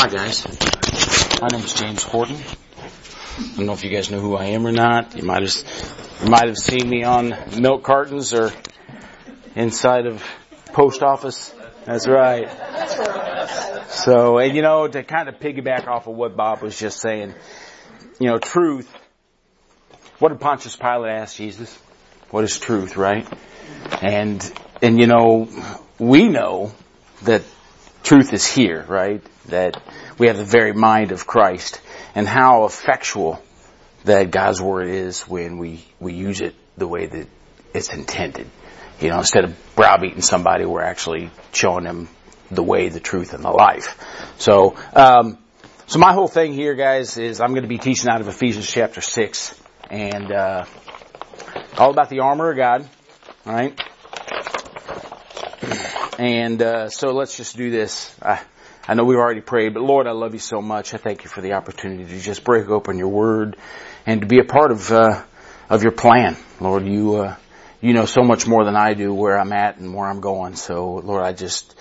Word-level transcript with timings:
Hi 0.00 0.08
guys. 0.08 0.46
My 1.42 1.48
name's 1.48 1.74
James 1.74 2.02
Horton. 2.04 2.36
I 2.36 3.56
don't 3.56 3.66
know 3.66 3.74
if 3.74 3.84
you 3.84 3.90
guys 3.90 4.10
know 4.10 4.18
who 4.18 4.34
I 4.34 4.46
am 4.46 4.66
or 4.66 4.72
not. 4.72 5.14
You 5.14 5.24
might 5.24 5.42
have 5.42 5.54
you 6.22 6.30
might 6.30 6.46
have 6.46 6.56
seen 6.56 6.88
me 6.88 7.04
on 7.04 7.34
milk 7.60 7.82
cartons 7.82 8.32
or 8.32 8.50
inside 9.54 10.06
of 10.06 10.24
post 10.72 11.02
office. 11.02 11.54
That's 11.84 12.08
right. 12.08 12.48
So, 13.90 14.38
and 14.38 14.56
you 14.56 14.62
know, 14.62 14.88
to 14.88 15.02
kind 15.02 15.28
of 15.28 15.34
piggyback 15.38 15.86
off 15.86 16.06
of 16.06 16.14
what 16.14 16.34
Bob 16.34 16.62
was 16.62 16.78
just 16.78 16.98
saying, 16.98 17.34
you 18.18 18.28
know, 18.28 18.38
truth. 18.38 18.90
What 20.18 20.30
did 20.30 20.40
Pontius 20.40 20.76
Pilate 20.76 21.10
ask 21.10 21.36
Jesus? 21.36 21.78
What 22.30 22.44
is 22.44 22.58
truth, 22.58 22.96
right? 22.96 23.28
And, 24.00 24.50
and 24.80 24.98
you 24.98 25.06
know, 25.06 25.46
we 25.98 26.26
know 26.30 26.72
that 27.24 27.42
truth 28.10 28.32
is 28.32 28.44
here, 28.44 28.84
right? 28.88 29.22
That 29.46 29.80
we 30.18 30.26
have 30.26 30.36
the 30.36 30.44
very 30.44 30.72
mind 30.72 31.12
of 31.12 31.28
Christ 31.28 31.80
and 32.16 32.26
how 32.26 32.64
effectual 32.64 33.40
that 34.02 34.32
God's 34.32 34.60
word 34.60 34.88
is 34.88 35.20
when 35.28 35.58
we, 35.58 35.84
we 36.00 36.14
use 36.14 36.40
it 36.40 36.56
the 36.76 36.88
way 36.88 37.06
that 37.06 37.28
it's 37.72 37.94
intended. 37.94 38.48
You 39.00 39.10
know, 39.10 39.18
instead 39.18 39.44
of 39.44 39.56
browbeating 39.76 40.22
somebody, 40.22 40.64
we're 40.64 40.82
actually 40.82 41.30
showing 41.52 41.84
them 41.84 42.08
the 42.50 42.64
way, 42.64 42.88
the 42.88 42.98
truth, 42.98 43.32
and 43.32 43.44
the 43.44 43.50
life. 43.50 43.96
So, 44.38 44.76
um, 44.92 45.38
so 45.86 46.00
my 46.00 46.12
whole 46.12 46.26
thing 46.26 46.52
here, 46.52 46.74
guys, 46.74 47.16
is 47.16 47.40
I'm 47.40 47.50
going 47.50 47.62
to 47.62 47.68
be 47.68 47.78
teaching 47.78 48.10
out 48.10 48.20
of 48.20 48.26
Ephesians 48.26 48.68
chapter 48.68 49.00
six, 49.00 49.54
and 49.88 50.32
uh, 50.32 50.64
all 51.78 51.92
about 51.92 52.08
the 52.08 52.18
armor 52.18 52.50
of 52.50 52.56
God. 52.56 52.88
All 53.46 53.52
right. 53.52 53.80
And 56.20 56.60
uh, 56.60 56.90
so 56.90 57.12
let's 57.12 57.34
just 57.34 57.56
do 57.56 57.70
this. 57.70 58.14
I, 58.20 58.42
I 58.86 58.92
know 58.92 59.04
we've 59.04 59.16
already 59.16 59.40
prayed, 59.40 59.72
but 59.72 59.82
Lord, 59.82 60.06
I 60.06 60.10
love 60.10 60.34
you 60.34 60.38
so 60.38 60.60
much. 60.60 60.92
I 60.92 60.98
thank 60.98 61.24
you 61.24 61.30
for 61.30 61.40
the 61.40 61.54
opportunity 61.54 62.04
to 62.04 62.20
just 62.20 62.44
break 62.44 62.68
open 62.68 62.98
your 62.98 63.08
Word 63.08 63.56
and 64.04 64.20
to 64.20 64.26
be 64.26 64.38
a 64.38 64.44
part 64.44 64.70
of 64.70 64.92
uh, 64.92 65.24
of 65.70 65.82
your 65.82 65.92
plan, 65.92 66.36
Lord. 66.60 66.84
You 66.84 67.14
uh, 67.14 67.36
you 67.80 67.94
know 67.94 68.04
so 68.04 68.20
much 68.20 68.46
more 68.46 68.66
than 68.66 68.76
I 68.76 68.92
do 68.92 69.14
where 69.14 69.38
I'm 69.38 69.54
at 69.54 69.78
and 69.78 69.94
where 69.94 70.06
I'm 70.06 70.20
going. 70.20 70.56
So, 70.56 70.96
Lord, 70.96 71.22
I 71.22 71.32
just 71.32 71.74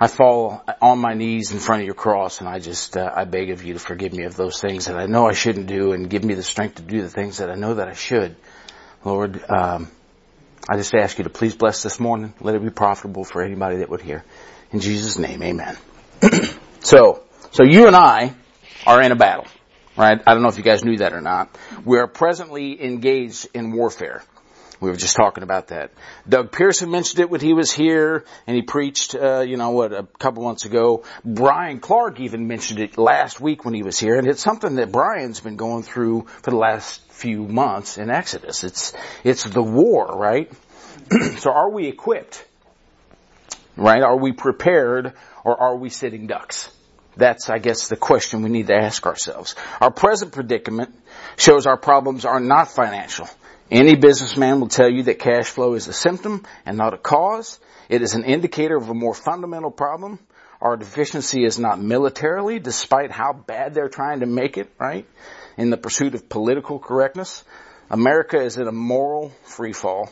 I 0.00 0.06
fall 0.06 0.64
on 0.80 0.98
my 0.98 1.12
knees 1.12 1.52
in 1.52 1.58
front 1.58 1.82
of 1.82 1.84
your 1.86 1.94
cross 1.94 2.40
and 2.40 2.48
I 2.48 2.60
just 2.60 2.96
uh, 2.96 3.12
I 3.14 3.24
beg 3.24 3.50
of 3.50 3.64
you 3.64 3.74
to 3.74 3.78
forgive 3.78 4.14
me 4.14 4.24
of 4.24 4.34
those 4.34 4.62
things 4.62 4.86
that 4.86 4.96
I 4.96 5.04
know 5.04 5.28
I 5.28 5.34
shouldn't 5.34 5.66
do 5.66 5.92
and 5.92 6.08
give 6.08 6.24
me 6.24 6.32
the 6.32 6.42
strength 6.42 6.76
to 6.76 6.82
do 6.82 7.02
the 7.02 7.10
things 7.10 7.36
that 7.36 7.50
I 7.50 7.54
know 7.54 7.74
that 7.74 7.88
I 7.88 7.92
should. 7.92 8.34
Lord, 9.04 9.44
um, 9.50 9.90
I 10.66 10.76
just 10.78 10.94
ask 10.94 11.18
you 11.18 11.24
to 11.24 11.30
please 11.30 11.54
bless 11.54 11.82
this 11.82 12.00
morning. 12.00 12.32
Let 12.40 12.54
it 12.54 12.62
be 12.62 12.70
profitable 12.70 13.24
for 13.24 13.42
anybody 13.42 13.76
that 13.78 13.90
would 13.90 14.00
hear. 14.00 14.24
In 14.72 14.80
Jesus' 14.80 15.18
name, 15.18 15.42
amen. 15.42 15.76
so, 16.80 17.22
so 17.50 17.64
you 17.64 17.86
and 17.86 17.94
I 17.94 18.34
are 18.86 19.02
in 19.02 19.12
a 19.12 19.16
battle, 19.16 19.46
right? 19.94 20.18
I 20.26 20.32
don't 20.32 20.42
know 20.42 20.48
if 20.48 20.56
you 20.56 20.62
guys 20.62 20.82
knew 20.82 20.96
that 20.98 21.12
or 21.12 21.20
not. 21.20 21.54
We 21.84 21.98
are 21.98 22.06
presently 22.06 22.82
engaged 22.82 23.48
in 23.52 23.72
warfare. 23.72 24.22
We 24.80 24.88
were 24.90 24.96
just 24.96 25.16
talking 25.16 25.42
about 25.42 25.68
that. 25.68 25.92
Doug 26.28 26.50
Pearson 26.50 26.90
mentioned 26.90 27.20
it 27.20 27.30
when 27.30 27.40
he 27.40 27.52
was 27.52 27.70
here, 27.70 28.24
and 28.46 28.56
he 28.56 28.62
preached, 28.62 29.14
uh, 29.14 29.40
you 29.40 29.56
know, 29.56 29.70
what 29.70 29.92
a 29.92 30.04
couple 30.18 30.44
months 30.44 30.64
ago. 30.64 31.04
Brian 31.24 31.78
Clark 31.78 32.20
even 32.20 32.48
mentioned 32.48 32.80
it 32.80 32.98
last 32.98 33.38
week 33.38 33.64
when 33.64 33.74
he 33.74 33.82
was 33.82 33.98
here, 33.98 34.16
and 34.16 34.26
it's 34.26 34.42
something 34.42 34.76
that 34.76 34.90
Brian's 34.90 35.40
been 35.40 35.56
going 35.56 35.82
through 35.82 36.26
for 36.42 36.50
the 36.50 36.56
last 36.56 37.03
few 37.14 37.46
months 37.46 37.96
in 37.96 38.10
Exodus. 38.10 38.64
It's 38.64 38.92
it's 39.22 39.44
the 39.44 39.62
war, 39.62 40.06
right? 40.16 40.52
so, 41.38 41.52
are 41.52 41.70
we 41.70 41.86
equipped? 41.86 42.44
Right? 43.76 44.02
Are 44.02 44.16
we 44.16 44.32
prepared, 44.32 45.14
or 45.44 45.60
are 45.60 45.76
we 45.76 45.90
sitting 45.90 46.26
ducks? 46.26 46.70
That's, 47.16 47.48
I 47.48 47.58
guess, 47.58 47.88
the 47.88 47.96
question 47.96 48.42
we 48.42 48.50
need 48.50 48.68
to 48.68 48.74
ask 48.74 49.06
ourselves. 49.06 49.54
Our 49.80 49.90
present 49.90 50.32
predicament 50.32 50.94
shows 51.36 51.66
our 51.66 51.76
problems 51.76 52.24
are 52.24 52.40
not 52.40 52.70
financial. 52.70 53.28
Any 53.70 53.94
businessman 53.96 54.60
will 54.60 54.68
tell 54.68 54.90
you 54.90 55.04
that 55.04 55.18
cash 55.18 55.46
flow 55.46 55.74
is 55.74 55.88
a 55.88 55.92
symptom 55.92 56.44
and 56.66 56.76
not 56.76 56.92
a 56.92 56.98
cause. 56.98 57.58
It 57.88 58.02
is 58.02 58.14
an 58.14 58.24
indicator 58.24 58.76
of 58.76 58.88
a 58.88 58.94
more 58.94 59.14
fundamental 59.14 59.70
problem. 59.70 60.18
Our 60.64 60.78
deficiency 60.78 61.44
is 61.44 61.58
not 61.58 61.78
militarily, 61.78 62.58
despite 62.58 63.10
how 63.10 63.34
bad 63.34 63.74
they're 63.74 63.90
trying 63.90 64.20
to 64.20 64.26
make 64.26 64.56
it, 64.56 64.70
right? 64.80 65.06
In 65.58 65.68
the 65.68 65.76
pursuit 65.76 66.14
of 66.14 66.30
political 66.30 66.78
correctness. 66.78 67.44
America 67.90 68.40
is 68.40 68.56
in 68.56 68.66
a 68.66 68.72
moral 68.72 69.30
freefall, 69.46 70.10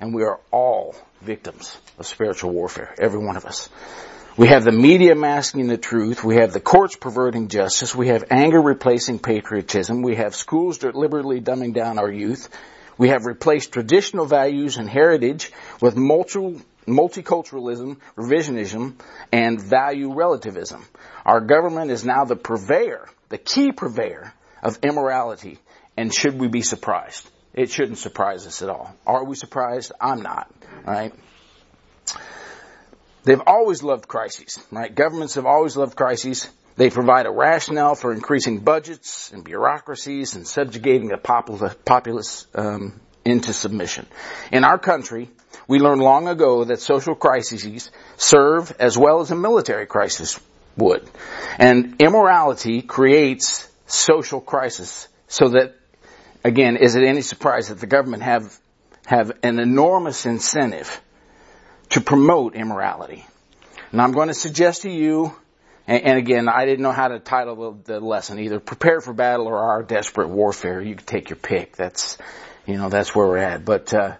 and 0.00 0.14
we 0.14 0.24
are 0.24 0.40
all 0.50 0.96
victims 1.20 1.76
of 1.98 2.06
spiritual 2.06 2.50
warfare. 2.50 2.94
Every 2.98 3.22
one 3.22 3.36
of 3.36 3.44
us. 3.44 3.68
We 4.38 4.48
have 4.48 4.64
the 4.64 4.72
media 4.72 5.14
masking 5.14 5.66
the 5.66 5.76
truth. 5.76 6.24
We 6.24 6.36
have 6.36 6.54
the 6.54 6.60
courts 6.60 6.96
perverting 6.96 7.48
justice. 7.48 7.94
We 7.94 8.08
have 8.08 8.24
anger 8.30 8.62
replacing 8.62 9.18
patriotism. 9.18 10.00
We 10.00 10.16
have 10.16 10.34
schools 10.34 10.78
deliberately 10.78 11.42
dumbing 11.42 11.74
down 11.74 11.98
our 11.98 12.10
youth. 12.10 12.48
We 12.96 13.10
have 13.10 13.26
replaced 13.26 13.72
traditional 13.72 14.24
values 14.24 14.78
and 14.78 14.88
heritage 14.88 15.52
with 15.82 15.94
multi- 15.94 16.62
multiculturalism, 16.90 17.98
revisionism, 18.16 18.94
and 19.32 19.60
value 19.60 20.12
relativism. 20.12 20.84
Our 21.24 21.40
government 21.40 21.90
is 21.90 22.04
now 22.04 22.24
the 22.24 22.36
purveyor, 22.36 23.08
the 23.28 23.38
key 23.38 23.72
purveyor 23.72 24.32
of 24.62 24.78
immorality. 24.82 25.58
And 25.96 26.14
should 26.14 26.38
we 26.38 26.48
be 26.48 26.62
surprised? 26.62 27.28
It 27.52 27.70
shouldn't 27.70 27.98
surprise 27.98 28.46
us 28.46 28.62
at 28.62 28.68
all. 28.68 28.94
Are 29.06 29.24
we 29.24 29.34
surprised? 29.36 29.92
I'm 30.00 30.22
not. 30.22 30.50
Right? 30.86 31.12
They've 33.24 33.42
always 33.46 33.82
loved 33.82 34.08
crises, 34.08 34.58
right? 34.70 34.94
Governments 34.94 35.34
have 35.34 35.46
always 35.46 35.76
loved 35.76 35.96
crises. 35.96 36.48
They 36.76 36.88
provide 36.88 37.26
a 37.26 37.30
rationale 37.30 37.94
for 37.94 38.12
increasing 38.12 38.60
budgets 38.60 39.30
and 39.32 39.44
bureaucracies 39.44 40.36
and 40.36 40.46
subjugating 40.46 41.08
the 41.08 41.18
populace 41.84 42.46
um, 42.54 42.98
into 43.24 43.52
submission. 43.52 44.06
In 44.52 44.64
our 44.64 44.78
country, 44.78 45.28
we 45.68 45.78
learned 45.78 46.00
long 46.00 46.28
ago 46.28 46.64
that 46.64 46.80
social 46.80 47.14
crises 47.14 47.90
serve 48.16 48.72
as 48.78 48.96
well 48.96 49.20
as 49.20 49.30
a 49.30 49.36
military 49.36 49.86
crisis 49.86 50.40
would. 50.76 51.08
And 51.58 51.96
immorality 52.00 52.82
creates 52.82 53.68
social 53.86 54.40
crisis 54.40 55.08
so 55.28 55.50
that, 55.50 55.76
again, 56.44 56.76
is 56.76 56.94
it 56.96 57.04
any 57.04 57.22
surprise 57.22 57.68
that 57.68 57.78
the 57.78 57.86
government 57.86 58.22
have, 58.22 58.58
have 59.06 59.32
an 59.42 59.58
enormous 59.58 60.26
incentive 60.26 61.00
to 61.90 62.00
promote 62.00 62.54
immorality? 62.54 63.26
And 63.92 64.00
I'm 64.00 64.12
going 64.12 64.28
to 64.28 64.34
suggest 64.34 64.82
to 64.82 64.90
you 64.90 65.34
and, 65.90 66.04
and 66.04 66.18
again, 66.18 66.48
I 66.48 66.66
didn't 66.66 66.82
know 66.82 66.92
how 66.92 67.08
to 67.08 67.18
title 67.18 67.72
the, 67.72 67.94
the 67.94 68.00
lesson, 68.00 68.38
either 68.38 68.60
prepare 68.60 69.00
for 69.00 69.12
battle 69.12 69.48
or 69.48 69.58
our 69.58 69.82
desperate 69.82 70.28
warfare. 70.28 70.80
You 70.80 70.94
can 70.94 71.04
take 71.04 71.30
your 71.30 71.36
pick. 71.36 71.76
That's, 71.76 72.16
you 72.66 72.76
know, 72.76 72.88
that's 72.88 73.14
where 73.14 73.26
we're 73.26 73.38
at. 73.38 73.64
But, 73.64 73.92
uh, 73.94 74.16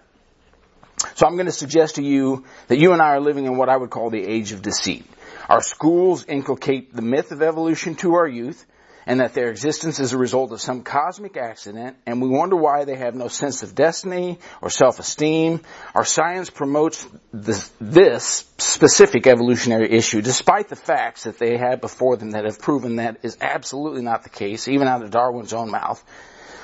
so 1.15 1.25
I'm 1.25 1.33
going 1.33 1.47
to 1.47 1.51
suggest 1.51 1.95
to 1.95 2.03
you 2.03 2.45
that 2.67 2.77
you 2.77 2.93
and 2.93 3.01
I 3.01 3.09
are 3.09 3.21
living 3.21 3.45
in 3.45 3.57
what 3.57 3.69
I 3.69 3.77
would 3.77 3.89
call 3.89 4.09
the 4.09 4.23
age 4.23 4.51
of 4.51 4.61
deceit. 4.61 5.05
Our 5.49 5.61
schools 5.61 6.25
inculcate 6.25 6.95
the 6.95 7.01
myth 7.01 7.31
of 7.31 7.41
evolution 7.41 7.95
to 7.95 8.13
our 8.15 8.27
youth 8.27 8.65
and 9.05 9.19
that 9.19 9.33
their 9.33 9.49
existence 9.49 9.99
is 9.99 10.13
a 10.13 10.17
result 10.17 10.51
of 10.51 10.61
some 10.61 10.83
cosmic 10.83 11.37
accident, 11.37 11.97
and 12.05 12.21
we 12.21 12.29
wonder 12.29 12.55
why 12.55 12.85
they 12.85 12.95
have 12.95 13.15
no 13.15 13.27
sense 13.27 13.63
of 13.63 13.73
destiny 13.73 14.39
or 14.61 14.69
self-esteem. 14.69 15.61
Our 15.95 16.05
science 16.05 16.49
promotes 16.49 17.05
this, 17.33 17.71
this, 17.79 18.45
specific 18.57 19.27
evolutionary 19.27 19.91
issue, 19.91 20.21
despite 20.21 20.69
the 20.69 20.75
facts 20.75 21.23
that 21.23 21.39
they 21.39 21.57
have 21.57 21.81
before 21.81 22.17
them 22.17 22.31
that 22.31 22.45
have 22.45 22.61
proven 22.61 22.97
that 22.97 23.17
is 23.23 23.37
absolutely 23.41 24.01
not 24.03 24.23
the 24.23 24.29
case, 24.29 24.67
even 24.67 24.87
out 24.87 25.03
of 25.03 25.11
Darwin's 25.11 25.53
own 25.53 25.71
mouth. 25.71 26.03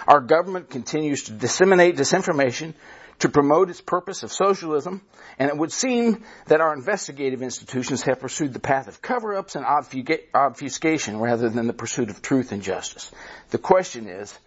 Our 0.07 0.21
government 0.21 0.69
continues 0.69 1.23
to 1.23 1.33
disseminate 1.33 1.97
disinformation 1.97 2.73
to 3.19 3.29
promote 3.29 3.69
its 3.69 3.81
purpose 3.81 4.23
of 4.23 4.31
socialism, 4.31 5.01
and 5.39 5.49
it 5.49 5.57
would 5.57 5.71
seem 5.71 6.23
that 6.45 6.61
our 6.61 6.73
investigative 6.73 7.41
institutions 7.41 8.03
have 8.03 8.19
pursued 8.19 8.53
the 8.53 8.59
path 8.59 8.87
of 8.87 9.01
cover-ups 9.01 9.55
and 9.55 9.65
obfuscation 10.33 11.19
rather 11.19 11.49
than 11.49 11.67
the 11.67 11.73
pursuit 11.73 12.09
of 12.09 12.21
truth 12.21 12.51
and 12.51 12.61
justice. 12.61 13.11
The 13.49 13.57
question 13.57 14.07
is, 14.07 14.37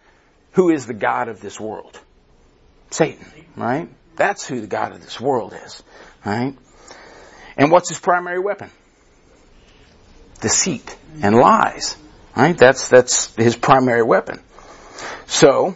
who 0.53 0.69
is 0.69 0.85
the 0.85 0.93
God 0.93 1.27
of 1.27 1.41
this 1.41 1.59
world? 1.59 1.99
Satan, 2.91 3.25
right? 3.55 3.89
That's 4.15 4.45
who 4.45 4.61
the 4.61 4.67
God 4.67 4.93
of 4.93 5.01
this 5.01 5.19
world 5.19 5.53
is, 5.65 5.83
right? 6.25 6.55
And 7.57 7.71
what's 7.71 7.89
his 7.89 7.99
primary 7.99 8.39
weapon? 8.39 8.69
Deceit 10.39 10.95
and 11.21 11.35
lies, 11.35 11.95
right? 12.35 12.57
That's, 12.57 12.87
that's 12.87 13.35
his 13.35 13.55
primary 13.55 14.03
weapon. 14.03 14.41
So, 15.25 15.75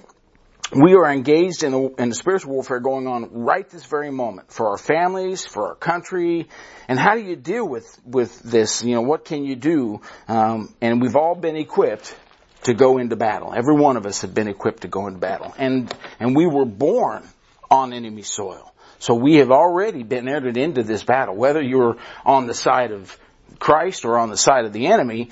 we 0.71 0.95
are 0.95 1.11
engaged 1.11 1.63
in 1.63 1.71
the, 1.71 1.93
in 1.99 2.09
the 2.09 2.15
spiritual 2.15 2.53
warfare 2.53 2.79
going 2.79 3.07
on 3.07 3.29
right 3.43 3.69
this 3.69 3.85
very 3.85 4.11
moment 4.11 4.51
for 4.51 4.69
our 4.69 4.77
families, 4.77 5.45
for 5.45 5.67
our 5.69 5.75
country, 5.75 6.47
and 6.87 6.99
how 6.99 7.15
do 7.15 7.21
you 7.21 7.35
deal 7.35 7.67
with 7.67 7.99
with 8.05 8.39
this? 8.39 8.83
You 8.83 8.95
know, 8.95 9.01
what 9.01 9.25
can 9.25 9.45
you 9.45 9.55
do? 9.55 10.01
Um, 10.27 10.73
and 10.81 11.01
we've 11.01 11.15
all 11.15 11.35
been 11.35 11.55
equipped 11.55 12.15
to 12.63 12.73
go 12.73 12.97
into 12.97 13.15
battle. 13.15 13.53
Every 13.55 13.75
one 13.75 13.95
of 13.95 14.05
us 14.05 14.21
have 14.21 14.33
been 14.33 14.47
equipped 14.47 14.81
to 14.81 14.87
go 14.87 15.07
into 15.07 15.19
battle, 15.19 15.53
and 15.57 15.93
and 16.19 16.35
we 16.35 16.47
were 16.47 16.65
born 16.65 17.23
on 17.69 17.93
enemy 17.93 18.23
soil, 18.23 18.73
so 18.99 19.13
we 19.13 19.35
have 19.35 19.51
already 19.51 20.03
been 20.03 20.27
entered 20.27 20.57
into 20.57 20.83
this 20.83 21.03
battle. 21.03 21.35
Whether 21.35 21.61
you're 21.61 21.97
on 22.25 22.47
the 22.47 22.53
side 22.55 22.91
of 22.91 23.17
Christ 23.59 24.03
or 24.03 24.17
on 24.17 24.29
the 24.29 24.37
side 24.37 24.65
of 24.65 24.73
the 24.73 24.87
enemy, 24.87 25.29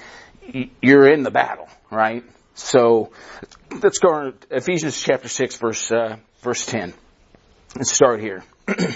you're 0.81 1.07
in 1.07 1.23
the 1.23 1.31
battle, 1.31 1.67
right? 1.89 2.23
So 2.55 3.11
let's 3.81 3.99
go 3.99 4.31
to 4.31 4.33
Ephesians 4.51 5.01
chapter 5.01 5.27
6 5.27 5.57
verse, 5.57 5.91
uh, 5.91 6.17
verse 6.41 6.65
10. 6.65 6.93
Let's 7.75 7.91
start 7.91 8.21
here. 8.21 8.43
and, 8.67 8.95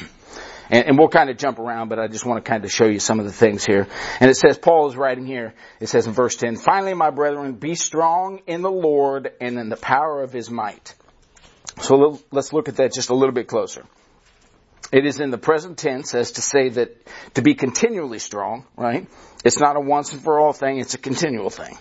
and, 0.70 0.98
we'll 0.98 1.10
kind 1.10 1.30
of 1.30 1.38
jump 1.38 1.60
around, 1.60 1.90
but 1.90 2.00
I 2.00 2.08
just 2.08 2.26
want 2.26 2.44
to 2.44 2.50
kind 2.50 2.64
of 2.64 2.72
show 2.72 2.86
you 2.86 3.00
some 3.00 3.20
of 3.20 3.26
the 3.26 3.32
things 3.32 3.66
here. 3.66 3.88
And 4.20 4.30
it 4.30 4.36
says, 4.36 4.58
Paul 4.58 4.90
is 4.90 4.96
writing 4.96 5.26
here, 5.26 5.54
it 5.80 5.88
says 5.88 6.08
in 6.08 6.14
verse 6.14 6.36
10, 6.36 6.58
Finally, 6.58 6.94
my 6.94 7.10
brethren, 7.10 7.54
be 7.54 7.76
strong 7.76 8.42
in 8.48 8.62
the 8.62 8.72
Lord 8.72 9.32
and 9.42 9.58
in 9.58 9.70
the 9.70 9.78
power 9.78 10.22
of 10.22 10.32
his 10.32 10.50
might. 10.50 10.94
So 11.82 12.20
let's 12.32 12.54
look 12.54 12.70
at 12.70 12.78
that 12.78 12.94
just 12.94 13.10
a 13.10 13.16
little 13.16 13.34
bit 13.34 13.48
closer. 13.48 13.84
It 14.92 15.06
is 15.06 15.20
in 15.20 15.32
the 15.32 15.38
present 15.38 15.78
tense 15.78 16.16
as 16.16 16.34
to 16.34 16.42
say 16.42 16.70
that 16.70 16.96
to 17.34 17.42
be 17.42 17.56
continually 17.56 18.20
strong, 18.20 18.66
right? 18.78 19.08
It's 19.44 19.60
not 19.60 19.76
a 19.76 19.82
once 19.82 20.14
and 20.14 20.22
for 20.22 20.40
all 20.40 20.54
thing, 20.54 20.80
it's 20.80 20.94
a 20.94 20.98
continual 20.98 21.50
thing. 21.50 21.78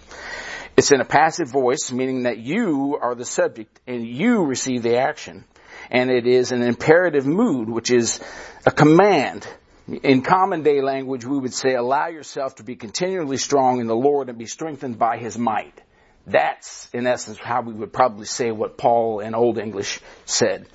It's 0.77 0.93
in 0.93 1.01
a 1.01 1.07
passive 1.07 1.49
voice, 1.49 1.91
meaning 1.91 2.25
that 2.25 2.37
you 2.39 2.99
are 3.01 3.15
the 3.15 3.25
subject 3.25 3.81
and 3.87 4.07
you 4.07 4.45
receive 4.45 4.83
the 4.83 4.99
action. 4.99 5.45
And 5.91 6.11
it 6.11 6.27
is 6.27 6.53
an 6.53 6.63
imperative 6.63 7.27
mood, 7.27 7.71
which 7.71 7.91
is 7.91 8.21
a 8.67 8.71
command. 8.71 9.47
In 9.89 10.21
common 10.21 10.63
day 10.63 10.83
language, 10.83 11.25
we 11.25 11.39
would 11.39 11.55
say, 11.55 11.75
allow 11.75 12.09
yourself 12.09 12.57
to 12.57 12.63
be 12.63 12.77
continually 12.77 13.39
strong 13.39 13.81
in 13.81 13.87
the 13.87 13.97
Lord 13.97 14.29
and 14.29 14.37
be 14.37 14.47
strengthened 14.47 14.99
by 14.99 15.17
His 15.17 15.39
might. 15.39 15.81
That's, 16.27 16.91
in 16.93 17.07
essence, 17.07 17.39
how 17.39 17.63
we 17.63 17.73
would 17.73 17.93
probably 17.93 18.27
say 18.27 18.51
what 18.51 18.77
Paul 18.77 19.21
in 19.21 19.35
Old 19.35 19.59
English 19.59 20.01
said. 20.25 20.67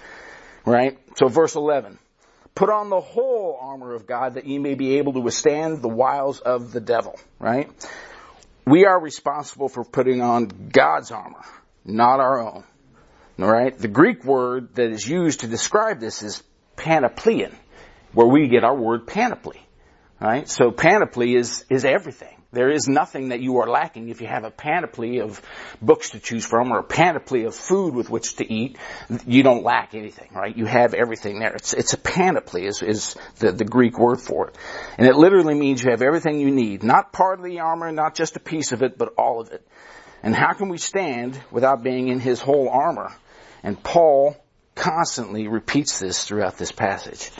Right? 0.66 0.98
So 1.18 1.28
verse 1.28 1.56
11. 1.56 2.00
Put 2.56 2.70
on 2.70 2.90
the 2.90 3.00
whole 3.00 3.60
armor 3.62 3.94
of 3.94 4.08
God 4.08 4.34
that 4.34 4.46
ye 4.46 4.58
may 4.58 4.76
be 4.76 4.98
able 4.98 5.14
to 5.14 5.20
withstand 5.20 5.82
the 5.82 5.90
wiles 5.90 6.40
of 6.40 6.72
the 6.72 6.82
devil. 6.82 7.20
Right? 7.38 7.70
We 8.72 8.86
are 8.86 8.98
responsible 8.98 9.68
for 9.68 9.84
putting 9.84 10.22
on 10.22 10.70
God's 10.72 11.12
armor, 11.12 11.44
not 11.84 12.22
our 12.22 12.40
own. 12.40 12.64
Alright? 13.38 13.78
The 13.78 13.90
Greek 13.90 14.24
word 14.24 14.76
that 14.76 14.92
is 14.92 15.06
used 15.06 15.42
to 15.42 15.48
describe 15.48 16.00
this 16.00 16.24
is 16.24 16.42
panopleon, 16.78 17.54
where 18.14 18.28
we 18.28 18.48
get 18.48 18.64
our 18.64 18.74
word 18.74 19.08
panoply. 19.08 19.60
Right? 20.22 20.48
So 20.48 20.72
panoply 20.72 21.36
is, 21.36 21.66
is 21.70 21.84
everything. 21.84 22.41
There 22.54 22.70
is 22.70 22.90
nothing 22.90 23.30
that 23.30 23.40
you 23.40 23.60
are 23.60 23.68
lacking 23.68 24.10
if 24.10 24.20
you 24.20 24.28
have 24.28 24.44
a 24.44 24.52
panoply 24.52 25.22
of 25.22 25.42
books 25.82 26.10
to 26.10 26.20
choose 26.20 26.46
from 26.46 26.74
or 26.74 26.80
a 26.80 26.84
panoply 26.84 27.46
of 27.46 27.56
food 27.56 27.96
with 27.96 28.10
which 28.10 28.36
to 28.38 28.54
eat. 28.54 28.78
You 29.26 29.42
don't 29.42 29.64
lack 29.64 29.96
anything, 29.96 30.32
right? 30.34 30.56
You 30.56 30.66
have 30.66 30.94
everything 30.94 31.40
there. 31.40 31.54
It's, 31.56 31.72
it's 31.74 31.94
a 31.94 31.98
panoply 31.98 32.66
is, 32.66 32.82
is 32.82 33.16
the, 33.40 33.54
the 33.54 33.64
Greek 33.64 33.98
word 33.98 34.20
for 34.20 34.50
it. 34.50 34.58
And 34.98 35.08
it 35.08 35.16
literally 35.16 35.54
means 35.54 35.82
you 35.82 35.92
have 35.92 36.02
everything 36.02 36.42
you 36.42 36.52
need. 36.52 36.84
Not 36.84 37.14
part 37.14 37.40
of 37.40 37.46
the 37.46 37.62
armor, 37.62 37.90
not 37.94 38.16
just 38.16 38.36
a 38.36 38.42
piece 38.42 38.74
of 38.74 38.84
it, 38.84 38.98
but 38.98 39.14
all 39.18 39.40
of 39.40 39.52
it. 39.52 39.66
And 40.22 40.36
how 40.36 40.52
can 40.52 40.68
we 40.68 40.78
stand 40.78 41.40
without 41.52 41.84
being 41.84 42.10
in 42.10 42.20
his 42.20 42.42
whole 42.42 42.68
armor? 42.68 43.14
And 43.64 43.82
Paul 43.82 44.36
constantly 44.76 45.48
repeats 45.48 46.00
this 46.00 46.26
throughout 46.26 46.58
this 46.58 46.74
passage. 46.74 47.32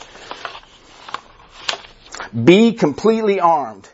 Be 2.32 2.72
completely 2.72 3.40
armed 3.40 3.88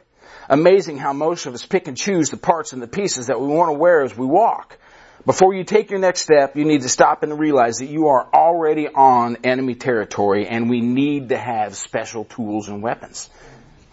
amazing 0.48 0.98
how 0.98 1.12
most 1.12 1.46
of 1.46 1.54
us 1.54 1.64
pick 1.64 1.88
and 1.88 1.96
choose 1.96 2.30
the 2.30 2.36
parts 2.36 2.72
and 2.72 2.82
the 2.82 2.88
pieces 2.88 3.26
that 3.26 3.40
we 3.40 3.46
want 3.46 3.68
to 3.68 3.78
wear 3.78 4.02
as 4.02 4.16
we 4.16 4.26
walk. 4.26 4.78
Before 5.26 5.52
you 5.52 5.64
take 5.64 5.90
your 5.90 6.00
next 6.00 6.22
step, 6.22 6.56
you 6.56 6.64
need 6.64 6.82
to 6.82 6.88
stop 6.88 7.22
and 7.22 7.38
realize 7.38 7.78
that 7.78 7.88
you 7.90 8.08
are 8.08 8.26
already 8.32 8.88
on 8.88 9.36
enemy 9.44 9.74
territory 9.74 10.46
and 10.46 10.70
we 10.70 10.80
need 10.80 11.30
to 11.30 11.36
have 11.36 11.76
special 11.76 12.24
tools 12.24 12.68
and 12.68 12.82
weapons. 12.82 13.28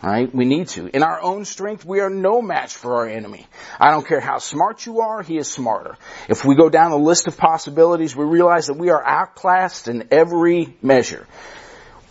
Right? 0.02 0.34
We 0.34 0.46
need 0.46 0.68
to. 0.69 0.88
In 0.88 1.02
our 1.04 1.19
own 1.19 1.46
strength, 1.46 1.84
we 1.84 2.00
are 2.00 2.12
no 2.12 2.42
match 2.42 2.75
for 2.75 2.98
our 2.98 3.08
enemy. 3.08 3.48
I 3.80 3.90
don't 3.92 4.08
care 4.08 4.19
how 4.19 4.38
smart 4.38 4.86
you 4.86 5.01
are, 5.01 5.24
he 5.24 5.38
is 5.38 5.51
smarter. 5.51 5.98
If 6.30 6.46
we 6.46 6.56
go 6.56 6.69
down 6.69 6.92
the 6.92 6.98
list 6.98 7.28
of 7.28 7.38
possibilities, 7.38 8.16
we 8.16 8.24
realize 8.24 8.68
that 8.68 8.78
we 8.78 8.92
are 8.92 9.04
outclassed 9.04 9.88
in 9.88 10.08
every 10.12 10.78
measure. 10.81 11.25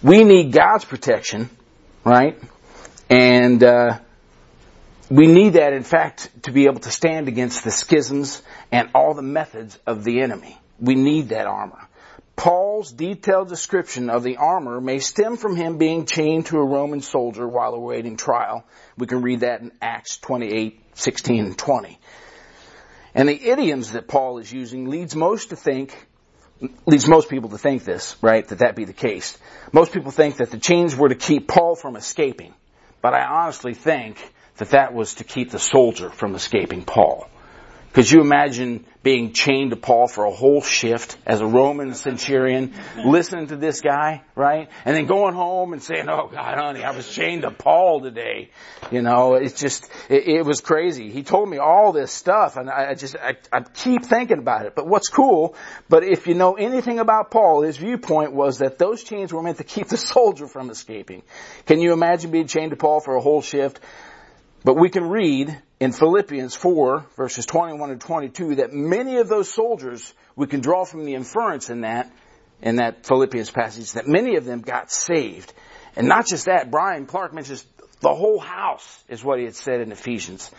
We 0.02 0.24
need 0.24 0.52
God's 0.52 0.84
protection, 0.84 1.48
right? 2.04 2.38
And 3.08 3.62
uh, 3.62 4.00
we 5.10 5.26
need 5.26 5.54
that, 5.54 5.72
in 5.72 5.82
fact, 5.82 6.30
to 6.44 6.52
be 6.52 6.64
able 6.64 6.80
to 6.80 6.90
stand 6.90 7.28
against 7.28 7.64
the 7.64 7.70
schisms 7.70 8.40
and 8.72 8.88
all 8.94 9.14
the 9.14 9.22
methods 9.22 9.78
of 9.86 10.04
the 10.04 10.20
enemy. 10.20 10.58
We 10.80 10.94
need 10.94 11.28
that 11.28 11.46
armor. 11.46 11.88
Paul's 12.36 12.90
detailed 12.90 13.48
description 13.48 14.10
of 14.10 14.22
the 14.22 14.38
armor 14.38 14.80
may 14.80 14.98
stem 14.98 15.36
from 15.36 15.56
him 15.56 15.78
being 15.78 16.04
chained 16.04 16.46
to 16.46 16.56
a 16.56 16.64
Roman 16.64 17.00
soldier 17.00 17.46
while 17.46 17.74
awaiting 17.74 18.16
trial. 18.16 18.64
We 18.98 19.06
can 19.06 19.22
read 19.22 19.40
that 19.40 19.60
in 19.60 19.70
Acts 19.80 20.18
28, 20.18 20.80
16 20.94 21.44
and 21.44 21.56
20. 21.58 21.98
And 23.14 23.28
the 23.28 23.50
idioms 23.50 23.92
that 23.92 24.08
Paul 24.08 24.38
is 24.38 24.52
using 24.52 24.88
leads 24.88 25.14
most 25.14 25.50
to 25.50 25.56
think, 25.56 25.94
leads 26.86 27.06
most 27.06 27.28
people 27.28 27.50
to 27.50 27.58
think 27.58 27.84
this, 27.84 28.16
right, 28.20 28.46
that 28.48 28.58
that 28.58 28.74
be 28.74 28.84
the 28.84 28.92
case. 28.92 29.38
Most 29.72 29.92
people 29.92 30.10
think 30.10 30.38
that 30.38 30.50
the 30.50 30.58
chains 30.58 30.96
were 30.96 31.10
to 31.10 31.14
keep 31.14 31.46
Paul 31.46 31.76
from 31.76 31.94
escaping. 31.94 32.52
But 33.00 33.14
I 33.14 33.24
honestly 33.24 33.74
think 33.74 34.18
that 34.56 34.70
that 34.70 34.94
was 34.94 35.14
to 35.14 35.24
keep 35.24 35.50
the 35.50 35.58
soldier 35.58 36.10
from 36.10 36.34
escaping 36.34 36.84
Paul. 36.84 37.28
Could 37.94 38.10
you 38.10 38.20
imagine 38.22 38.84
being 39.04 39.32
chained 39.32 39.70
to 39.70 39.76
Paul 39.76 40.08
for 40.08 40.24
a 40.24 40.30
whole 40.32 40.62
shift 40.62 41.16
as 41.24 41.40
a 41.40 41.46
Roman 41.46 41.94
centurion, 41.94 42.74
listening 43.04 43.46
to 43.48 43.56
this 43.56 43.82
guy, 43.82 44.22
right? 44.34 44.68
And 44.84 44.96
then 44.96 45.06
going 45.06 45.34
home 45.34 45.72
and 45.72 45.80
saying, 45.80 46.08
oh 46.08 46.26
God, 46.26 46.58
honey, 46.58 46.82
I 46.82 46.90
was 46.90 47.08
chained 47.08 47.42
to 47.42 47.52
Paul 47.52 48.00
today. 48.00 48.50
You 48.90 49.00
know, 49.00 49.34
it's 49.34 49.60
just, 49.60 49.88
it, 50.08 50.26
it 50.26 50.44
was 50.44 50.60
crazy. 50.60 51.10
He 51.10 51.22
told 51.22 51.48
me 51.48 51.58
all 51.58 51.92
this 51.92 52.10
stuff 52.10 52.56
and 52.56 52.68
I, 52.68 52.94
just, 52.94 53.14
I, 53.14 53.36
I 53.52 53.60
keep 53.60 54.04
thinking 54.04 54.38
about 54.38 54.66
it. 54.66 54.74
But 54.74 54.88
what's 54.88 55.08
cool, 55.08 55.54
but 55.88 56.02
if 56.02 56.26
you 56.26 56.34
know 56.34 56.54
anything 56.54 56.98
about 56.98 57.30
Paul, 57.30 57.62
his 57.62 57.76
viewpoint 57.76 58.32
was 58.32 58.58
that 58.58 58.76
those 58.76 59.04
chains 59.04 59.32
were 59.32 59.42
meant 59.42 59.58
to 59.58 59.64
keep 59.64 59.86
the 59.86 59.96
soldier 60.14 60.48
from 60.48 60.68
escaping. 60.68 61.22
Can 61.66 61.80
you 61.80 61.92
imagine 61.92 62.32
being 62.32 62.48
chained 62.48 62.70
to 62.70 62.76
Paul 62.76 62.98
for 62.98 63.14
a 63.14 63.20
whole 63.20 63.40
shift? 63.40 63.78
But 64.64 64.78
we 64.78 64.88
can 64.88 65.10
read 65.10 65.56
in 65.78 65.92
Philippians 65.92 66.54
4 66.54 67.06
verses 67.16 67.44
21 67.44 67.90
and 67.90 68.00
22 68.00 68.54
that 68.56 68.72
many 68.72 69.18
of 69.18 69.28
those 69.28 69.52
soldiers, 69.52 70.14
we 70.34 70.46
can 70.46 70.60
draw 70.60 70.84
from 70.86 71.04
the 71.04 71.14
inference 71.14 71.68
in 71.68 71.82
that, 71.82 72.10
in 72.62 72.76
that 72.76 73.06
Philippians 73.06 73.50
passage, 73.50 73.92
that 73.92 74.08
many 74.08 74.36
of 74.36 74.46
them 74.46 74.62
got 74.62 74.90
saved. 74.90 75.52
And 75.96 76.08
not 76.08 76.26
just 76.26 76.46
that, 76.46 76.70
Brian 76.70 77.04
Clark 77.04 77.34
mentions 77.34 77.64
the 78.00 78.14
whole 78.14 78.40
house 78.40 79.04
is 79.08 79.22
what 79.22 79.38
he 79.38 79.44
had 79.44 79.54
said 79.54 79.80
in 79.80 79.92
Ephesians. 79.92 80.50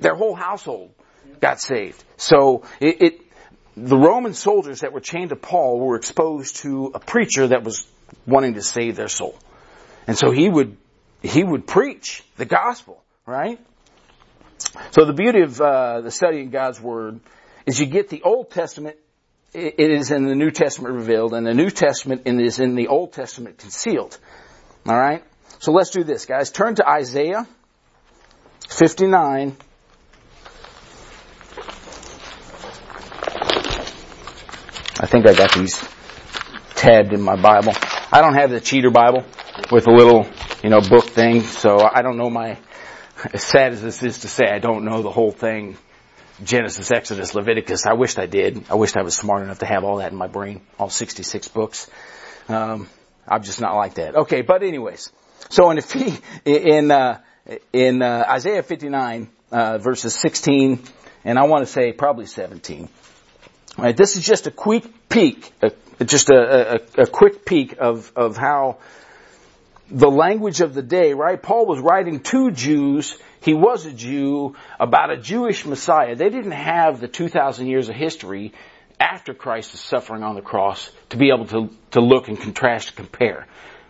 Their 0.00 0.14
whole 0.14 0.34
household 0.34 0.92
got 1.40 1.60
saved. 1.60 2.02
So 2.16 2.62
it, 2.80 3.02
it 3.02 3.20
the 3.76 3.96
Roman 3.96 4.34
soldiers 4.34 4.80
that 4.80 4.92
were 4.92 5.00
chained 5.00 5.30
to 5.30 5.36
Paul 5.36 5.80
were 5.80 5.96
exposed 5.96 6.56
to 6.56 6.92
a 6.94 7.00
preacher 7.00 7.48
that 7.48 7.64
was 7.64 7.86
wanting 8.26 8.54
to 8.54 8.62
save 8.62 8.96
their 8.96 9.08
soul. 9.08 9.36
And 10.06 10.16
so 10.16 10.30
he 10.30 10.48
would, 10.48 10.76
he 11.22 11.44
would 11.44 11.66
preach 11.66 12.24
the 12.36 12.44
gospel. 12.44 13.02
Right? 13.28 13.60
So 14.92 15.04
the 15.04 15.12
beauty 15.12 15.42
of 15.42 15.60
uh, 15.60 16.00
the 16.00 16.10
study 16.10 16.44
of 16.44 16.50
God's 16.50 16.80
Word 16.80 17.20
is 17.66 17.78
you 17.78 17.84
get 17.84 18.08
the 18.08 18.22
Old 18.22 18.50
Testament, 18.50 18.96
it 19.52 19.78
is 19.78 20.10
in 20.10 20.24
the 20.24 20.34
New 20.34 20.50
Testament 20.50 20.94
revealed, 20.94 21.34
and 21.34 21.46
the 21.46 21.52
New 21.52 21.68
Testament 21.68 22.22
is 22.24 22.58
in 22.58 22.74
the 22.74 22.88
Old 22.88 23.12
Testament 23.12 23.58
concealed. 23.58 24.18
Alright? 24.88 25.24
So 25.58 25.72
let's 25.72 25.90
do 25.90 26.04
this, 26.04 26.24
guys. 26.24 26.50
Turn 26.50 26.76
to 26.76 26.88
Isaiah 26.88 27.46
59. 28.70 29.56
I 35.00 35.06
think 35.06 35.28
I 35.28 35.34
got 35.34 35.52
these 35.52 35.78
tabbed 36.76 37.12
in 37.12 37.20
my 37.20 37.36
Bible. 37.36 37.74
I 38.10 38.22
don't 38.22 38.36
have 38.36 38.48
the 38.48 38.60
cheater 38.60 38.90
Bible 38.90 39.22
with 39.70 39.86
a 39.86 39.92
little, 39.92 40.26
you 40.64 40.70
know, 40.70 40.80
book 40.80 41.10
thing, 41.10 41.42
so 41.42 41.78
I 41.78 42.00
don't 42.00 42.16
know 42.16 42.30
my 42.30 42.56
as 43.32 43.44
sad 43.44 43.72
as 43.72 43.82
this 43.82 44.02
is 44.02 44.20
to 44.20 44.28
say, 44.28 44.44
I 44.46 44.58
don't 44.58 44.84
know 44.84 45.02
the 45.02 45.10
whole 45.10 45.32
thing. 45.32 45.76
Genesis, 46.42 46.90
Exodus, 46.90 47.34
Leviticus. 47.34 47.84
I 47.84 47.94
wished 47.94 48.18
I 48.18 48.26
did. 48.26 48.64
I 48.70 48.76
wished 48.76 48.96
I 48.96 49.02
was 49.02 49.16
smart 49.16 49.42
enough 49.42 49.58
to 49.58 49.66
have 49.66 49.84
all 49.84 49.96
that 49.96 50.12
in 50.12 50.18
my 50.18 50.28
brain, 50.28 50.60
all 50.78 50.88
66 50.88 51.48
books. 51.48 51.90
Um, 52.48 52.88
I'm 53.26 53.42
just 53.42 53.60
not 53.60 53.74
like 53.74 53.94
that. 53.94 54.14
Okay, 54.14 54.42
but 54.42 54.62
anyways, 54.62 55.12
so 55.50 55.70
in 55.70 55.80
in 56.44 56.90
uh, 56.90 57.20
in 57.72 58.02
uh, 58.02 58.24
Isaiah 58.28 58.62
59 58.62 59.28
uh, 59.50 59.78
verses 59.78 60.14
16, 60.14 60.80
and 61.24 61.38
I 61.38 61.44
want 61.44 61.66
to 61.66 61.72
say 61.72 61.92
probably 61.92 62.26
17. 62.26 62.88
Right, 63.76 63.96
this 63.96 64.16
is 64.16 64.24
just 64.24 64.46
a 64.46 64.50
quick 64.50 65.08
peek, 65.08 65.52
just 66.04 66.30
a, 66.30 66.74
a, 66.74 67.02
a 67.02 67.06
quick 67.06 67.44
peek 67.44 67.76
of 67.78 68.12
of 68.16 68.36
how 68.36 68.78
the 69.90 70.10
language 70.10 70.60
of 70.60 70.74
the 70.74 70.82
day, 70.82 71.14
right? 71.14 71.40
Paul 71.40 71.66
was 71.66 71.80
writing 71.80 72.20
to 72.20 72.50
Jews. 72.50 73.16
He 73.40 73.54
was 73.54 73.86
a 73.86 73.92
Jew 73.92 74.54
about 74.78 75.10
a 75.10 75.16
Jewish 75.16 75.64
Messiah. 75.64 76.14
They 76.14 76.30
didn't 76.30 76.52
have 76.52 77.00
the 77.00 77.08
2,000 77.08 77.66
years 77.66 77.88
of 77.88 77.94
history 77.94 78.52
after 79.00 79.32
Christ's 79.32 79.80
suffering 79.80 80.22
on 80.22 80.34
the 80.34 80.42
cross 80.42 80.90
to 81.10 81.16
be 81.16 81.30
able 81.30 81.46
to, 81.46 81.70
to 81.92 82.00
look 82.00 82.28
and 82.28 82.38
contrast 82.38 82.88
and 82.88 82.96
compare. 82.96 83.46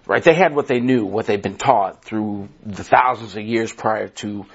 Right? 0.06 0.22
They 0.22 0.34
had 0.34 0.54
what 0.54 0.68
they 0.68 0.80
knew, 0.80 1.04
what 1.04 1.26
they'd 1.26 1.42
been 1.42 1.58
taught 1.58 2.04
through 2.04 2.48
the 2.64 2.84
thousands 2.84 3.36
of 3.36 3.42
years 3.42 3.72
prior 3.72 4.08
to, 4.08 4.46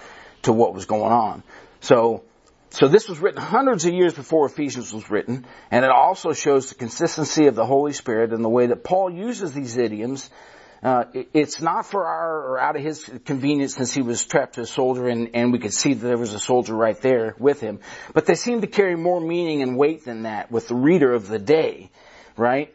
to 0.43 0.53
what 0.53 0.73
was 0.73 0.85
going 0.85 1.11
on. 1.11 1.43
So, 1.81 2.23
so 2.69 2.87
this 2.87 3.07
was 3.07 3.19
written 3.19 3.41
hundreds 3.41 3.85
of 3.85 3.93
years 3.93 4.13
before 4.13 4.47
Ephesians 4.47 4.91
was 4.93 5.11
written, 5.11 5.45
and 5.69 5.85
it 5.85 5.91
also 5.91 6.33
shows 6.33 6.69
the 6.69 6.75
consistency 6.75 7.45
of 7.45 7.55
the 7.55 7.65
Holy 7.65 7.93
Spirit 7.93 8.33
and 8.33 8.43
the 8.43 8.49
way 8.49 8.67
that 8.67 8.83
Paul 8.83 9.11
uses 9.11 9.53
these 9.53 9.77
idioms. 9.77 10.29
Uh, 10.83 11.05
it's 11.33 11.61
not 11.61 11.85
for 11.85 12.05
our 12.05 12.41
or 12.41 12.59
out 12.59 12.75
of 12.75 12.81
his 12.81 13.09
convenience 13.23 13.75
since 13.75 13.93
he 13.93 14.01
was 14.01 14.25
trapped 14.25 14.57
as 14.57 14.69
a 14.69 14.73
soldier 14.73 15.07
and, 15.07 15.29
and 15.33 15.53
we 15.53 15.59
could 15.59 15.73
see 15.73 15.93
that 15.93 16.05
there 16.05 16.17
was 16.17 16.33
a 16.33 16.39
soldier 16.39 16.75
right 16.75 16.99
there 17.01 17.35
with 17.39 17.61
him. 17.61 17.79
But 18.13 18.25
they 18.25 18.35
seem 18.35 18.61
to 18.61 18.67
carry 18.67 18.97
more 18.97 19.21
meaning 19.21 19.61
and 19.61 19.77
weight 19.77 20.03
than 20.03 20.23
that 20.23 20.51
with 20.51 20.67
the 20.67 20.75
reader 20.75 21.13
of 21.13 21.27
the 21.27 21.39
day, 21.39 21.89
right? 22.35 22.73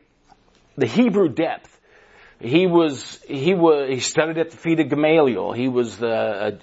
The 0.77 0.87
Hebrew 0.87 1.29
depth 1.29 1.79
he 2.41 2.67
was 2.67 3.21
he 3.27 3.55
was 3.55 3.89
he 3.89 4.01
studied 4.01 4.39
at 4.39 4.51
the 4.51 4.57
feet 4.57 4.79
of 4.79 4.89
Gamaliel. 4.89 5.53
He 5.53 5.69
was 5.69 5.99
the, 5.99 6.07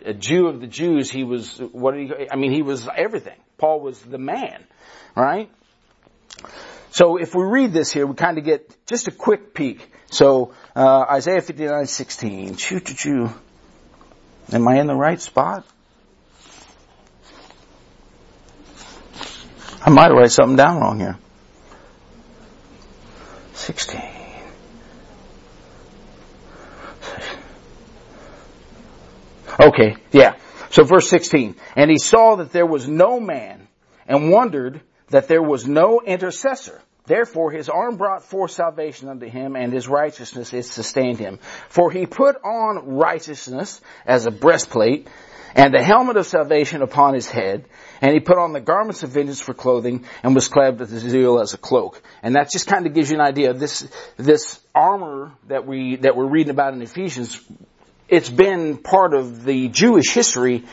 a, 0.05 0.09
a 0.09 0.13
Jew 0.13 0.47
of 0.47 0.61
the 0.61 0.67
Jews. 0.67 1.11
He 1.11 1.23
was 1.23 1.57
what 1.57 1.95
he? 1.95 2.11
I 2.31 2.37
mean, 2.37 2.51
he 2.51 2.61
was 2.61 2.87
everything. 2.95 3.37
Paul 3.57 3.81
was 3.81 3.99
the 3.99 4.17
man, 4.17 4.63
right? 5.15 5.49
So 6.95 7.17
if 7.17 7.35
we 7.35 7.43
read 7.43 7.73
this 7.73 7.91
here, 7.91 8.07
we 8.07 8.15
kind 8.15 8.37
of 8.37 8.45
get 8.45 8.73
just 8.85 9.09
a 9.09 9.11
quick 9.11 9.53
peek. 9.53 9.85
So 10.09 10.53
uh, 10.73 11.01
Isaiah 11.11 11.41
fifty 11.41 11.65
nine 11.65 11.87
sixteen. 11.87 12.55
Choo 12.55 12.79
choo 12.79 12.95
choo. 12.95 13.29
Am 14.53 14.65
I 14.65 14.79
in 14.79 14.87
the 14.87 14.95
right 14.95 15.19
spot? 15.19 15.67
I 19.81 19.89
might 19.89 20.11
write 20.11 20.31
something 20.31 20.55
down 20.55 20.79
wrong 20.79 20.99
here. 21.01 21.17
Sixteen. 23.55 24.01
Okay, 29.59 29.97
yeah. 30.13 30.35
So 30.69 30.85
verse 30.85 31.09
16. 31.09 31.57
And 31.75 31.91
he 31.91 31.97
saw 31.97 32.35
that 32.37 32.53
there 32.53 32.65
was 32.65 32.87
no 32.87 33.19
man 33.19 33.67
and 34.07 34.31
wondered 34.31 34.79
that 35.09 35.27
there 35.27 35.41
was 35.41 35.67
no 35.67 36.01
intercessor. 36.01 36.81
Therefore 37.05 37.51
his 37.51 37.69
arm 37.69 37.97
brought 37.97 38.23
forth 38.23 38.51
salvation 38.51 39.09
unto 39.09 39.27
him 39.27 39.55
and 39.55 39.71
his 39.71 39.87
righteousness 39.87 40.53
it 40.53 40.63
sustained 40.63 41.19
him. 41.19 41.39
For 41.69 41.91
he 41.91 42.05
put 42.05 42.37
on 42.43 42.95
righteousness 42.95 43.81
as 44.05 44.25
a 44.25 44.31
breastplate 44.31 45.07
and 45.55 45.73
the 45.73 45.81
helmet 45.81 46.17
of 46.17 46.25
salvation 46.25 46.81
upon 46.81 47.13
his 47.13 47.29
head, 47.29 47.63
and 48.01 48.13
he 48.13 48.19
put 48.19 48.37
on 48.37 48.51
the 48.51 48.59
garments 48.59 49.03
of 49.03 49.11
vengeance 49.11 49.39
for 49.39 49.53
clothing, 49.53 50.05
and 50.21 50.35
was 50.35 50.49
clad 50.49 50.77
with 50.77 50.89
zeal 50.89 51.39
as 51.39 51.53
a 51.53 51.57
cloak. 51.57 52.01
And 52.21 52.35
that 52.35 52.51
just 52.51 52.67
kind 52.67 52.85
of 52.85 52.93
gives 52.93 53.09
you 53.09 53.15
an 53.15 53.21
idea. 53.21 53.53
This 53.53 53.87
this 54.17 54.59
armor 54.75 55.31
that 55.47 55.65
we 55.65 55.95
that 55.97 56.17
we're 56.17 56.27
reading 56.27 56.51
about 56.51 56.73
in 56.73 56.81
Ephesians 56.81 57.41
it's 58.07 58.29
been 58.29 58.77
part 58.77 59.13
of 59.13 59.43
the 59.43 59.67
Jewish 59.69 60.13
history 60.13 60.63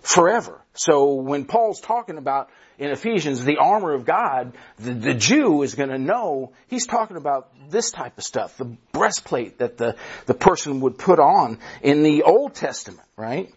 forever. 0.00 0.60
So 0.80 1.12
when 1.12 1.44
Paul's 1.44 1.78
talking 1.78 2.16
about 2.16 2.48
in 2.78 2.88
Ephesians 2.88 3.44
the 3.44 3.58
armor 3.58 3.92
of 3.92 4.06
God, 4.06 4.56
the, 4.78 4.94
the 4.94 5.12
Jew 5.12 5.60
is 5.60 5.74
going 5.74 5.90
to 5.90 5.98
know 5.98 6.52
he's 6.68 6.86
talking 6.86 7.18
about 7.18 7.52
this 7.68 7.90
type 7.90 8.16
of 8.16 8.24
stuff, 8.24 8.56
the 8.56 8.64
breastplate 8.90 9.58
that 9.58 9.76
the, 9.76 9.96
the 10.24 10.32
person 10.32 10.80
would 10.80 10.96
put 10.96 11.18
on 11.18 11.58
in 11.82 12.02
the 12.02 12.22
Old 12.22 12.54
Testament, 12.54 13.06
right? 13.14 13.52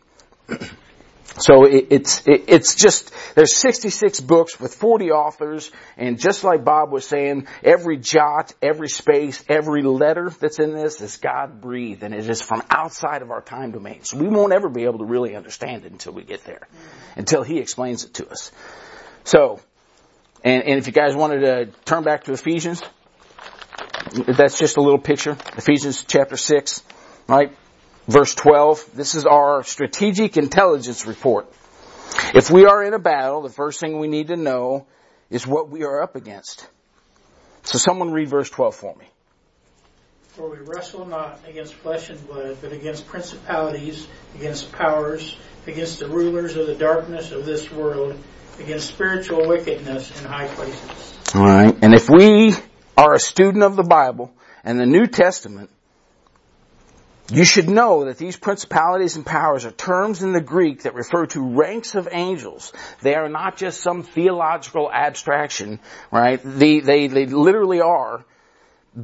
So 1.39 1.65
it, 1.65 1.87
it's 1.89 2.27
it, 2.27 2.43
it's 2.47 2.75
just 2.75 3.11
there's 3.33 3.55
66 3.55 4.21
books 4.21 4.59
with 4.59 4.75
40 4.75 5.11
authors, 5.11 5.71
and 5.97 6.19
just 6.19 6.43
like 6.43 6.63
Bob 6.63 6.91
was 6.91 7.07
saying, 7.07 7.47
every 7.63 7.97
jot, 7.97 8.53
every 8.61 8.89
space, 8.89 9.43
every 9.49 9.81
letter 9.81 10.29
that's 10.29 10.59
in 10.59 10.73
this 10.73 11.01
is 11.01 11.17
God 11.17 11.59
breathed, 11.59 12.03
and 12.03 12.13
it 12.13 12.29
is 12.29 12.41
from 12.41 12.61
outside 12.69 13.23
of 13.23 13.31
our 13.31 13.41
time 13.41 13.71
domain. 13.71 14.03
So 14.03 14.17
we 14.17 14.27
won't 14.27 14.53
ever 14.53 14.69
be 14.69 14.83
able 14.83 14.99
to 14.99 15.05
really 15.05 15.35
understand 15.35 15.85
it 15.85 15.91
until 15.91 16.13
we 16.13 16.23
get 16.23 16.43
there, 16.43 16.67
until 17.15 17.41
He 17.41 17.57
explains 17.59 18.05
it 18.05 18.13
to 18.15 18.29
us. 18.29 18.51
So, 19.23 19.59
and, 20.43 20.63
and 20.63 20.77
if 20.77 20.85
you 20.85 20.93
guys 20.93 21.15
wanted 21.15 21.39
to 21.39 21.65
turn 21.85 22.03
back 22.03 22.25
to 22.25 22.33
Ephesians, 22.33 22.83
that's 24.27 24.59
just 24.59 24.77
a 24.77 24.81
little 24.81 24.99
picture. 24.99 25.35
Ephesians 25.57 26.03
chapter 26.03 26.37
six, 26.37 26.83
right? 27.27 27.51
Verse 28.07 28.35
12, 28.35 28.95
this 28.95 29.15
is 29.15 29.25
our 29.25 29.63
strategic 29.63 30.35
intelligence 30.35 31.05
report. 31.05 31.51
If 32.35 32.51
we 32.51 32.65
are 32.65 32.83
in 32.83 32.93
a 32.93 32.99
battle, 32.99 33.41
the 33.41 33.49
first 33.49 33.79
thing 33.79 33.99
we 33.99 34.07
need 34.07 34.27
to 34.27 34.35
know 34.35 34.87
is 35.29 35.47
what 35.47 35.69
we 35.69 35.83
are 35.83 36.01
up 36.01 36.15
against. 36.15 36.67
So 37.63 37.77
someone 37.77 38.11
read 38.11 38.27
verse 38.27 38.49
12 38.49 38.75
for 38.75 38.95
me. 38.95 39.05
For 40.29 40.49
we 40.49 40.57
wrestle 40.65 41.05
not 41.05 41.39
against 41.47 41.75
flesh 41.75 42.09
and 42.09 42.27
blood, 42.27 42.57
but 42.59 42.73
against 42.73 43.07
principalities, 43.07 44.07
against 44.35 44.71
powers, 44.71 45.37
against 45.65 45.99
the 45.99 46.07
rulers 46.07 46.57
of 46.57 46.67
the 46.67 46.75
darkness 46.75 47.31
of 47.31 47.45
this 47.45 47.71
world, 47.71 48.17
against 48.59 48.89
spiritual 48.89 49.47
wickedness 49.47 50.11
in 50.19 50.27
high 50.27 50.47
places. 50.47 51.19
Alright, 51.33 51.77
and 51.81 51.93
if 51.93 52.09
we 52.09 52.53
are 52.97 53.13
a 53.13 53.19
student 53.19 53.63
of 53.63 53.75
the 53.75 53.83
Bible 53.83 54.33
and 54.63 54.79
the 54.79 54.85
New 54.85 55.05
Testament, 55.05 55.69
you 57.29 57.45
should 57.45 57.69
know 57.69 58.05
that 58.05 58.17
these 58.17 58.35
principalities 58.35 59.15
and 59.15 59.25
powers 59.25 59.65
are 59.65 59.71
terms 59.71 60.23
in 60.23 60.33
the 60.33 60.41
Greek 60.41 60.83
that 60.83 60.93
refer 60.93 61.25
to 61.27 61.41
ranks 61.41 61.95
of 61.95 62.09
angels. 62.11 62.73
They 63.01 63.15
are 63.15 63.29
not 63.29 63.55
just 63.55 63.79
some 63.79 64.03
theological 64.03 64.91
abstraction, 64.91 65.79
right? 66.11 66.39
They, 66.43 66.81
they, 66.81 67.07
they 67.07 67.25
literally 67.25 67.79
are 67.79 68.25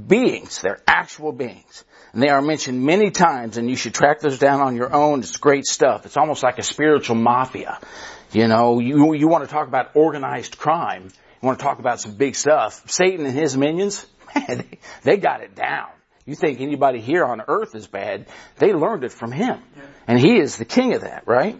beings. 0.08 0.62
They're 0.62 0.82
actual 0.86 1.32
beings. 1.32 1.86
And 2.12 2.22
they 2.22 2.30
are 2.30 2.42
mentioned 2.42 2.84
many 2.84 3.12
times 3.12 3.58
and 3.58 3.70
you 3.70 3.78
should 3.78 3.94
track 3.94 4.20
those 4.20 4.38
down 4.38 4.60
on 4.62 4.76
your 4.76 4.94
own. 4.94 5.20
It's 5.20 5.38
great 5.38 5.66
stuff. 5.66 6.06
It's 6.06 6.18
almost 6.18 6.44
like 6.44 6.58
a 6.58 6.64
spiritual 6.64 7.16
mafia. 7.16 7.80
You 8.34 8.48
know, 8.48 8.80
you, 8.80 9.14
you 9.14 9.28
want 9.28 9.46
to 9.46 9.50
talk 9.50 9.68
about 9.68 9.96
organized 9.96 10.58
crime. 10.58 11.04
You 11.06 11.46
want 11.46 11.60
to 11.60 11.64
talk 11.64 11.80
about 11.80 12.02
some 12.02 12.16
big 12.16 12.36
stuff. 12.36 12.84
Satan 12.92 13.26
and 13.26 13.34
his 13.34 13.56
minions, 13.56 14.06
man, 14.36 14.58
they, 14.58 14.80
they 15.04 15.18
got 15.18 15.42
it 15.42 15.56
down. 15.56 15.90
You 16.30 16.36
think 16.36 16.62
anybody 16.62 17.02
here 17.02 17.26
on 17.26 17.42
earth 17.48 17.74
is 17.74 17.88
bad. 17.88 18.28
They 18.60 18.72
learned 18.72 19.04
it 19.04 19.12
from 19.12 19.32
him. 19.32 19.58
And 20.08 20.20
he 20.20 20.38
is 20.38 20.58
the 20.58 20.66
king 20.66 20.94
of 20.94 21.02
that, 21.02 21.24
right? 21.26 21.60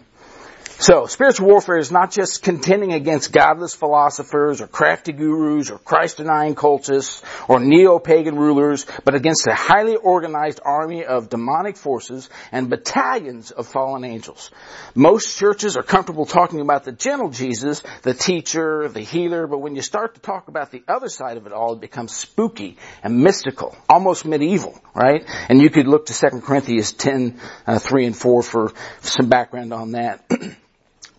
So, 0.82 1.08
spiritual 1.08 1.48
warfare 1.48 1.78
is 1.78 1.92
not 1.92 2.10
just 2.10 2.42
contending 2.42 2.94
against 2.94 3.34
godless 3.34 3.76
philosophers 3.76 4.62
or 4.62 4.68
crafty 4.68 5.12
gurus 5.12 5.72
or 5.72 5.78
Christ-denying 5.78 6.56
cultists 6.56 7.22
or 7.50 7.60
neo-pagan 7.60 8.38
rulers, 8.38 8.86
but 9.04 9.14
against 9.14 9.46
a 9.48 9.54
highly 9.54 9.98
organized 9.98 10.62
army 10.64 11.04
of 11.04 11.28
demonic 11.28 11.76
forces 11.76 12.30
and 12.54 12.70
battalions 12.70 13.52
of 13.52 13.68
fallen 13.68 14.06
angels. 14.06 14.52
Most 14.96 15.38
churches 15.38 15.76
are 15.76 15.84
comfortable 15.84 16.26
talking 16.26 16.62
about 16.62 16.86
the 16.86 16.94
gentle 16.94 17.30
Jesus, 17.30 17.84
the 18.04 18.14
teacher, 18.14 18.88
the 18.88 19.02
healer, 19.02 19.48
but 19.48 19.60
when 19.60 19.76
you 19.76 19.82
start 19.82 20.16
to 20.16 20.22
talk 20.22 20.48
about 20.48 20.72
the 20.72 20.84
other 20.88 21.10
side 21.10 21.36
of 21.36 21.46
it 21.46 21.52
all, 21.52 21.74
it 21.74 21.82
becomes 21.82 22.16
spooky 22.16 22.78
and 23.04 23.22
mystical, 23.22 23.76
almost 23.90 24.24
medieval, 24.24 24.80
right? 24.96 25.26
And 25.50 25.62
you 25.62 25.70
could 25.70 25.90
look 25.90 26.06
to 26.06 26.14
2 26.14 26.40
Corinthians 26.40 26.94
10, 26.94 27.38
uh, 27.68 27.80
3 27.80 28.06
and 28.06 28.16
4 28.16 28.44
for 28.44 28.72
some 29.02 29.28
background 29.28 29.74
on 29.74 29.92
that. 29.92 30.24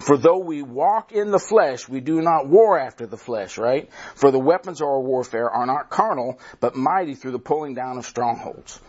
For 0.00 0.16
though 0.16 0.38
we 0.38 0.62
walk 0.62 1.12
in 1.12 1.30
the 1.30 1.38
flesh, 1.38 1.88
we 1.88 2.00
do 2.00 2.23
not 2.23 2.49
war 2.49 2.78
after 2.78 3.07
the 3.07 3.19
flesh, 3.19 3.59
right? 3.59 3.90
For 4.14 4.30
the 4.30 4.38
weapons 4.38 4.80
of 4.80 4.88
our 4.88 5.00
warfare 5.00 5.50
are 5.50 5.66
not 5.66 5.90
carnal, 5.90 6.40
but 6.59 6.75
mighty 6.75 7.14
through 7.14 7.33
the 7.33 7.38
pulling 7.38 7.75
down 7.75 7.99
of 7.99 8.07
strongholds. 8.07 8.80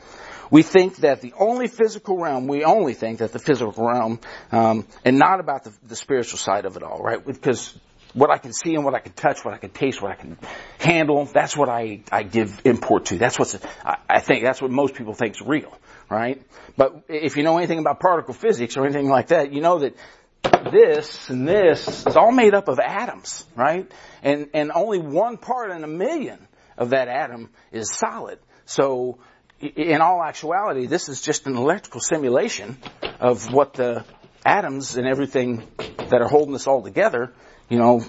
We 0.49 0.63
think 0.63 0.97
that 0.97 1.21
the 1.21 1.33
only 1.37 1.67
physical 1.67 2.17
realm, 2.17 2.47
we 2.47 2.63
only 2.63 2.93
think 2.93 3.19
that 3.19 3.33
the 3.33 3.39
physical 3.39 3.73
realm, 3.85 4.19
um, 4.51 4.87
and 5.03 5.17
not 5.19 5.39
about 5.39 5.65
the, 5.65 5.73
the 5.87 5.95
spiritual 5.95 6.39
side 6.39 6.65
of 6.65 6.77
it 6.77 6.83
all, 6.83 6.99
right? 6.99 7.25
Because 7.25 7.77
what 8.13 8.29
I 8.29 8.37
can 8.37 8.53
see 8.53 8.75
and 8.75 8.83
what 8.83 8.93
I 8.93 8.99
can 8.99 9.13
touch, 9.13 9.43
what 9.43 9.53
I 9.53 9.57
can 9.57 9.69
taste, 9.69 10.01
what 10.01 10.11
I 10.11 10.15
can 10.15 10.37
handle, 10.79 11.25
that's 11.25 11.55
what 11.55 11.69
I, 11.69 12.01
I 12.11 12.23
give 12.23 12.61
import 12.65 13.05
to. 13.05 13.17
That's 13.17 13.39
what's, 13.39 13.57
I, 13.85 13.97
I 14.09 14.19
think, 14.19 14.43
that's 14.43 14.61
what 14.61 14.71
most 14.71 14.95
people 14.95 15.13
think 15.13 15.35
is 15.35 15.41
real, 15.41 15.77
right? 16.09 16.41
But 16.77 17.03
if 17.07 17.37
you 17.37 17.43
know 17.43 17.57
anything 17.57 17.79
about 17.79 17.99
particle 17.99 18.33
physics 18.33 18.77
or 18.77 18.85
anything 18.85 19.09
like 19.09 19.27
that, 19.27 19.53
you 19.53 19.61
know 19.61 19.79
that 19.79 19.95
this 20.43 21.29
and 21.29 21.47
this 21.47 22.05
is 22.05 22.15
all 22.15 22.31
made 22.31 22.53
up 22.53 22.67
of 22.67 22.79
atoms, 22.79 23.45
right? 23.55 23.91
And, 24.23 24.49
and 24.53 24.71
only 24.73 24.99
one 24.99 25.37
part 25.37 25.71
in 25.71 25.83
a 25.83 25.87
million 25.87 26.47
of 26.77 26.91
that 26.91 27.07
atom 27.07 27.49
is 27.71 27.93
solid. 27.93 28.39
So, 28.65 29.19
in 29.59 30.01
all 30.01 30.23
actuality, 30.23 30.87
this 30.87 31.07
is 31.09 31.21
just 31.21 31.45
an 31.45 31.55
electrical 31.55 31.99
simulation 31.99 32.77
of 33.19 33.51
what 33.53 33.73
the 33.73 34.03
atoms 34.43 34.97
and 34.97 35.05
everything 35.05 35.67
that 35.77 36.21
are 36.21 36.27
holding 36.27 36.55
us 36.55 36.65
all 36.65 36.81
together, 36.81 37.31
you 37.69 37.77
know, 37.77 38.03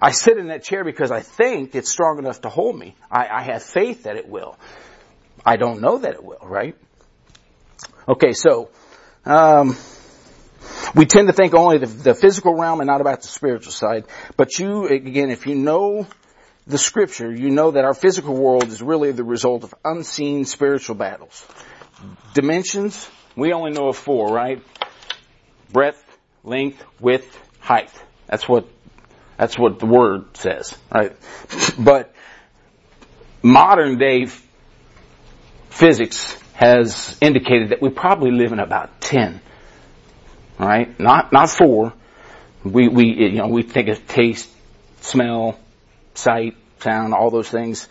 I 0.00 0.12
sit 0.12 0.38
in 0.38 0.48
that 0.48 0.62
chair 0.62 0.84
because 0.84 1.10
I 1.10 1.20
think 1.20 1.74
it's 1.74 1.90
strong 1.90 2.18
enough 2.18 2.42
to 2.42 2.48
hold 2.48 2.78
me. 2.78 2.94
I, 3.10 3.26
I 3.26 3.42
have 3.42 3.64
faith 3.64 4.04
that 4.04 4.16
it 4.16 4.28
will. 4.28 4.56
I 5.44 5.56
don't 5.56 5.80
know 5.80 5.98
that 5.98 6.14
it 6.14 6.22
will, 6.22 6.38
right? 6.42 6.76
Okay, 8.08 8.32
so, 8.32 8.70
um, 9.24 9.76
we 10.94 11.06
tend 11.06 11.28
to 11.28 11.32
think 11.32 11.54
only 11.54 11.78
the, 11.78 11.86
the 11.86 12.14
physical 12.14 12.54
realm 12.54 12.80
and 12.80 12.86
not 12.86 13.00
about 13.00 13.22
the 13.22 13.28
spiritual 13.28 13.72
side. 13.72 14.04
But 14.36 14.58
you, 14.58 14.86
again, 14.88 15.30
if 15.30 15.46
you 15.46 15.54
know 15.54 16.06
the 16.66 16.78
scripture, 16.78 17.32
you 17.32 17.50
know 17.50 17.72
that 17.72 17.84
our 17.84 17.94
physical 17.94 18.34
world 18.34 18.68
is 18.68 18.82
really 18.82 19.12
the 19.12 19.24
result 19.24 19.64
of 19.64 19.74
unseen 19.84 20.44
spiritual 20.44 20.96
battles. 20.96 21.46
Dimensions, 22.34 23.08
we 23.36 23.52
only 23.52 23.72
know 23.72 23.88
of 23.88 23.96
four, 23.96 24.32
right? 24.32 24.62
Breadth, 25.72 26.02
length, 26.44 26.84
width, 27.00 27.38
height. 27.60 27.90
That's 28.26 28.48
what, 28.48 28.66
that's 29.36 29.58
what 29.58 29.78
the 29.78 29.86
word 29.86 30.36
says, 30.36 30.76
right? 30.92 31.16
But 31.78 32.14
modern 33.42 33.98
day 33.98 34.26
physics 35.70 36.36
has 36.54 37.16
indicated 37.20 37.70
that 37.70 37.80
we 37.80 37.88
probably 37.88 38.32
live 38.32 38.52
in 38.52 38.58
about 38.58 39.00
10. 39.00 39.40
Right? 40.58 40.98
Not, 40.98 41.32
not 41.32 41.50
four. 41.50 41.92
We, 42.64 42.88
we, 42.88 43.04
you 43.06 43.38
know, 43.38 43.48
we 43.48 43.62
think 43.62 43.88
of 43.88 44.06
taste, 44.08 44.48
smell, 45.00 45.58
sight, 46.14 46.56
sound, 46.80 47.14
all 47.14 47.30
those 47.30 47.48
things. 47.48 47.88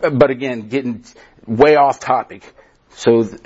But 0.00 0.30
again, 0.30 0.68
getting 0.68 1.04
way 1.46 1.76
off 1.76 2.00
topic. 2.00 2.42
So 2.90 3.24
th- 3.24 3.40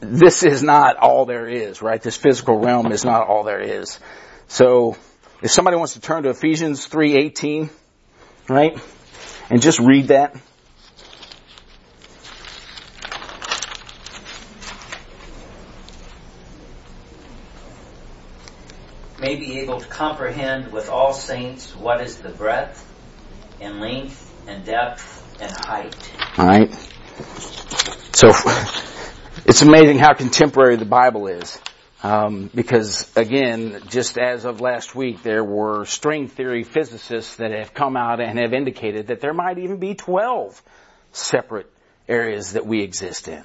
this 0.00 0.42
is 0.42 0.62
not 0.62 0.96
all 0.96 1.24
there 1.24 1.46
is, 1.48 1.82
right? 1.82 2.02
This 2.02 2.16
physical 2.16 2.58
realm 2.58 2.92
is 2.92 3.04
not 3.04 3.26
all 3.26 3.44
there 3.44 3.60
is. 3.60 3.98
So 4.48 4.96
if 5.42 5.50
somebody 5.50 5.76
wants 5.76 5.94
to 5.94 6.00
turn 6.00 6.24
to 6.24 6.30
Ephesians 6.30 6.86
3:18, 6.86 7.70
right? 8.48 8.78
And 9.50 9.62
just 9.62 9.78
read 9.78 10.08
that. 10.08 10.36
May 19.30 19.36
be 19.36 19.60
able 19.60 19.78
to 19.78 19.86
comprehend 19.86 20.72
with 20.72 20.88
all 20.88 21.12
saints 21.12 21.76
what 21.76 22.00
is 22.00 22.16
the 22.16 22.30
breadth 22.30 22.84
and 23.60 23.78
length 23.78 24.28
and 24.48 24.64
depth 24.64 25.38
and 25.40 25.52
height. 25.52 25.94
Alright? 26.36 26.74
So, 28.12 28.32
it's 29.46 29.62
amazing 29.62 30.00
how 30.00 30.14
contemporary 30.14 30.74
the 30.76 30.84
Bible 30.84 31.28
is. 31.28 31.60
Um, 32.02 32.50
because 32.52 33.08
again, 33.14 33.80
just 33.88 34.18
as 34.18 34.46
of 34.46 34.60
last 34.60 34.96
week, 34.96 35.22
there 35.22 35.44
were 35.44 35.84
string 35.84 36.26
theory 36.26 36.64
physicists 36.64 37.36
that 37.36 37.52
have 37.52 37.72
come 37.72 37.96
out 37.96 38.20
and 38.20 38.36
have 38.36 38.52
indicated 38.52 39.08
that 39.08 39.20
there 39.20 39.34
might 39.34 39.58
even 39.58 39.76
be 39.76 39.94
12 39.94 40.60
separate 41.12 41.70
areas 42.08 42.54
that 42.54 42.66
we 42.66 42.82
exist 42.82 43.28
in. 43.28 43.44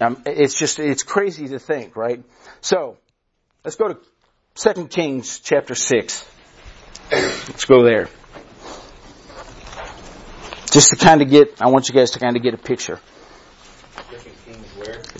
Um, 0.00 0.20
it's 0.26 0.58
just, 0.58 0.80
it's 0.80 1.04
crazy 1.04 1.46
to 1.48 1.60
think, 1.60 1.94
right? 1.94 2.20
So, 2.62 2.96
let's 3.64 3.76
go 3.76 3.88
to 3.92 3.98
2 4.58 4.88
Kings 4.88 5.38
chapter 5.38 5.76
6. 5.76 6.24
Let's 7.12 7.64
go 7.64 7.84
there. 7.84 8.08
Just 10.72 10.90
to 10.90 10.96
kind 10.96 11.22
of 11.22 11.30
get, 11.30 11.62
I 11.62 11.68
want 11.68 11.88
you 11.88 11.94
guys 11.94 12.10
to 12.12 12.18
kind 12.18 12.36
of 12.36 12.42
get 12.42 12.54
a 12.54 12.58
picture. 12.58 12.98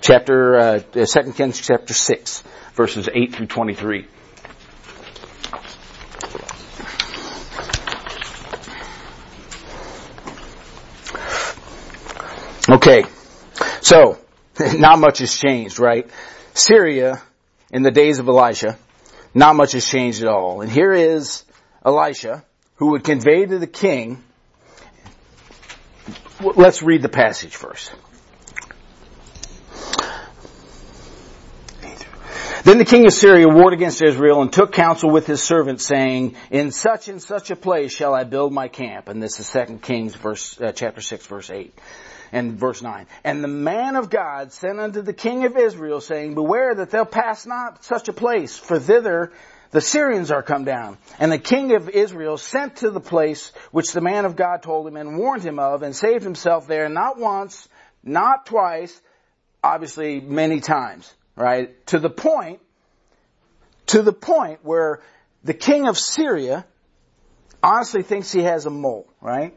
Chapter, 0.00 0.57
uh, 0.57 0.78
2 0.80 1.33
Kings 1.35 1.61
chapter 1.64 1.95
6, 1.95 2.42
verses 2.75 3.09
8 3.14 3.37
through 3.37 3.47
23. 3.47 4.09
Okay. 12.68 13.04
So, 13.83 14.18
not 14.75 14.99
much 14.99 15.18
has 15.18 15.38
changed, 15.38 15.78
right? 15.78 16.11
Syria, 16.54 17.23
in 17.71 17.85
the 17.85 17.92
days 17.92 18.18
of 18.18 18.26
Elisha, 18.26 18.76
not 19.35 19.56
much 19.56 19.73
has 19.73 19.87
changed 19.87 20.23
at 20.23 20.28
all. 20.28 20.61
And 20.61 20.70
here 20.70 20.92
is 20.92 21.44
Elisha, 21.85 22.44
who 22.76 22.92
would 22.92 23.04
convey 23.04 23.47
to 23.47 23.58
the 23.58 23.66
king, 23.66 24.23
let's 26.40 26.82
read 26.82 27.02
the 27.02 27.08
passage 27.08 27.56
first. 27.56 27.92
Then 32.64 32.76
the 32.78 32.85
king 32.85 33.06
of 33.06 33.12
Syria 33.12 33.49
warred 33.49 33.73
against 33.73 34.02
Israel 34.02 34.42
and 34.42 34.52
took 34.52 34.73
counsel 34.73 35.11
with 35.11 35.26
his 35.26 35.42
servants 35.42 35.87
saying, 35.87 36.35
in 36.50 36.70
such 36.70 37.08
and 37.08 37.23
such 37.23 37.50
a 37.50 37.56
place 37.56 37.95
shall 37.95 38.14
I 38.14 38.25
build 38.25 38.52
my 38.52 38.69
camp. 38.69 39.08
And 39.08 39.23
this 39.23 39.41
is 39.41 39.50
2 39.50 39.78
Kings 39.78 40.14
verse, 40.14 40.60
uh, 40.60 40.73
chapter 40.73 41.00
6 41.00 41.26
verse 41.26 41.50
8 41.50 41.73
and 42.32 42.52
verse 42.52 42.82
9. 42.82 43.06
And 43.25 43.43
the 43.43 43.49
man 43.49 43.97
of 43.97 44.10
God 44.10 44.52
sent 44.52 44.78
unto 44.78 45.02
the 45.02 45.12
king 45.12 45.45
of 45.45 45.56
Israel 45.56 46.00
saying, 46.00 46.34
beware 46.34 46.75
that 46.75 46.91
thou 46.91 47.04
pass 47.04 47.47
not 47.47 47.84
such 47.84 48.08
a 48.08 48.12
place, 48.12 48.56
for 48.56 48.78
thither 48.78 49.32
the 49.71 49.80
Syrians 49.80 50.30
are 50.30 50.43
come 50.43 50.64
down. 50.64 50.99
And 51.19 51.30
the 51.30 51.38
king 51.38 51.75
of 51.75 51.88
Israel 51.88 52.38
sent 52.38 52.76
to 52.76 52.91
the 52.91 53.00
place 53.00 53.52
which 53.71 53.93
the 53.93 54.00
man 54.00 54.25
of 54.25 54.36
God 54.36 54.62
told 54.62 54.86
him 54.86 54.97
and 54.97 55.19
warned 55.19 55.43
him 55.43 55.58
of 55.58 55.82
and 55.82 55.95
saved 55.95 56.25
himself 56.25 56.67
there 56.67 56.88
not 56.88 57.19
once, 57.19 57.69
not 58.02 58.47
twice, 58.47 58.99
obviously 59.62 60.21
many 60.21 60.60
times, 60.60 61.12
right? 61.36 61.86
To 61.88 61.99
the 61.99 62.10
point, 62.10 62.60
to 63.86 64.02
the 64.02 64.12
point 64.12 64.60
where 64.62 65.00
the 65.45 65.54
king 65.54 65.86
of 65.86 65.99
Syria 65.99 66.64
honestly 67.62 68.02
thinks 68.02 68.32
he 68.32 68.43
has 68.43 68.67
a 68.67 68.71
mole, 68.71 69.06
right? 69.21 69.54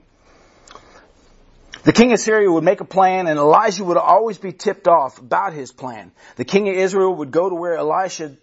The 1.84 1.94
king 1.94 2.14
of 2.14 2.20
Syria 2.20 2.52
would 2.52 2.64
make 2.64 2.80
a 2.80 2.86
plan 2.86 3.26
and 3.26 3.40
Elijah 3.40 3.84
would 3.84 3.98
always 3.98 4.38
be 4.38 4.52
tipped 4.52 4.88
off 4.88 5.18
about 5.18 5.54
his 5.54 5.72
plan. 5.72 6.12
The 6.36 6.46
king 6.46 6.70
of 6.70 6.76
Israel 6.76 7.16
would 7.16 7.32
go 7.32 7.50
to 7.50 7.56
where 7.56 7.76
Elisha 7.76 8.36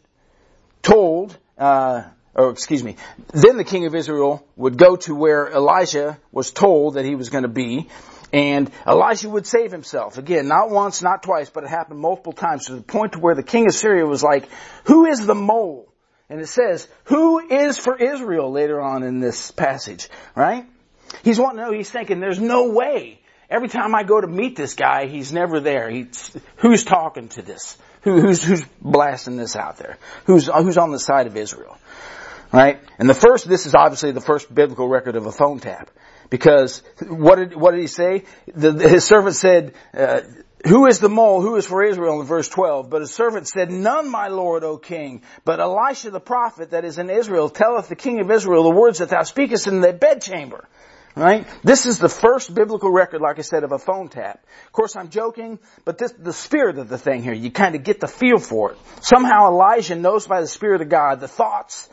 told, 0.82 1.36
uh, 1.56 2.02
or 2.34 2.50
excuse 2.50 2.82
me, 2.82 2.96
then 3.32 3.56
the 3.56 3.64
king 3.64 3.86
of 3.86 3.94
Israel 3.94 4.44
would 4.56 4.76
go 4.76 4.96
to 4.96 5.14
where 5.14 5.48
Elijah 5.48 6.18
was 6.32 6.50
told 6.50 6.94
that 6.94 7.04
he 7.04 7.14
was 7.14 7.30
going 7.30 7.42
to 7.42 7.48
be, 7.48 7.88
and 8.32 8.70
Elijah 8.86 9.28
would 9.28 9.46
save 9.46 9.70
himself. 9.70 10.18
Again, 10.18 10.48
not 10.48 10.70
once, 10.70 11.00
not 11.00 11.22
twice, 11.22 11.48
but 11.48 11.62
it 11.62 11.70
happened 11.70 12.00
multiple 12.00 12.32
times 12.32 12.66
to 12.66 12.74
the 12.74 12.82
point 12.82 13.12
to 13.12 13.20
where 13.20 13.36
the 13.36 13.44
king 13.44 13.66
of 13.66 13.72
Syria 13.72 14.04
was 14.04 14.22
like, 14.22 14.48
who 14.84 15.06
is 15.06 15.24
the 15.24 15.34
mole? 15.34 15.92
And 16.28 16.40
it 16.40 16.48
says, 16.48 16.88
who 17.04 17.38
is 17.38 17.78
for 17.78 17.96
Israel 17.96 18.50
later 18.50 18.80
on 18.80 19.04
in 19.04 19.20
this 19.20 19.52
passage, 19.52 20.08
right? 20.34 20.66
He's 21.22 21.38
wanting 21.38 21.58
to 21.58 21.66
know, 21.66 21.72
he's 21.72 21.88
thinking, 21.88 22.20
there's 22.20 22.40
no 22.40 22.70
way 22.70 23.20
Every 23.50 23.68
time 23.68 23.94
I 23.94 24.02
go 24.02 24.20
to 24.20 24.26
meet 24.26 24.56
this 24.56 24.74
guy, 24.74 25.06
he's 25.06 25.32
never 25.32 25.60
there. 25.60 25.88
He's, 25.88 26.36
who's 26.56 26.84
talking 26.84 27.28
to 27.30 27.42
this? 27.42 27.78
Who, 28.02 28.20
who's, 28.20 28.42
who's 28.42 28.64
blasting 28.80 29.36
this 29.36 29.56
out 29.56 29.78
there? 29.78 29.98
Who's, 30.26 30.46
who's 30.46 30.76
on 30.76 30.90
the 30.90 30.98
side 30.98 31.26
of 31.26 31.36
Israel? 31.36 31.78
Right? 32.52 32.80
And 32.98 33.08
the 33.08 33.14
first, 33.14 33.48
this 33.48 33.66
is 33.66 33.74
obviously 33.74 34.12
the 34.12 34.20
first 34.20 34.54
biblical 34.54 34.88
record 34.88 35.16
of 35.16 35.26
a 35.26 35.32
phone 35.32 35.60
tap. 35.60 35.90
Because 36.30 36.82
what 37.06 37.36
did, 37.36 37.56
what 37.56 37.70
did 37.72 37.80
he 37.80 37.86
say? 37.86 38.24
The, 38.54 38.72
his 38.72 39.04
servant 39.04 39.34
said, 39.34 39.72
uh, 39.96 40.20
who 40.66 40.86
is 40.86 40.98
the 40.98 41.08
mole? 41.08 41.40
Who 41.40 41.56
is 41.56 41.66
for 41.66 41.82
Israel 41.84 42.20
in 42.20 42.26
verse 42.26 42.48
12? 42.48 42.90
But 42.90 43.00
his 43.00 43.14
servant 43.14 43.46
said, 43.46 43.70
None, 43.70 44.10
my 44.10 44.28
lord, 44.28 44.64
O 44.64 44.76
king. 44.76 45.22
But 45.44 45.60
Elisha 45.60 46.10
the 46.10 46.20
prophet 46.20 46.72
that 46.72 46.84
is 46.84 46.98
in 46.98 47.10
Israel 47.10 47.48
telleth 47.48 47.88
the 47.88 47.96
king 47.96 48.20
of 48.20 48.30
Israel 48.30 48.64
the 48.64 48.74
words 48.74 48.98
that 48.98 49.10
thou 49.10 49.22
speakest 49.22 49.68
in 49.68 49.80
the 49.80 49.92
bedchamber. 49.92 50.68
Right? 51.18 51.48
This 51.64 51.84
is 51.84 51.98
the 51.98 52.08
first 52.08 52.54
biblical 52.54 52.92
record, 52.92 53.20
like 53.20 53.40
I 53.40 53.42
said, 53.42 53.64
of 53.64 53.72
a 53.72 53.78
phone 53.78 54.08
tap. 54.08 54.40
Of 54.66 54.72
course, 54.72 54.94
I'm 54.94 55.08
joking, 55.08 55.58
but 55.84 55.98
this, 55.98 56.12
the 56.12 56.32
spirit 56.32 56.78
of 56.78 56.88
the 56.88 56.96
thing 56.96 57.24
here, 57.24 57.32
you 57.32 57.50
kind 57.50 57.74
of 57.74 57.82
get 57.82 57.98
the 57.98 58.06
feel 58.06 58.38
for 58.38 58.70
it. 58.70 58.78
Somehow 59.00 59.48
Elijah 59.48 59.96
knows 59.96 60.28
by 60.28 60.40
the 60.40 60.46
Spirit 60.46 60.80
of 60.80 60.88
God 60.88 61.18
the 61.18 61.26
thoughts 61.26 61.88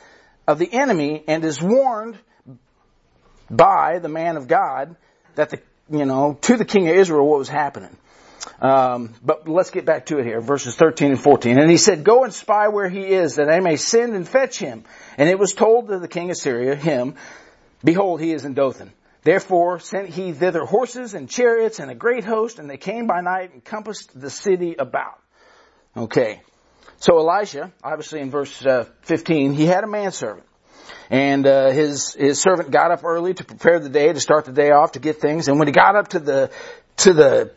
of 0.48 0.60
the 0.60 0.72
enemy 0.72 1.24
and 1.28 1.44
is 1.44 1.60
warned 1.60 2.20
by 3.50 3.98
the 3.98 4.10
man 4.10 4.38
of 4.38 4.48
God 4.48 4.96
that 5.34 5.50
the, 5.50 5.60
you 5.90 6.06
know, 6.06 6.38
to 6.42 6.56
the 6.56 6.66
king 6.66 6.88
of 6.88 6.96
Israel 6.96 7.28
what 7.28 7.40
was 7.40 7.50
happening. 7.50 7.98
Um, 8.62 9.16
but 9.24 9.48
let's 9.48 9.72
get 9.72 9.86
back 9.86 10.06
to 10.08 10.20
it 10.20 10.26
here, 10.26 10.40
verses 10.40 10.76
13 10.76 11.12
and 11.12 11.20
14. 11.20 11.58
And 11.58 11.72
he 11.72 11.78
said, 11.78 12.04
Go 12.04 12.26
and 12.26 12.34
spy 12.34 12.68
where 12.68 12.90
he 12.90 13.06
is, 13.06 13.38
that 13.38 13.50
I 13.50 13.60
may 13.60 13.76
send 13.76 14.14
and 14.14 14.28
fetch 14.28 14.60
him. 14.60 14.84
And 15.18 15.28
it 15.28 15.40
was 15.40 15.54
told 15.54 15.88
to 15.88 15.98
the 15.98 16.08
king 16.08 16.30
of 16.30 16.38
Syria, 16.38 16.76
him, 16.76 17.16
Behold, 17.84 18.22
he 18.22 18.32
is 18.32 18.46
in 18.46 18.54
Dothan. 18.54 18.94
Therefore 19.26 19.80
sent 19.80 20.10
he 20.10 20.34
thither 20.34 20.66
horses 20.66 21.16
and 21.16 21.28
chariots 21.28 21.80
and 21.80 21.90
a 21.90 21.96
great 21.96 22.24
host, 22.24 22.60
and 22.60 22.70
they 22.70 22.78
came 22.78 23.08
by 23.08 23.22
night 23.22 23.52
and 23.54 23.66
compassed 23.66 24.12
the 24.14 24.30
city 24.30 24.76
about. 24.78 25.20
Okay. 25.98 26.44
So 26.98 27.18
Elisha, 27.18 27.74
obviously 27.84 28.20
in 28.20 28.30
verse 28.30 28.64
uh, 28.64 28.86
15, 29.02 29.54
he 29.56 29.66
had 29.66 29.84
a 29.84 29.88
manservant. 29.88 30.46
And 31.10 31.48
uh, 31.48 31.72
his 31.72 32.14
his 32.14 32.40
servant 32.40 32.70
got 32.70 32.92
up 32.92 33.04
early 33.04 33.34
to 33.34 33.44
prepare 33.44 33.80
the 33.80 33.90
day, 33.90 34.14
to 34.14 34.20
start 34.20 34.46
the 34.46 34.52
day 34.52 34.70
off, 34.70 34.92
to 34.92 35.00
get 35.00 35.20
things. 35.20 35.48
And 35.48 35.58
when 35.58 35.68
he 35.68 35.72
got 35.72 35.96
up 35.96 36.10
to 36.10 36.20
the 36.20 36.52
to 36.98 37.14
the 37.14 37.52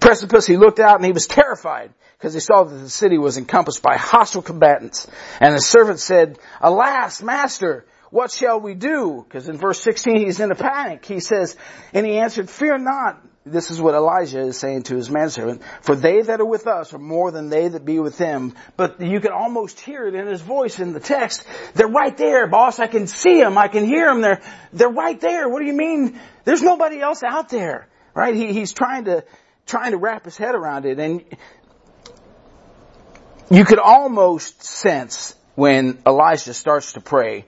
precipice, 0.00 0.44
he 0.44 0.56
looked 0.56 0.80
out 0.80 0.96
and 0.96 1.04
he 1.04 1.12
was 1.12 1.28
terrified 1.28 1.94
because 2.18 2.34
he 2.34 2.40
saw 2.40 2.64
that 2.64 2.74
the 2.74 2.90
city 2.90 3.16
was 3.16 3.38
encompassed 3.38 3.80
by 3.80 3.96
hostile 3.96 4.42
combatants. 4.42 5.06
And 5.38 5.54
the 5.54 5.60
servant 5.60 6.00
said, 6.00 6.40
"Alas, 6.60 7.22
master, 7.22 7.86
what 8.10 8.30
shall 8.30 8.60
we 8.60 8.74
do? 8.74 9.24
Because 9.26 9.48
in 9.48 9.56
verse 9.56 9.80
16 9.80 10.18
he's 10.18 10.40
in 10.40 10.50
a 10.50 10.54
panic. 10.54 11.04
He 11.04 11.20
says, 11.20 11.56
and 11.92 12.06
he 12.06 12.18
answered, 12.18 12.48
fear 12.48 12.78
not. 12.78 13.22
This 13.44 13.70
is 13.70 13.80
what 13.80 13.94
Elijah 13.94 14.40
is 14.40 14.58
saying 14.58 14.84
to 14.84 14.96
his 14.96 15.08
manservant. 15.08 15.62
For 15.82 15.94
they 15.94 16.20
that 16.20 16.40
are 16.40 16.46
with 16.46 16.66
us 16.66 16.92
are 16.92 16.98
more 16.98 17.30
than 17.30 17.48
they 17.48 17.68
that 17.68 17.84
be 17.84 18.00
with 18.00 18.18
them. 18.18 18.54
But 18.76 19.00
you 19.00 19.20
can 19.20 19.30
almost 19.30 19.78
hear 19.78 20.08
it 20.08 20.16
in 20.16 20.26
his 20.26 20.40
voice 20.40 20.80
in 20.80 20.92
the 20.92 20.98
text. 20.98 21.46
They're 21.74 21.86
right 21.86 22.16
there, 22.16 22.48
boss. 22.48 22.80
I 22.80 22.88
can 22.88 23.06
see 23.06 23.40
them. 23.40 23.56
I 23.56 23.68
can 23.68 23.84
hear 23.84 24.06
them. 24.06 24.20
They're, 24.20 24.42
they're 24.72 24.88
right 24.88 25.20
there. 25.20 25.48
What 25.48 25.60
do 25.60 25.66
you 25.66 25.76
mean? 25.76 26.18
There's 26.44 26.62
nobody 26.62 27.00
else 27.00 27.22
out 27.22 27.48
there. 27.48 27.88
Right? 28.14 28.34
He, 28.34 28.52
he's 28.52 28.72
trying 28.72 29.04
to, 29.04 29.24
trying 29.64 29.92
to 29.92 29.98
wrap 29.98 30.24
his 30.24 30.36
head 30.36 30.56
around 30.56 30.84
it. 30.84 30.98
And 30.98 31.24
you 33.48 33.64
could 33.64 33.78
almost 33.78 34.64
sense 34.64 35.36
when 35.54 35.98
Elijah 36.04 36.52
starts 36.52 36.94
to 36.94 37.00
pray, 37.00 37.46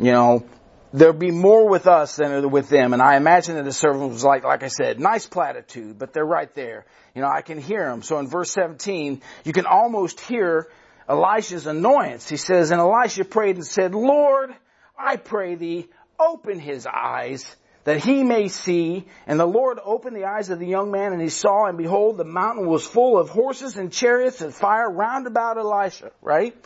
you 0.00 0.12
know, 0.12 0.46
there'll 0.92 1.12
be 1.12 1.30
more 1.30 1.68
with 1.68 1.86
us 1.86 2.16
than 2.16 2.50
with 2.50 2.68
them. 2.68 2.94
And 2.94 3.02
I 3.02 3.16
imagine 3.16 3.56
that 3.56 3.64
the 3.64 3.72
servant 3.72 4.10
was 4.10 4.24
like, 4.24 4.44
like 4.44 4.62
I 4.62 4.68
said, 4.68 4.98
nice 4.98 5.26
platitude, 5.26 5.98
but 5.98 6.12
they're 6.12 6.24
right 6.24 6.52
there. 6.54 6.86
You 7.14 7.22
know, 7.22 7.28
I 7.28 7.42
can 7.42 7.60
hear 7.60 7.84
them. 7.84 8.02
So 8.02 8.18
in 8.18 8.26
verse 8.26 8.50
17, 8.52 9.20
you 9.44 9.52
can 9.52 9.66
almost 9.66 10.20
hear 10.20 10.68
Elisha's 11.08 11.66
annoyance. 11.66 12.28
He 12.28 12.38
says, 12.38 12.70
and 12.70 12.80
Elisha 12.80 13.24
prayed 13.24 13.56
and 13.56 13.66
said, 13.66 13.94
Lord, 13.94 14.54
I 14.98 15.16
pray 15.16 15.54
thee, 15.54 15.88
open 16.18 16.58
his 16.58 16.86
eyes 16.86 17.44
that 17.84 18.02
he 18.02 18.22
may 18.22 18.48
see. 18.48 19.06
And 19.26 19.38
the 19.38 19.46
Lord 19.46 19.78
opened 19.84 20.16
the 20.16 20.24
eyes 20.24 20.50
of 20.50 20.58
the 20.58 20.66
young 20.66 20.90
man 20.90 21.12
and 21.12 21.20
he 21.20 21.28
saw 21.28 21.66
and 21.66 21.76
behold 21.76 22.16
the 22.16 22.24
mountain 22.24 22.66
was 22.66 22.86
full 22.86 23.18
of 23.18 23.28
horses 23.28 23.76
and 23.76 23.92
chariots 23.92 24.40
and 24.40 24.54
fire 24.54 24.90
round 24.90 25.26
about 25.26 25.58
Elisha, 25.58 26.12
right? 26.22 26.56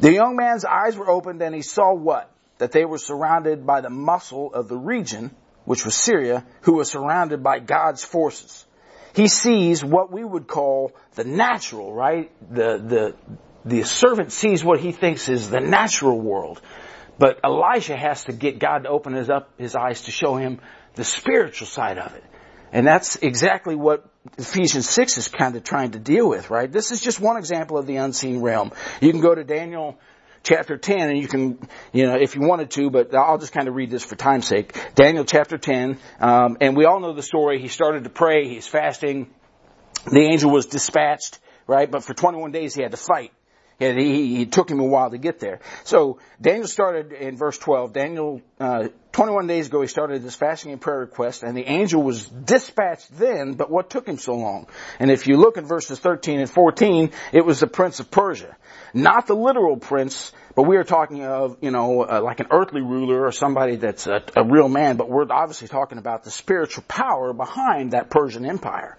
The 0.00 0.12
young 0.12 0.36
man's 0.36 0.64
eyes 0.64 0.96
were 0.96 1.08
opened 1.08 1.40
and 1.42 1.54
he 1.54 1.62
saw 1.62 1.94
what? 1.94 2.30
That 2.58 2.72
they 2.72 2.84
were 2.84 2.98
surrounded 2.98 3.66
by 3.66 3.80
the 3.80 3.90
muscle 3.90 4.52
of 4.52 4.68
the 4.68 4.76
region, 4.76 5.34
which 5.64 5.84
was 5.84 5.94
Syria, 5.94 6.44
who 6.62 6.74
was 6.74 6.90
surrounded 6.90 7.42
by 7.42 7.58
God's 7.58 8.04
forces. 8.04 8.66
He 9.14 9.28
sees 9.28 9.82
what 9.82 10.12
we 10.12 10.22
would 10.22 10.46
call 10.46 10.92
the 11.14 11.24
natural, 11.24 11.92
right? 11.92 12.30
The, 12.50 12.78
the, 12.78 13.14
the 13.64 13.82
servant 13.84 14.32
sees 14.32 14.62
what 14.62 14.80
he 14.80 14.92
thinks 14.92 15.28
is 15.28 15.48
the 15.48 15.60
natural 15.60 16.20
world. 16.20 16.60
But 17.18 17.40
Elijah 17.42 17.96
has 17.96 18.24
to 18.24 18.32
get 18.32 18.58
God 18.58 18.82
to 18.82 18.90
open 18.90 19.14
his 19.14 19.30
up 19.30 19.50
his 19.56 19.74
eyes 19.74 20.02
to 20.02 20.10
show 20.10 20.36
him 20.36 20.60
the 20.94 21.04
spiritual 21.04 21.66
side 21.66 21.98
of 21.98 22.14
it. 22.14 22.24
And 22.72 22.86
that's 22.86 23.16
exactly 23.16 23.74
what 23.74 24.08
Ephesians 24.38 24.88
6 24.88 25.18
is 25.18 25.28
kind 25.28 25.56
of 25.56 25.64
trying 25.64 25.92
to 25.92 25.98
deal 25.98 26.28
with, 26.28 26.50
right? 26.50 26.70
This 26.70 26.90
is 26.90 27.00
just 27.00 27.20
one 27.20 27.36
example 27.36 27.78
of 27.78 27.86
the 27.86 27.96
unseen 27.96 28.40
realm. 28.40 28.72
You 29.00 29.12
can 29.12 29.20
go 29.20 29.34
to 29.34 29.44
Daniel 29.44 29.98
chapter 30.42 30.76
10 30.76 31.10
and 31.10 31.18
you 31.18 31.28
can, 31.28 31.58
you 31.92 32.06
know, 32.06 32.16
if 32.16 32.34
you 32.34 32.42
wanted 32.42 32.70
to, 32.72 32.90
but 32.90 33.14
I'll 33.14 33.38
just 33.38 33.52
kind 33.52 33.68
of 33.68 33.74
read 33.74 33.90
this 33.90 34.04
for 34.04 34.16
time's 34.16 34.46
sake. 34.46 34.78
Daniel 34.94 35.24
chapter 35.24 35.58
10, 35.58 35.98
um, 36.20 36.56
and 36.60 36.76
we 36.76 36.84
all 36.84 37.00
know 37.00 37.12
the 37.12 37.22
story. 37.22 37.60
He 37.60 37.68
started 37.68 38.04
to 38.04 38.10
pray, 38.10 38.48
he's 38.48 38.66
fasting, 38.66 39.28
the 40.10 40.20
angel 40.20 40.50
was 40.50 40.66
dispatched, 40.66 41.38
right? 41.66 41.90
But 41.90 42.04
for 42.04 42.14
21 42.14 42.52
days 42.52 42.74
he 42.74 42.82
had 42.82 42.92
to 42.92 42.96
fight. 42.96 43.32
And 43.78 43.98
he, 43.98 44.36
he, 44.36 44.46
took 44.46 44.70
him 44.70 44.80
a 44.80 44.84
while 44.84 45.10
to 45.10 45.18
get 45.18 45.38
there. 45.38 45.60
So 45.84 46.18
Daniel 46.40 46.66
started 46.66 47.12
in 47.12 47.36
verse 47.36 47.58
12. 47.58 47.92
Daniel, 47.92 48.40
uh, 48.58 48.88
21 49.12 49.46
days 49.46 49.66
ago, 49.66 49.82
he 49.82 49.86
started 49.86 50.22
this 50.22 50.34
fasting 50.34 50.72
and 50.72 50.80
prayer 50.80 51.00
request, 51.00 51.42
and 51.42 51.54
the 51.54 51.64
angel 51.64 52.02
was 52.02 52.26
dispatched 52.26 53.16
then, 53.18 53.52
but 53.52 53.70
what 53.70 53.90
took 53.90 54.08
him 54.08 54.16
so 54.16 54.34
long? 54.34 54.66
And 54.98 55.10
if 55.10 55.26
you 55.26 55.36
look 55.36 55.58
at 55.58 55.64
verses 55.64 55.98
13 55.98 56.40
and 56.40 56.48
14, 56.48 57.10
it 57.32 57.44
was 57.44 57.60
the 57.60 57.66
prince 57.66 58.00
of 58.00 58.10
Persia. 58.10 58.56
Not 58.94 59.26
the 59.26 59.34
literal 59.34 59.76
prince, 59.76 60.32
but 60.54 60.62
we 60.62 60.78
are 60.78 60.84
talking 60.84 61.22
of, 61.22 61.58
you 61.60 61.70
know, 61.70 62.02
uh, 62.02 62.22
like 62.22 62.40
an 62.40 62.46
earthly 62.50 62.80
ruler 62.80 63.26
or 63.26 63.32
somebody 63.32 63.76
that's 63.76 64.06
a, 64.06 64.22
a 64.36 64.44
real 64.44 64.70
man, 64.70 64.96
but 64.96 65.10
we're 65.10 65.26
obviously 65.30 65.68
talking 65.68 65.98
about 65.98 66.24
the 66.24 66.30
spiritual 66.30 66.84
power 66.88 67.34
behind 67.34 67.90
that 67.90 68.08
Persian 68.08 68.46
empire. 68.46 68.96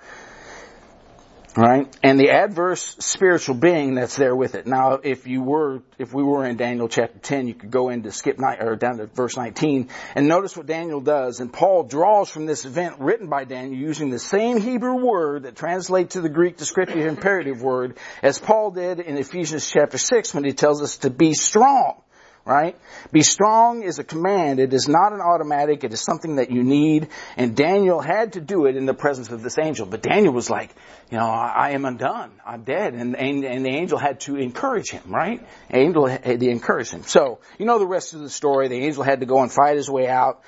Right? 1.57 1.91
And 2.03 2.19
the 2.19 2.29
adverse 2.29 2.95
spiritual 2.99 3.55
being 3.55 3.95
that's 3.95 4.15
there 4.15 4.35
with 4.35 4.53
it. 4.53 4.67
Now, 4.67 4.99
if 5.03 5.25
you 5.25 5.41
were, 5.41 5.81
if 5.97 6.13
we 6.13 6.21
were 6.21 6.45
in 6.45 6.55
Daniel 6.55 6.87
chapter 6.87 7.17
10, 7.17 7.47
you 7.47 7.55
could 7.55 7.71
go 7.71 7.89
into 7.89 8.11
skip 8.11 8.37
nine, 8.37 8.57
or 8.61 8.75
down 8.75 8.97
to 8.97 9.07
verse 9.07 9.35
19 9.35 9.89
and 10.13 10.27
notice 10.27 10.55
what 10.55 10.67
Daniel 10.67 11.01
does. 11.01 11.39
And 11.39 11.51
Paul 11.51 11.85
draws 11.85 12.29
from 12.29 12.45
this 12.45 12.63
event 12.63 12.99
written 12.99 13.27
by 13.27 13.43
Daniel 13.45 13.75
using 13.75 14.11
the 14.11 14.19
same 14.19 14.61
Hebrew 14.61 15.03
word 15.03 15.43
that 15.43 15.55
translates 15.55 16.13
to 16.13 16.21
the 16.21 16.29
Greek 16.29 16.57
descriptive 16.57 17.03
imperative 17.03 17.63
word 17.63 17.97
as 18.21 18.37
Paul 18.37 18.69
did 18.69 18.99
in 18.99 19.17
Ephesians 19.17 19.67
chapter 19.67 19.97
6 19.97 20.35
when 20.35 20.43
he 20.43 20.53
tells 20.53 20.83
us 20.83 20.97
to 20.97 21.09
be 21.09 21.33
strong 21.33 22.03
right? 22.47 22.77
Be 23.11 23.21
strong 23.21 23.83
is 23.83 23.99
a 23.99 24.03
command. 24.03 24.59
It 24.59 24.73
is 24.73 24.87
not 24.87 25.11
an 25.11 25.19
automatic. 25.19 25.83
It 25.83 25.91
is 25.91 26.01
something 26.01 26.37
that 26.37 26.49
you 26.49 26.63
need. 26.63 27.09
And 27.35 27.55
Daniel 27.55 27.99
had 27.99 28.33
to 28.33 28.41
do 28.41 28.65
it 28.65 28.77
in 28.77 28.85
the 28.85 28.93
presence 28.93 29.29
of 29.29 29.43
this 29.43 29.57
angel. 29.59 29.85
But 29.85 30.01
Daniel 30.01 30.33
was 30.33 30.49
like, 30.49 30.73
you 31.11 31.17
know, 31.17 31.25
I, 31.25 31.53
I 31.55 31.69
am 31.71 31.83
undone. 31.83 32.31
I'm 32.45 32.63
dead. 32.63 32.93
And, 32.93 33.15
and, 33.17 33.43
and, 33.43 33.65
the 33.65 33.69
angel 33.69 33.97
had 33.97 34.21
to 34.21 34.37
encourage 34.37 34.89
him, 34.89 35.03
right? 35.07 35.45
Angel 35.71 36.07
had 36.07 36.39
to 36.39 36.49
encourage 36.49 36.89
him. 36.89 37.03
So, 37.03 37.39
you 37.59 37.65
know 37.65 37.79
the 37.79 37.85
rest 37.87 38.13
of 38.13 38.21
the 38.21 38.29
story. 38.29 38.69
The 38.69 38.75
angel 38.75 39.03
had 39.03 39.19
to 39.19 39.25
go 39.25 39.41
and 39.41 39.51
fight 39.51 39.75
his 39.75 39.89
way 39.89 40.07
out. 40.07 40.41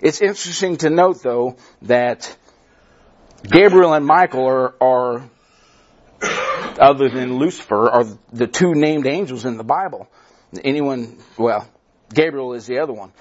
It's 0.00 0.22
interesting 0.22 0.78
to 0.78 0.90
note 0.90 1.22
though 1.22 1.56
that 1.82 2.34
Gabriel 3.42 3.92
and 3.92 4.06
Michael 4.06 4.46
are, 4.46 4.74
are 4.80 5.30
other 6.78 7.08
than 7.08 7.38
Lucifer, 7.38 7.90
are 7.90 8.04
the 8.32 8.46
two 8.46 8.74
named 8.74 9.06
angels 9.06 9.44
in 9.44 9.56
the 9.56 9.64
Bible. 9.64 10.08
Anyone, 10.64 11.18
well, 11.38 11.68
Gabriel 12.12 12.54
is 12.54 12.66
the 12.66 12.78
other 12.78 12.92
one. 12.92 13.12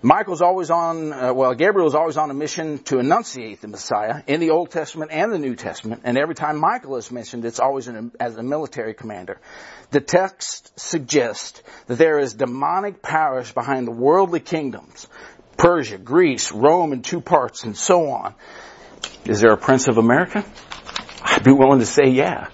Michael's 0.00 0.42
always 0.42 0.70
on, 0.70 1.12
uh, 1.12 1.34
well, 1.34 1.54
Gabriel 1.54 1.88
is 1.88 1.94
always 1.96 2.16
on 2.16 2.30
a 2.30 2.34
mission 2.34 2.78
to 2.84 3.00
enunciate 3.00 3.60
the 3.60 3.66
Messiah 3.66 4.22
in 4.28 4.38
the 4.38 4.50
Old 4.50 4.70
Testament 4.70 5.10
and 5.12 5.32
the 5.32 5.40
New 5.40 5.56
Testament, 5.56 6.02
and 6.04 6.16
every 6.16 6.36
time 6.36 6.60
Michael 6.60 6.96
is 6.96 7.10
mentioned, 7.10 7.44
it's 7.44 7.58
always 7.58 7.88
as 8.20 8.36
a 8.36 8.42
military 8.44 8.94
commander. 8.94 9.40
The 9.90 10.00
text 10.00 10.78
suggests 10.78 11.60
that 11.88 11.98
there 11.98 12.20
is 12.20 12.34
demonic 12.34 13.02
powers 13.02 13.50
behind 13.50 13.88
the 13.88 13.92
worldly 13.92 14.38
kingdoms, 14.38 15.08
Persia, 15.56 15.98
Greece, 15.98 16.52
Rome 16.52 16.92
in 16.92 17.02
two 17.02 17.20
parts, 17.20 17.64
and 17.64 17.76
so 17.76 18.10
on. 18.10 18.34
Is 19.24 19.40
there 19.40 19.52
a 19.52 19.58
Prince 19.58 19.88
of 19.88 19.98
America? 19.98 20.44
I'd 21.22 21.42
be 21.42 21.52
willing 21.52 21.80
to 21.80 21.86
say 21.86 22.10
yeah. 22.10 22.48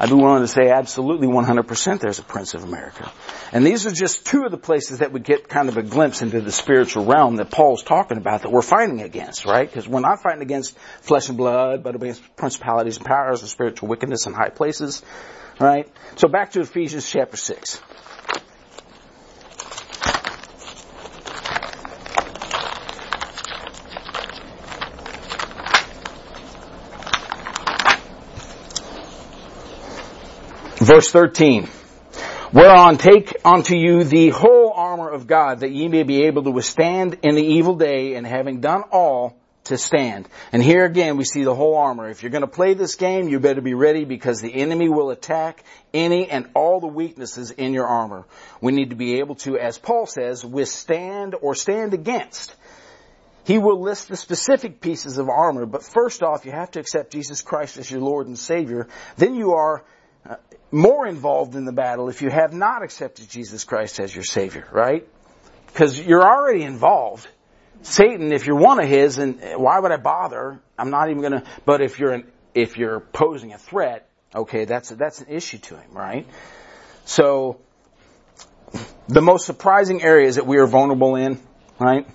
I'd 0.00 0.08
be 0.08 0.16
willing 0.16 0.42
to 0.42 0.48
say 0.48 0.70
absolutely 0.70 1.28
100% 1.28 2.00
there's 2.00 2.18
a 2.18 2.24
Prince 2.24 2.54
of 2.54 2.64
America. 2.64 3.10
And 3.50 3.64
these 3.64 3.86
are 3.86 3.90
just 3.90 4.26
two 4.26 4.44
of 4.44 4.50
the 4.50 4.58
places 4.58 4.98
that 4.98 5.12
we 5.12 5.20
get 5.20 5.48
kind 5.48 5.68
of 5.68 5.76
a 5.76 5.82
glimpse 5.82 6.20
into 6.20 6.40
the 6.40 6.52
spiritual 6.52 7.06
realm 7.06 7.36
that 7.36 7.50
Paul's 7.50 7.82
talking 7.82 8.18
about 8.18 8.42
that 8.42 8.50
we're 8.50 8.60
fighting 8.62 9.00
against, 9.00 9.46
right? 9.46 9.66
Because 9.68 9.88
we're 9.88 10.00
not 10.00 10.22
fighting 10.22 10.42
against 10.42 10.78
flesh 11.00 11.28
and 11.28 11.38
blood, 11.38 11.82
but 11.82 11.94
against 11.94 12.22
principalities 12.36 12.98
and 12.98 13.06
powers 13.06 13.40
and 13.40 13.48
spiritual 13.48 13.88
wickedness 13.88 14.26
in 14.26 14.34
high 14.34 14.50
places, 14.50 15.02
right? 15.58 15.88
So 16.16 16.28
back 16.28 16.52
to 16.52 16.60
Ephesians 16.60 17.10
chapter 17.10 17.36
6. 17.36 17.80
Verse 30.80 31.10
13. 31.10 31.68
Whereon 32.50 32.96
take 32.96 33.36
unto 33.44 33.76
you 33.76 34.04
the 34.04 34.30
whole 34.30 34.72
armor 34.72 35.10
of 35.10 35.26
God 35.26 35.60
that 35.60 35.70
ye 35.70 35.86
may 35.88 36.02
be 36.02 36.24
able 36.24 36.44
to 36.44 36.50
withstand 36.50 37.18
in 37.22 37.34
the 37.34 37.42
evil 37.42 37.76
day 37.76 38.14
and 38.14 38.26
having 38.26 38.62
done 38.62 38.84
all 38.90 39.36
to 39.64 39.76
stand. 39.76 40.26
And 40.50 40.62
here 40.62 40.86
again 40.86 41.18
we 41.18 41.24
see 41.24 41.44
the 41.44 41.54
whole 41.54 41.76
armor. 41.76 42.08
If 42.08 42.22
you're 42.22 42.30
going 42.30 42.40
to 42.40 42.46
play 42.46 42.72
this 42.72 42.94
game, 42.94 43.28
you 43.28 43.38
better 43.38 43.60
be 43.60 43.74
ready 43.74 44.06
because 44.06 44.40
the 44.40 44.54
enemy 44.54 44.88
will 44.88 45.10
attack 45.10 45.62
any 45.92 46.30
and 46.30 46.48
all 46.54 46.80
the 46.80 46.86
weaknesses 46.86 47.50
in 47.50 47.74
your 47.74 47.86
armor. 47.86 48.24
We 48.62 48.72
need 48.72 48.90
to 48.90 48.96
be 48.96 49.18
able 49.18 49.34
to, 49.36 49.58
as 49.58 49.76
Paul 49.76 50.06
says, 50.06 50.42
withstand 50.42 51.34
or 51.38 51.54
stand 51.54 51.92
against. 51.92 52.54
He 53.44 53.58
will 53.58 53.82
list 53.82 54.08
the 54.08 54.16
specific 54.16 54.80
pieces 54.80 55.18
of 55.18 55.28
armor, 55.28 55.66
but 55.66 55.82
first 55.82 56.22
off, 56.22 56.46
you 56.46 56.52
have 56.52 56.70
to 56.70 56.80
accept 56.80 57.12
Jesus 57.12 57.42
Christ 57.42 57.76
as 57.76 57.90
your 57.90 58.00
Lord 58.00 58.26
and 58.26 58.38
Savior. 58.38 58.88
Then 59.18 59.34
you 59.34 59.52
are 59.52 59.84
Uh, 60.26 60.36
more 60.70 61.06
involved 61.06 61.54
in 61.54 61.64
the 61.64 61.72
battle 61.72 62.08
if 62.08 62.22
you 62.22 62.30
have 62.30 62.52
not 62.52 62.82
accepted 62.82 63.28
Jesus 63.28 63.64
Christ 63.64 64.00
as 64.00 64.14
your 64.14 64.24
Savior, 64.24 64.66
right? 64.72 65.06
Because 65.66 65.98
you're 65.98 66.22
already 66.22 66.62
involved. 66.62 67.26
Satan, 67.82 68.32
if 68.32 68.46
you're 68.46 68.56
one 68.56 68.80
of 68.80 68.88
his, 68.88 69.18
and 69.18 69.40
why 69.56 69.78
would 69.78 69.92
I 69.92 69.96
bother? 69.96 70.60
I'm 70.78 70.90
not 70.90 71.10
even 71.10 71.22
gonna, 71.22 71.44
but 71.64 71.80
if 71.80 71.98
you're 71.98 72.12
an, 72.12 72.30
if 72.54 72.76
you're 72.76 73.00
posing 73.00 73.52
a 73.52 73.58
threat, 73.58 74.08
okay, 74.34 74.64
that's, 74.64 74.90
that's 74.90 75.20
an 75.20 75.28
issue 75.28 75.58
to 75.58 75.76
him, 75.76 75.92
right? 75.92 76.26
So, 77.04 77.60
the 79.08 79.22
most 79.22 79.46
surprising 79.46 80.02
areas 80.02 80.36
that 80.36 80.46
we 80.46 80.58
are 80.58 80.66
vulnerable 80.66 81.16
in, 81.16 81.40
right? 81.78 82.06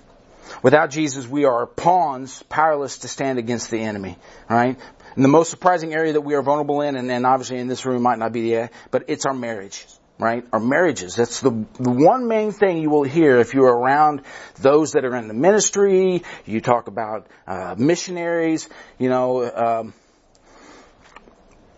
Without 0.62 0.90
Jesus, 0.90 1.26
we 1.26 1.44
are 1.44 1.66
pawns, 1.66 2.42
powerless 2.44 2.98
to 2.98 3.08
stand 3.08 3.38
against 3.38 3.70
the 3.70 3.78
enemy, 3.78 4.16
right? 4.48 4.78
And 5.14 5.24
the 5.24 5.28
most 5.28 5.50
surprising 5.50 5.94
area 5.94 6.14
that 6.14 6.22
we 6.22 6.34
are 6.34 6.42
vulnerable 6.42 6.80
in, 6.80 6.96
and, 6.96 7.10
and 7.10 7.24
obviously 7.24 7.58
in 7.58 7.68
this 7.68 7.86
room 7.86 8.02
might 8.02 8.18
not 8.18 8.32
be 8.32 8.50
the, 8.50 8.70
but 8.90 9.04
it's 9.08 9.26
our 9.26 9.34
marriage, 9.34 9.86
right? 10.18 10.44
Our 10.52 10.58
marriages. 10.60 11.14
That's 11.14 11.40
the, 11.40 11.50
the 11.78 11.90
one 11.90 12.26
main 12.26 12.50
thing 12.50 12.78
you 12.78 12.90
will 12.90 13.04
hear 13.04 13.38
if 13.38 13.54
you're 13.54 13.72
around 13.72 14.22
those 14.56 14.92
that 14.92 15.04
are 15.04 15.14
in 15.14 15.28
the 15.28 15.34
ministry. 15.34 16.24
You 16.46 16.60
talk 16.60 16.88
about 16.88 17.28
uh, 17.46 17.76
missionaries, 17.78 18.68
you 18.98 19.08
know, 19.08 19.44
um, 19.54 19.94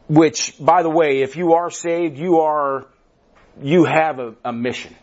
which, 0.09 0.55
by 0.59 0.83
the 0.83 0.91
way, 0.91 1.21
if 1.21 1.37
you 1.37 1.55
are 1.55 1.71
saved, 1.71 2.17
you 2.17 2.41
are, 2.41 2.87
you 3.61 3.85
have 3.85 4.19
a, 4.19 4.35
a 4.45 4.53
mission. 4.53 4.95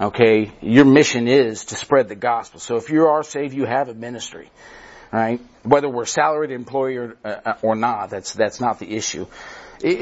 Okay? 0.00 0.52
Your 0.62 0.84
mission 0.86 1.28
is 1.28 1.66
to 1.66 1.74
spread 1.74 2.08
the 2.08 2.14
gospel. 2.14 2.58
So 2.60 2.76
if 2.76 2.88
you 2.88 3.06
are 3.06 3.22
saved, 3.22 3.52
you 3.54 3.66
have 3.66 3.90
a 3.90 3.94
ministry 3.94 4.50
right? 5.16 5.40
Whether 5.62 5.88
we're 5.88 6.04
salaried 6.04 6.50
employee 6.50 6.96
or, 6.98 7.16
uh, 7.24 7.54
or 7.62 7.74
not, 7.74 8.10
that's 8.10 8.34
that's 8.34 8.60
not 8.60 8.78
the 8.78 8.94
issue. 8.94 9.26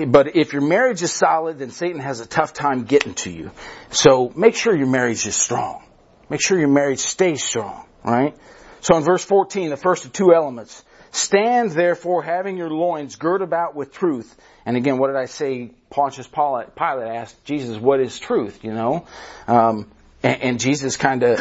but 0.09 0.35
if 0.35 0.53
your 0.53 0.63
marriage 0.63 1.03
is 1.03 1.13
solid, 1.13 1.61
then 1.61 1.71
Satan 1.71 2.01
has 2.01 2.19
a 2.19 2.27
tough 2.27 2.53
time 2.53 2.83
getting 2.83 3.15
to 3.15 3.31
you. 3.31 3.53
So 3.91 4.33
make 4.35 4.57
sure 4.57 4.75
your 4.75 4.89
marriage 4.89 5.25
is 5.25 5.37
strong. 5.37 5.85
Make 6.29 6.41
sure 6.41 6.59
your 6.59 6.69
marriage 6.69 6.99
stays 6.99 7.45
strong, 7.45 7.87
right? 8.03 8.37
So 8.81 8.97
in 8.97 9.05
verse 9.05 9.25
14, 9.25 9.71
the 9.71 9.77
first 9.77 10.05
of 10.05 10.13
two 10.13 10.35
elements, 10.35 10.83
stand 11.13 11.71
therefore 11.71 12.25
having 12.25 12.57
your 12.57 12.71
loins 12.71 13.15
girt 13.15 13.41
about 13.41 13.77
with 13.77 13.93
truth. 13.93 14.35
And 14.67 14.77
again, 14.77 14.99
what 14.99 15.09
did 15.09 15.17
I 15.17 15.27
say? 15.27 15.71
Pontius 15.91 16.27
Pilate 16.27 16.71
asked 16.77 17.45
Jesus, 17.45 17.79
what 17.79 18.01
is 18.01 18.19
truth, 18.19 18.65
you 18.65 18.73
know? 18.73 19.07
Um, 19.47 19.93
and, 20.25 20.43
and 20.43 20.61
Jesus 20.61 20.97
kind 20.97 21.23
of 21.23 21.39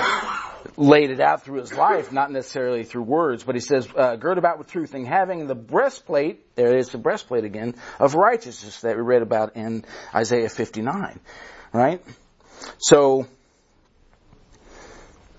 laid 0.77 1.11
it 1.11 1.19
out 1.19 1.43
through 1.43 1.59
his 1.59 1.73
life, 1.73 2.11
not 2.11 2.31
necessarily 2.31 2.83
through 2.83 3.03
words, 3.03 3.43
but 3.43 3.55
he 3.55 3.61
says, 3.61 3.87
uh, 3.95 4.15
gird 4.15 4.37
about 4.37 4.57
with 4.57 4.67
truth 4.67 4.93
and 4.93 5.07
having 5.07 5.47
the 5.47 5.55
breastplate, 5.55 6.55
there 6.55 6.75
is 6.75 6.89
the 6.89 6.97
breastplate 6.97 7.43
again, 7.43 7.75
of 7.99 8.15
righteousness 8.15 8.81
that 8.81 8.95
we 8.95 9.01
read 9.01 9.21
about 9.21 9.55
in 9.55 9.85
Isaiah 10.13 10.49
59, 10.49 11.19
right? 11.71 12.01
So, 12.77 13.27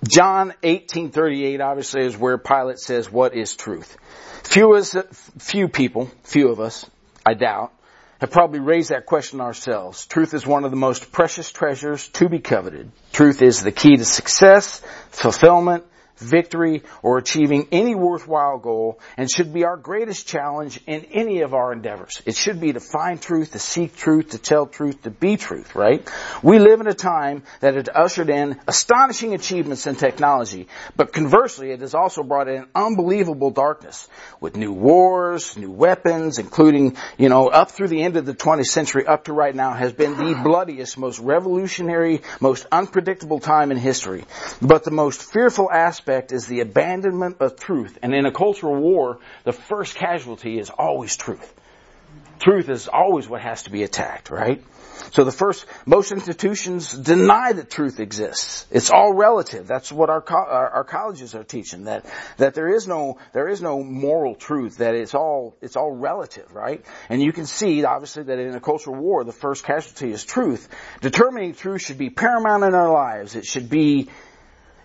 John 0.06 0.52
18:38 0.62 1.60
obviously 1.60 2.04
is 2.04 2.16
where 2.16 2.36
Pilate 2.36 2.78
says 2.78 3.10
what 3.10 3.34
is 3.34 3.56
truth. 3.56 3.96
Few 4.42 4.74
us, 4.74 4.94
few 5.38 5.68
people, 5.68 6.10
few 6.22 6.50
of 6.50 6.60
us, 6.60 6.88
I 7.24 7.34
doubt, 7.34 7.72
have 8.20 8.30
probably 8.30 8.60
raised 8.60 8.90
that 8.90 9.06
question 9.06 9.40
ourselves. 9.40 10.06
Truth 10.06 10.34
is 10.34 10.46
one 10.46 10.64
of 10.64 10.70
the 10.70 10.76
most 10.76 11.12
precious 11.12 11.50
treasures 11.50 12.08
to 12.10 12.28
be 12.28 12.38
coveted. 12.38 12.90
Truth 13.12 13.42
is 13.42 13.62
the 13.62 13.72
key 13.72 13.96
to 13.96 14.04
success, 14.04 14.82
fulfillment, 15.10 15.84
victory, 16.16 16.82
or 17.02 17.18
achieving 17.18 17.68
any 17.72 17.94
worthwhile 17.94 18.58
goal 18.58 19.00
and 19.16 19.30
should 19.30 19.52
be 19.52 19.64
our 19.64 19.76
greatest 19.76 20.26
challenge 20.26 20.80
in 20.86 21.04
any 21.12 21.40
of 21.40 21.54
our 21.54 21.72
endeavors. 21.72 22.22
It 22.26 22.36
should 22.36 22.60
be 22.60 22.72
to 22.72 22.80
find 22.80 23.20
truth, 23.20 23.52
to 23.52 23.58
seek 23.58 23.96
truth, 23.96 24.30
to 24.30 24.38
tell 24.38 24.66
truth, 24.66 25.02
to 25.02 25.10
be 25.10 25.36
truth, 25.36 25.74
right? 25.74 26.08
We 26.42 26.58
live 26.58 26.80
in 26.80 26.86
a 26.86 26.94
time 26.94 27.42
that 27.60 27.74
has 27.74 27.88
ushered 27.92 28.30
in 28.30 28.60
astonishing 28.66 29.34
achievements 29.34 29.86
in 29.86 29.96
technology, 29.96 30.68
but 30.96 31.12
conversely, 31.12 31.70
it 31.70 31.80
has 31.80 31.94
also 31.94 32.22
brought 32.22 32.48
in 32.48 32.66
unbelievable 32.74 33.50
darkness 33.50 34.08
with 34.40 34.56
new 34.56 34.72
wars, 34.72 35.56
new 35.56 35.70
weapons, 35.70 36.38
including, 36.38 36.96
you 37.18 37.28
know, 37.28 37.48
up 37.48 37.70
through 37.70 37.88
the 37.88 38.02
end 38.02 38.16
of 38.16 38.26
the 38.26 38.34
20th 38.34 38.66
century 38.66 39.06
up 39.06 39.24
to 39.24 39.32
right 39.32 39.54
now 39.54 39.72
has 39.72 39.92
been 39.92 40.16
the 40.16 40.40
bloodiest, 40.42 40.96
most 40.98 41.18
revolutionary, 41.18 42.22
most 42.40 42.66
unpredictable 42.70 43.40
time 43.40 43.70
in 43.70 43.76
history. 43.76 44.24
But 44.60 44.84
the 44.84 44.90
most 44.90 45.22
fearful 45.22 45.70
aspect 45.70 46.03
aspect 46.04 46.32
is 46.32 46.46
the 46.46 46.60
abandonment 46.60 47.36
of 47.40 47.56
truth. 47.56 47.98
And 48.02 48.14
in 48.14 48.26
a 48.26 48.32
cultural 48.32 48.76
war, 48.76 49.20
the 49.44 49.52
first 49.52 49.94
casualty 49.94 50.58
is 50.58 50.68
always 50.68 51.16
truth. 51.16 51.54
Truth 52.40 52.68
is 52.68 52.88
always 52.88 53.26
what 53.26 53.40
has 53.40 53.62
to 53.62 53.70
be 53.70 53.84
attacked, 53.84 54.28
right? 54.28 54.62
So 55.12 55.24
the 55.24 55.32
first, 55.32 55.64
most 55.86 56.12
institutions 56.12 56.92
deny 56.92 57.52
that 57.52 57.70
truth 57.70 58.00
exists. 58.00 58.66
It's 58.70 58.90
all 58.90 59.14
relative. 59.14 59.66
That's 59.66 59.90
what 59.90 60.10
our, 60.10 60.22
our, 60.28 60.68
our, 60.70 60.84
colleges 60.84 61.34
are 61.34 61.42
teaching, 61.42 61.84
that, 61.84 62.04
that 62.36 62.54
there 62.54 62.68
is 62.68 62.86
no, 62.86 63.18
there 63.32 63.48
is 63.48 63.62
no 63.62 63.82
moral 63.82 64.34
truth, 64.34 64.78
that 64.78 64.94
it's 64.94 65.14
all, 65.14 65.56
it's 65.62 65.76
all 65.76 65.90
relative, 65.90 66.54
right? 66.54 66.84
And 67.08 67.22
you 67.22 67.32
can 67.32 67.46
see, 67.46 67.84
obviously, 67.84 68.24
that 68.24 68.38
in 68.38 68.54
a 68.54 68.60
cultural 68.60 68.96
war, 68.96 69.24
the 69.24 69.32
first 69.32 69.64
casualty 69.64 70.12
is 70.12 70.22
truth. 70.24 70.68
Determining 71.00 71.54
truth 71.54 71.82
should 71.82 71.98
be 71.98 72.10
paramount 72.10 72.62
in 72.64 72.74
our 72.74 72.92
lives. 72.92 73.36
It 73.36 73.46
should 73.46 73.70
be 73.70 74.10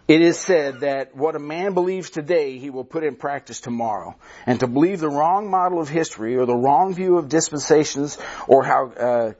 it 0.09 0.21
is 0.21 0.39
said 0.39 0.79
that 0.79 1.15
what 1.15 1.35
a 1.35 1.39
man 1.39 1.75
believes 1.75 2.09
today, 2.09 2.57
he 2.57 2.71
will 2.71 2.83
put 2.83 3.03
in 3.03 3.15
practice 3.15 3.59
tomorrow. 3.59 4.15
And 4.47 4.59
to 4.59 4.65
believe 4.65 4.99
the 4.99 5.07
wrong 5.07 5.51
model 5.51 5.79
of 5.79 5.87
history 5.87 6.35
or 6.35 6.47
the 6.47 6.55
wrong 6.55 6.95
view 6.95 7.19
of 7.19 7.29
dispensations 7.29 8.17
or 8.47 8.63
how 8.63 8.87
uh, 8.87 9.33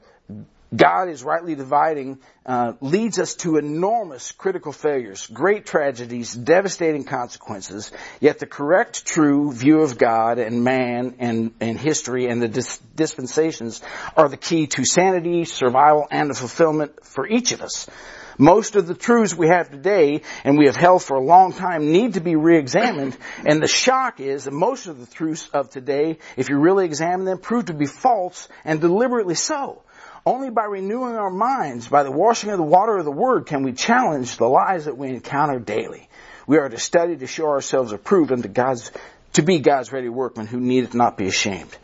God 0.74 1.08
is 1.08 1.24
rightly 1.24 1.56
dividing 1.56 2.20
uh, 2.46 2.74
leads 2.80 3.18
us 3.18 3.34
to 3.34 3.56
enormous 3.56 4.30
critical 4.30 4.70
failures, 4.70 5.26
great 5.26 5.66
tragedies, 5.66 6.32
devastating 6.32 7.02
consequences. 7.02 7.90
Yet 8.20 8.38
the 8.38 8.46
correct, 8.46 9.04
true 9.04 9.52
view 9.52 9.80
of 9.80 9.98
God 9.98 10.38
and 10.38 10.62
man 10.62 11.16
and, 11.18 11.52
and 11.60 11.80
history 11.80 12.28
and 12.28 12.40
the 12.40 12.46
dis- 12.46 12.78
dispensations 12.94 13.82
are 14.16 14.28
the 14.28 14.36
key 14.36 14.68
to 14.68 14.84
sanity, 14.84 15.46
survival, 15.46 16.06
and 16.12 16.30
the 16.30 16.34
fulfillment 16.34 17.04
for 17.04 17.26
each 17.26 17.50
of 17.50 17.60
us. 17.60 17.88
Most 18.40 18.74
of 18.74 18.86
the 18.86 18.94
truths 18.94 19.36
we 19.36 19.48
have 19.48 19.70
today 19.70 20.22
and 20.44 20.56
we 20.56 20.64
have 20.64 20.74
held 20.74 21.02
for 21.02 21.14
a 21.14 21.22
long 21.22 21.52
time 21.52 21.92
need 21.92 22.14
to 22.14 22.20
be 22.20 22.36
re-examined. 22.36 23.16
And 23.44 23.62
the 23.62 23.68
shock 23.68 24.18
is 24.18 24.44
that 24.44 24.52
most 24.52 24.86
of 24.86 24.98
the 24.98 25.06
truths 25.06 25.48
of 25.52 25.68
today, 25.68 26.18
if 26.38 26.48
you 26.48 26.58
really 26.58 26.86
examine 26.86 27.26
them, 27.26 27.38
prove 27.38 27.66
to 27.66 27.74
be 27.74 27.84
false 27.84 28.48
and 28.64 28.80
deliberately 28.80 29.34
so. 29.34 29.82
Only 30.24 30.48
by 30.48 30.64
renewing 30.64 31.16
our 31.16 31.30
minds, 31.30 31.88
by 31.88 32.02
the 32.02 32.10
washing 32.10 32.50
of 32.50 32.56
the 32.56 32.64
water 32.64 32.96
of 32.96 33.04
the 33.04 33.12
Word, 33.12 33.44
can 33.44 33.62
we 33.62 33.72
challenge 33.72 34.38
the 34.38 34.46
lies 34.46 34.86
that 34.86 34.96
we 34.96 35.08
encounter 35.08 35.58
daily. 35.58 36.08
We 36.46 36.56
are 36.56 36.68
to 36.68 36.78
study 36.78 37.16
to 37.16 37.26
show 37.26 37.46
ourselves 37.46 37.92
approved 37.92 38.32
unto 38.32 38.48
God's, 38.48 38.90
to 39.34 39.42
be 39.42 39.58
God's 39.58 39.92
ready 39.92 40.08
workmen 40.08 40.46
who 40.46 40.60
needeth 40.60 40.94
not 40.94 41.18
be 41.18 41.26
ashamed. 41.26 41.76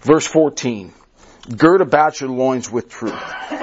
Verse 0.00 0.26
14. 0.26 0.92
Gird 1.56 1.80
about 1.80 2.20
your 2.20 2.30
loins 2.30 2.70
with 2.70 2.88
truth 2.88 3.61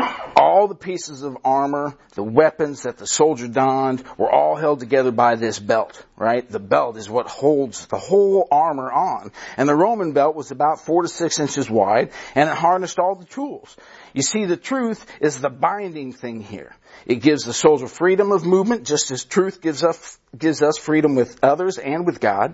all 0.59 0.67
the 0.67 0.75
pieces 0.75 1.23
of 1.23 1.37
armor, 1.45 1.95
the 2.15 2.23
weapons 2.23 2.83
that 2.83 2.97
the 2.97 3.07
soldier 3.07 3.47
donned 3.47 4.03
were 4.17 4.29
all 4.29 4.57
held 4.57 4.81
together 4.81 5.09
by 5.09 5.35
this 5.35 5.57
belt, 5.57 6.05
right? 6.17 6.49
The 6.49 6.59
belt 6.59 6.97
is 6.97 7.09
what 7.09 7.27
holds 7.27 7.87
the 7.87 7.97
whole 7.97 8.45
armor 8.51 8.91
on. 8.91 9.31
And 9.55 9.69
the 9.69 9.75
Roman 9.75 10.11
belt 10.11 10.35
was 10.35 10.51
about 10.51 10.81
four 10.81 11.03
to 11.03 11.07
six 11.07 11.39
inches 11.39 11.69
wide 11.69 12.11
and 12.35 12.49
it 12.49 12.55
harnessed 12.57 12.99
all 12.99 13.15
the 13.15 13.23
tools. 13.23 13.77
You 14.13 14.21
see, 14.21 14.43
the 14.43 14.57
truth 14.57 15.05
is 15.21 15.39
the 15.39 15.49
binding 15.49 16.11
thing 16.11 16.41
here. 16.41 16.75
It 17.05 17.21
gives 17.21 17.45
the 17.45 17.53
soldier 17.53 17.87
freedom 17.87 18.33
of 18.33 18.45
movement 18.45 18.83
just 18.83 19.11
as 19.11 19.23
truth 19.23 19.61
gives 19.61 19.81
us, 19.81 20.19
gives 20.37 20.61
us 20.61 20.77
freedom 20.77 21.15
with 21.15 21.39
others 21.41 21.77
and 21.77 22.05
with 22.05 22.19
God. 22.19 22.53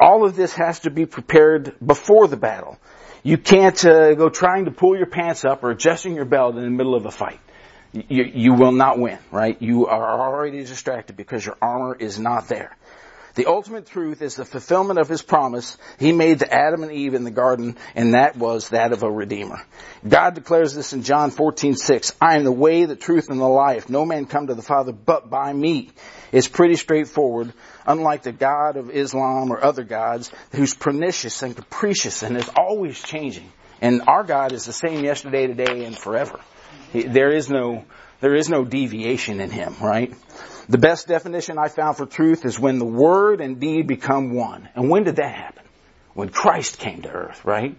All 0.00 0.24
of 0.24 0.36
this 0.36 0.54
has 0.54 0.80
to 0.80 0.90
be 0.90 1.04
prepared 1.04 1.74
before 1.84 2.28
the 2.28 2.38
battle. 2.38 2.78
You 3.22 3.38
can't 3.38 3.84
uh, 3.84 4.14
go 4.14 4.28
trying 4.28 4.64
to 4.64 4.70
pull 4.72 4.96
your 4.96 5.06
pants 5.06 5.44
up 5.44 5.62
or 5.62 5.70
adjusting 5.70 6.16
your 6.16 6.24
belt 6.24 6.56
in 6.56 6.62
the 6.62 6.70
middle 6.70 6.94
of 6.94 7.06
a 7.06 7.10
fight. 7.10 7.40
You, 7.92 8.24
you 8.24 8.54
will 8.54 8.72
not 8.72 8.98
win, 8.98 9.18
right? 9.30 9.60
You 9.60 9.86
are 9.86 10.20
already 10.20 10.64
distracted 10.64 11.16
because 11.16 11.44
your 11.44 11.56
armor 11.60 11.94
is 11.94 12.18
not 12.18 12.48
there. 12.48 12.76
The 13.34 13.46
ultimate 13.46 13.86
truth 13.86 14.20
is 14.20 14.36
the 14.36 14.44
fulfillment 14.44 14.98
of 14.98 15.08
his 15.08 15.22
promise 15.22 15.78
he 15.98 16.12
made 16.12 16.40
to 16.40 16.52
Adam 16.52 16.82
and 16.82 16.92
Eve 16.92 17.14
in 17.14 17.24
the 17.24 17.30
garden, 17.30 17.76
and 17.94 18.12
that 18.12 18.36
was 18.36 18.70
that 18.70 18.92
of 18.92 19.02
a 19.02 19.10
redeemer. 19.10 19.62
God 20.06 20.34
declares 20.34 20.74
this 20.74 20.92
in 20.92 21.02
John 21.02 21.30
14, 21.30 21.76
6. 21.76 22.12
I 22.20 22.36
am 22.36 22.44
the 22.44 22.52
way, 22.52 22.84
the 22.84 22.96
truth, 22.96 23.30
and 23.30 23.40
the 23.40 23.44
life. 23.44 23.88
No 23.88 24.04
man 24.04 24.26
come 24.26 24.48
to 24.48 24.54
the 24.54 24.62
Father 24.62 24.92
but 24.92 25.30
by 25.30 25.50
me. 25.52 25.90
It's 26.30 26.48
pretty 26.48 26.76
straightforward, 26.76 27.54
unlike 27.86 28.22
the 28.22 28.32
God 28.32 28.76
of 28.76 28.90
Islam 28.90 29.50
or 29.50 29.64
other 29.64 29.84
gods 29.84 30.30
who's 30.54 30.74
pernicious 30.74 31.42
and 31.42 31.56
capricious 31.56 32.22
and 32.22 32.36
is 32.36 32.50
always 32.56 33.00
changing. 33.00 33.50
And 33.80 34.02
our 34.08 34.24
God 34.24 34.52
is 34.52 34.66
the 34.66 34.72
same 34.72 35.04
yesterday, 35.04 35.46
today, 35.46 35.84
and 35.84 35.96
forever. 35.96 36.38
There 36.92 37.30
is 37.30 37.48
no, 37.48 37.84
there 38.20 38.34
is 38.34 38.50
no 38.50 38.64
deviation 38.64 39.40
in 39.40 39.50
him, 39.50 39.76
right? 39.80 40.14
The 40.68 40.78
best 40.78 41.08
definition 41.08 41.58
I 41.58 41.68
found 41.68 41.96
for 41.96 42.06
truth 42.06 42.44
is 42.44 42.58
when 42.58 42.78
the 42.78 42.84
word 42.84 43.40
and 43.40 43.60
deed 43.60 43.86
become 43.86 44.34
one. 44.34 44.68
And 44.74 44.88
when 44.88 45.04
did 45.04 45.16
that 45.16 45.34
happen? 45.34 45.64
When 46.14 46.28
Christ 46.28 46.78
came 46.78 47.02
to 47.02 47.10
earth, 47.10 47.44
right? 47.44 47.76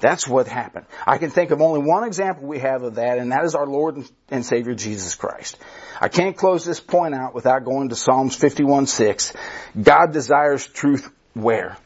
That's 0.00 0.26
what 0.26 0.46
happened. 0.46 0.86
I 1.06 1.18
can 1.18 1.30
think 1.30 1.50
of 1.50 1.62
only 1.62 1.80
one 1.80 2.04
example 2.04 2.46
we 2.46 2.58
have 2.58 2.82
of 2.82 2.96
that, 2.96 3.18
and 3.18 3.32
that 3.32 3.44
is 3.44 3.54
our 3.54 3.66
Lord 3.66 4.04
and 4.28 4.44
Savior 4.44 4.74
Jesus 4.74 5.14
Christ. 5.14 5.56
I 6.00 6.08
can't 6.08 6.36
close 6.36 6.64
this 6.64 6.80
point 6.80 7.14
out 7.14 7.34
without 7.34 7.64
going 7.64 7.88
to 7.90 7.96
Psalms 7.96 8.36
51:6. 8.36 9.34
God 9.80 10.12
desires 10.12 10.66
truth 10.66 11.10
where? 11.32 11.76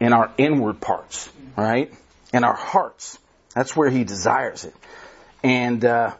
In 0.00 0.12
our 0.12 0.32
inward 0.36 0.80
parts, 0.80 1.30
right? 1.56 1.92
In 2.32 2.44
our 2.44 2.56
hearts. 2.56 3.18
That's 3.54 3.76
where 3.76 3.88
He 3.88 4.04
desires 4.04 4.64
it. 4.64 4.74
And 5.42 5.84
uh, 5.84 6.14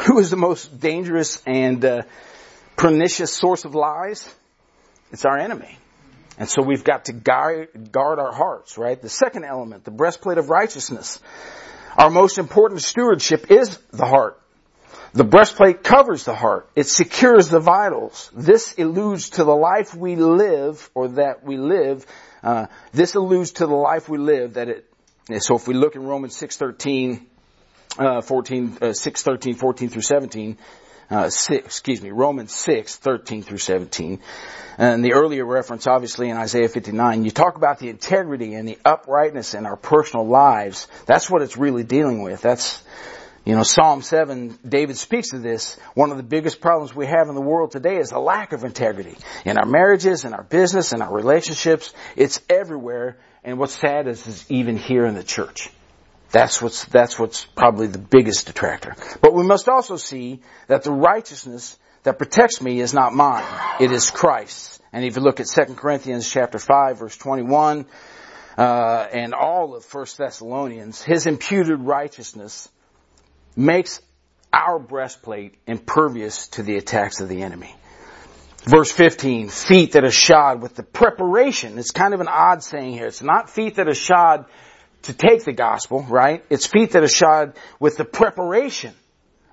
who 0.00 0.18
is 0.18 0.30
the 0.30 0.36
most 0.36 0.80
dangerous 0.80 1.42
and 1.46 1.84
uh, 1.84 2.02
pernicious 2.76 3.34
source 3.34 3.64
of 3.64 3.74
lies? 3.74 4.32
It's 5.10 5.24
our 5.24 5.38
enemy. 5.38 5.78
And 6.38 6.48
so 6.48 6.62
we've 6.62 6.84
got 6.84 7.04
to 7.04 7.12
guard, 7.12 7.92
guard 7.92 8.18
our 8.18 8.32
hearts, 8.32 8.78
right? 8.78 9.00
The 9.00 9.10
second 9.10 9.44
element, 9.44 9.84
the 9.84 9.90
breastplate 9.90 10.38
of 10.38 10.48
righteousness. 10.48 11.20
Our 11.96 12.10
most 12.10 12.38
important 12.38 12.80
stewardship 12.80 13.50
is 13.50 13.76
the 13.92 14.06
heart. 14.06 14.40
The 15.12 15.24
breastplate 15.24 15.84
covers 15.84 16.24
the 16.24 16.34
heart. 16.34 16.70
It 16.74 16.86
secures 16.86 17.50
the 17.50 17.60
vitals. 17.60 18.30
This 18.34 18.74
alludes 18.78 19.28
to 19.30 19.44
the 19.44 19.54
life 19.54 19.94
we 19.94 20.16
live, 20.16 20.88
or 20.94 21.08
that 21.08 21.44
we 21.44 21.58
live. 21.58 22.06
Uh, 22.42 22.68
this 22.94 23.14
alludes 23.14 23.52
to 23.52 23.66
the 23.66 23.74
life 23.74 24.08
we 24.08 24.16
live. 24.16 24.54
That 24.54 24.70
it. 24.70 24.88
So 25.40 25.56
if 25.56 25.68
we 25.68 25.74
look 25.74 25.96
in 25.96 26.02
Romans 26.06 26.34
six 26.34 26.56
thirteen, 26.56 27.26
uh, 27.98 28.20
14, 28.20 28.78
uh, 28.80 28.92
6, 28.92 29.22
13, 29.22 29.54
14 29.54 29.88
through 29.88 30.02
17, 30.02 30.56
uh, 31.10 31.28
6, 31.28 31.66
excuse 31.66 32.00
me, 32.00 32.10
Romans 32.10 32.54
6, 32.54 32.96
13 32.96 33.42
through 33.42 33.58
17. 33.58 34.20
And 34.78 35.04
the 35.04 35.12
earlier 35.12 35.44
reference, 35.44 35.86
obviously, 35.86 36.30
in 36.30 36.36
Isaiah 36.36 36.68
59, 36.68 37.24
you 37.24 37.30
talk 37.30 37.56
about 37.56 37.78
the 37.78 37.90
integrity 37.90 38.54
and 38.54 38.66
the 38.66 38.78
uprightness 38.84 39.54
in 39.54 39.66
our 39.66 39.76
personal 39.76 40.26
lives. 40.26 40.88
That's 41.06 41.28
what 41.28 41.42
it's 41.42 41.56
really 41.56 41.84
dealing 41.84 42.22
with. 42.22 42.40
That's, 42.40 42.82
you 43.44 43.54
know, 43.54 43.62
Psalm 43.62 44.00
7, 44.00 44.58
David 44.66 44.96
speaks 44.96 45.34
of 45.34 45.42
this. 45.42 45.76
One 45.94 46.10
of 46.10 46.16
the 46.16 46.22
biggest 46.22 46.60
problems 46.62 46.94
we 46.94 47.06
have 47.06 47.28
in 47.28 47.34
the 47.34 47.42
world 47.42 47.72
today 47.72 47.98
is 47.98 48.08
the 48.08 48.18
lack 48.18 48.52
of 48.52 48.64
integrity. 48.64 49.16
In 49.44 49.58
our 49.58 49.66
marriages, 49.66 50.24
in 50.24 50.32
our 50.32 50.44
business, 50.44 50.94
in 50.94 51.02
our 51.02 51.12
relationships, 51.12 51.92
it's 52.16 52.40
everywhere. 52.48 53.18
And 53.44 53.58
what's 53.58 53.76
sad 53.76 54.08
is, 54.08 54.26
is 54.26 54.50
even 54.50 54.78
here 54.78 55.04
in 55.04 55.14
the 55.14 55.24
church. 55.24 55.68
That's 56.32 56.62
what's, 56.62 56.86
that's 56.86 57.18
what's 57.18 57.44
probably 57.44 57.88
the 57.88 57.98
biggest 57.98 58.46
detractor. 58.46 58.96
But 59.20 59.34
we 59.34 59.44
must 59.44 59.68
also 59.68 59.96
see 59.96 60.40
that 60.66 60.82
the 60.82 60.90
righteousness 60.90 61.78
that 62.04 62.18
protects 62.18 62.60
me 62.60 62.80
is 62.80 62.94
not 62.94 63.12
mine. 63.12 63.44
It 63.80 63.92
is 63.92 64.10
Christ's. 64.10 64.80
And 64.92 65.04
if 65.04 65.16
you 65.16 65.22
look 65.22 65.40
at 65.40 65.46
2 65.46 65.74
Corinthians 65.74 66.28
chapter 66.28 66.58
5 66.58 66.98
verse 66.98 67.16
21, 67.16 67.86
uh, 68.56 69.06
and 69.12 69.34
all 69.34 69.74
of 69.74 69.84
1 69.92 70.06
Thessalonians, 70.16 71.02
his 71.02 71.26
imputed 71.26 71.80
righteousness 71.80 72.68
makes 73.54 74.00
our 74.52 74.78
breastplate 74.78 75.56
impervious 75.66 76.48
to 76.48 76.62
the 76.62 76.76
attacks 76.76 77.20
of 77.20 77.28
the 77.28 77.42
enemy. 77.42 77.74
Verse 78.64 78.92
15, 78.92 79.48
feet 79.48 79.92
that 79.92 80.04
are 80.04 80.10
shod 80.10 80.62
with 80.62 80.76
the 80.76 80.82
preparation. 80.82 81.78
It's 81.78 81.90
kind 81.90 82.14
of 82.14 82.20
an 82.20 82.28
odd 82.28 82.62
saying 82.62 82.92
here. 82.92 83.06
It's 83.06 83.22
not 83.22 83.50
feet 83.50 83.76
that 83.76 83.88
are 83.88 83.94
shod 83.94 84.46
to 85.02 85.12
take 85.12 85.44
the 85.44 85.52
gospel, 85.52 86.02
right? 86.08 86.44
It's 86.50 86.66
feet 86.66 86.92
that 86.92 87.02
are 87.02 87.08
shod 87.08 87.54
with 87.78 87.96
the 87.96 88.04
preparation 88.04 88.94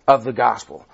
of 0.08 0.24
the 0.24 0.34
gospel. 0.34 0.86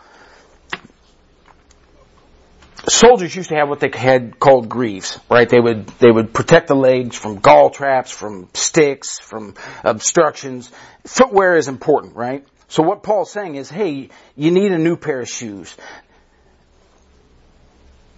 Soldiers 2.88 3.36
used 3.36 3.50
to 3.50 3.56
have 3.56 3.68
what 3.68 3.80
they 3.80 3.90
had 3.92 4.40
called 4.40 4.70
greaves, 4.70 5.20
right? 5.30 5.50
They 5.50 5.60
would, 5.60 5.88
they 6.00 6.12
would 6.12 6.34
protect 6.34 6.68
the 6.68 6.76
legs 6.76 7.18
from 7.18 7.42
caltrops, 7.42 8.12
from 8.12 8.50
sticks, 8.54 9.20
from 9.20 9.56
obstructions. 9.84 10.72
Footwear 11.06 11.56
is 11.56 11.68
important, 11.68 12.16
right? 12.16 12.46
So 12.68 12.84
what 12.84 13.02
Paul's 13.02 13.32
saying 13.32 13.56
is, 13.56 13.70
hey, 13.70 14.10
you 14.36 14.52
need 14.52 14.72
a 14.72 14.78
new 14.78 14.98
pair 14.98 15.22
of 15.22 15.30
shoes. 15.30 15.76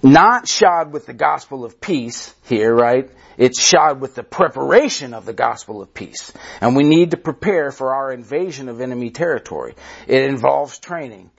Not 0.03 0.47
shod 0.47 0.91
with 0.91 1.07
the 1.07 1.13
gospel 1.13 1.65
of 1.65 1.81
peace 1.81 2.33
here, 2.45 2.73
right? 2.73 3.10
It's 3.38 3.62
shod 3.62 3.99
with 3.99 4.15
the 4.15 4.23
preparation 4.23 5.13
of 5.13 5.25
the 5.25 5.33
gospel 5.33 5.81
of 5.81 5.93
peace. 5.93 6.31
And 6.62 6.75
we 6.75 6.83
need 6.83 7.12
to 7.12 7.17
prepare 7.17 7.71
for 7.71 7.93
our 7.93 8.12
invasion 8.12 8.69
of 8.69 8.79
enemy 8.79 9.10
territory. 9.10 9.75
It 10.07 10.23
involves 10.23 10.77
training. 10.77 11.31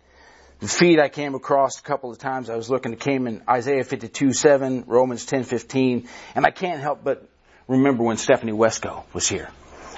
The 0.61 0.67
feet 0.67 0.99
I 0.99 1.09
came 1.09 1.37
across 1.37 1.79
a 1.79 1.83
couple 1.83 2.11
of 2.11 2.19
times, 2.19 2.51
I 2.51 2.57
was 2.57 2.69
looking, 2.69 2.93
it 2.93 2.99
came 2.99 3.29
in 3.29 3.43
Isaiah 3.49 3.85
52, 3.85 4.33
7, 4.33 4.85
Romans 4.89 5.25
10, 5.25 5.45
15, 5.45 6.09
and 6.35 6.45
I 6.45 6.51
can't 6.51 6.81
help 6.81 7.05
but 7.05 7.29
remember 7.69 8.03
when 8.03 8.17
Stephanie 8.17 8.53
Wesco 8.53 9.05
was 9.13 9.29
here. 9.29 9.51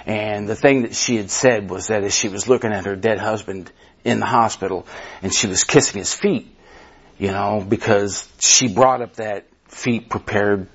And 0.05 0.47
the 0.47 0.57
thing 0.57 0.83
that 0.83 0.95
she 0.95 1.17
had 1.17 1.31
said 1.31 1.71
was 1.71 1.87
that 1.87 2.05
as 2.05 2.15
she 2.15 2.29
was 2.29 2.47
looking 2.47 2.73
at 2.73 2.85
her 2.85 2.97
dead 2.97 3.19
husband 3.19 3.73
in 4.05 4.21
the 4.21 4.27
hospital 4.27 4.87
and 5.23 5.33
she 5.33 5.47
was 5.47 5.65
kissing 5.65 5.99
his 5.99 6.13
feet, 6.13 6.55
you 7.21 7.31
know, 7.31 7.65
because 7.67 8.27
she 8.41 8.73
brought 8.73 9.03
up 9.03 9.17
that 9.17 9.47
feet 9.69 10.09
prepared 10.09 10.67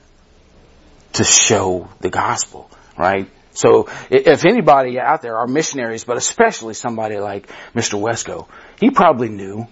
to 1.14 1.24
show 1.24 1.90
the 2.02 2.10
gospel, 2.10 2.70
right? 2.98 3.28
So 3.54 3.90
if 4.12 4.46
anybody 4.46 5.00
out 5.00 5.24
there 5.24 5.38
are 5.38 5.48
missionaries, 5.48 6.04
but 6.04 6.18
especially 6.18 6.76
somebody 6.76 7.18
like 7.18 7.48
Mr. 7.74 8.00
Wesco, 8.00 8.48
he 8.80 8.92
probably 8.92 9.30
knew 9.30 9.68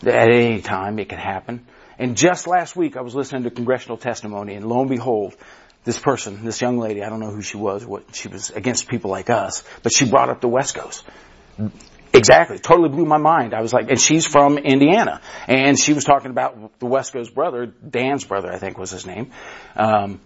that 0.00 0.14
at 0.14 0.30
any 0.30 0.60
time 0.62 1.00
it 1.00 1.08
could 1.08 1.18
happen. 1.18 1.66
And 1.98 2.16
just 2.16 2.46
last 2.46 2.76
week 2.76 2.96
I 2.96 3.00
was 3.00 3.14
listening 3.16 3.42
to 3.44 3.50
congressional 3.50 3.96
testimony 3.96 4.54
and 4.54 4.66
lo 4.66 4.82
and 4.82 4.90
behold, 4.90 5.34
this 5.82 5.98
person, 5.98 6.44
this 6.44 6.60
young 6.60 6.78
lady, 6.78 7.02
I 7.02 7.08
don't 7.08 7.20
know 7.20 7.32
who 7.32 7.42
she 7.42 7.56
was, 7.56 7.84
what 7.84 8.14
she 8.14 8.28
was 8.28 8.50
against 8.50 8.88
people 8.88 9.10
like 9.10 9.30
us, 9.30 9.64
but 9.82 9.92
she 9.92 10.08
brought 10.08 10.30
up 10.30 10.40
the 10.40 10.48
Wescos. 10.48 11.02
Exactly. 12.14 12.58
Totally 12.58 12.88
blew 12.88 13.04
my 13.04 13.18
mind. 13.18 13.54
I 13.54 13.60
was 13.60 13.72
like, 13.72 13.90
and 13.90 14.00
she's 14.00 14.26
from 14.26 14.56
Indiana. 14.56 15.20
And 15.48 15.78
she 15.78 15.92
was 15.92 16.04
talking 16.04 16.30
about 16.30 16.78
the 16.78 16.86
Wesco's 16.86 17.28
brother, 17.28 17.66
Dan's 17.66 18.24
brother, 18.24 18.52
I 18.52 18.58
think 18.58 18.78
was 18.78 18.90
his 18.90 19.04
name. 19.04 19.32
Um, 19.76 20.20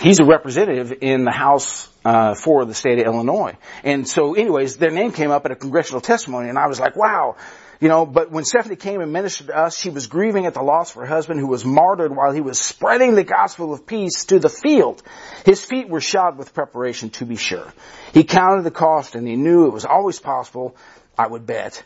he's 0.00 0.20
a 0.20 0.24
representative 0.24 0.98
in 1.00 1.24
the 1.24 1.32
House 1.32 1.88
uh, 2.04 2.34
for 2.34 2.64
the 2.64 2.74
state 2.74 2.98
of 2.98 3.06
Illinois. 3.06 3.56
And 3.82 4.08
so, 4.08 4.34
anyways, 4.34 4.76
their 4.76 4.90
name 4.90 5.12
came 5.12 5.30
up 5.30 5.44
at 5.46 5.52
a 5.52 5.56
congressional 5.56 6.00
testimony, 6.00 6.48
and 6.48 6.58
I 6.58 6.66
was 6.66 6.78
like, 6.78 6.96
wow. 6.96 7.36
You 7.80 7.88
know, 7.88 8.06
but 8.06 8.30
when 8.30 8.44
Stephanie 8.44 8.76
came 8.76 9.00
and 9.00 9.12
ministered 9.12 9.48
to 9.48 9.58
us, 9.58 9.76
she 9.76 9.90
was 9.90 10.06
grieving 10.06 10.46
at 10.46 10.54
the 10.54 10.62
loss 10.62 10.90
of 10.90 11.00
her 11.00 11.06
husband 11.06 11.40
who 11.40 11.48
was 11.48 11.64
martyred 11.64 12.14
while 12.14 12.32
he 12.32 12.40
was 12.40 12.58
spreading 12.58 13.14
the 13.14 13.24
gospel 13.24 13.72
of 13.72 13.86
peace 13.86 14.26
to 14.26 14.38
the 14.38 14.48
field. 14.48 15.02
His 15.44 15.64
feet 15.64 15.88
were 15.88 16.00
shod 16.00 16.38
with 16.38 16.54
preparation 16.54 17.10
to 17.10 17.26
be 17.26 17.36
sure. 17.36 17.70
He 18.12 18.24
counted 18.24 18.62
the 18.62 18.70
cost 18.70 19.16
and 19.16 19.26
he 19.26 19.36
knew 19.36 19.66
it 19.66 19.72
was 19.72 19.84
always 19.84 20.20
possible, 20.20 20.76
I 21.18 21.26
would 21.26 21.46
bet. 21.46 21.82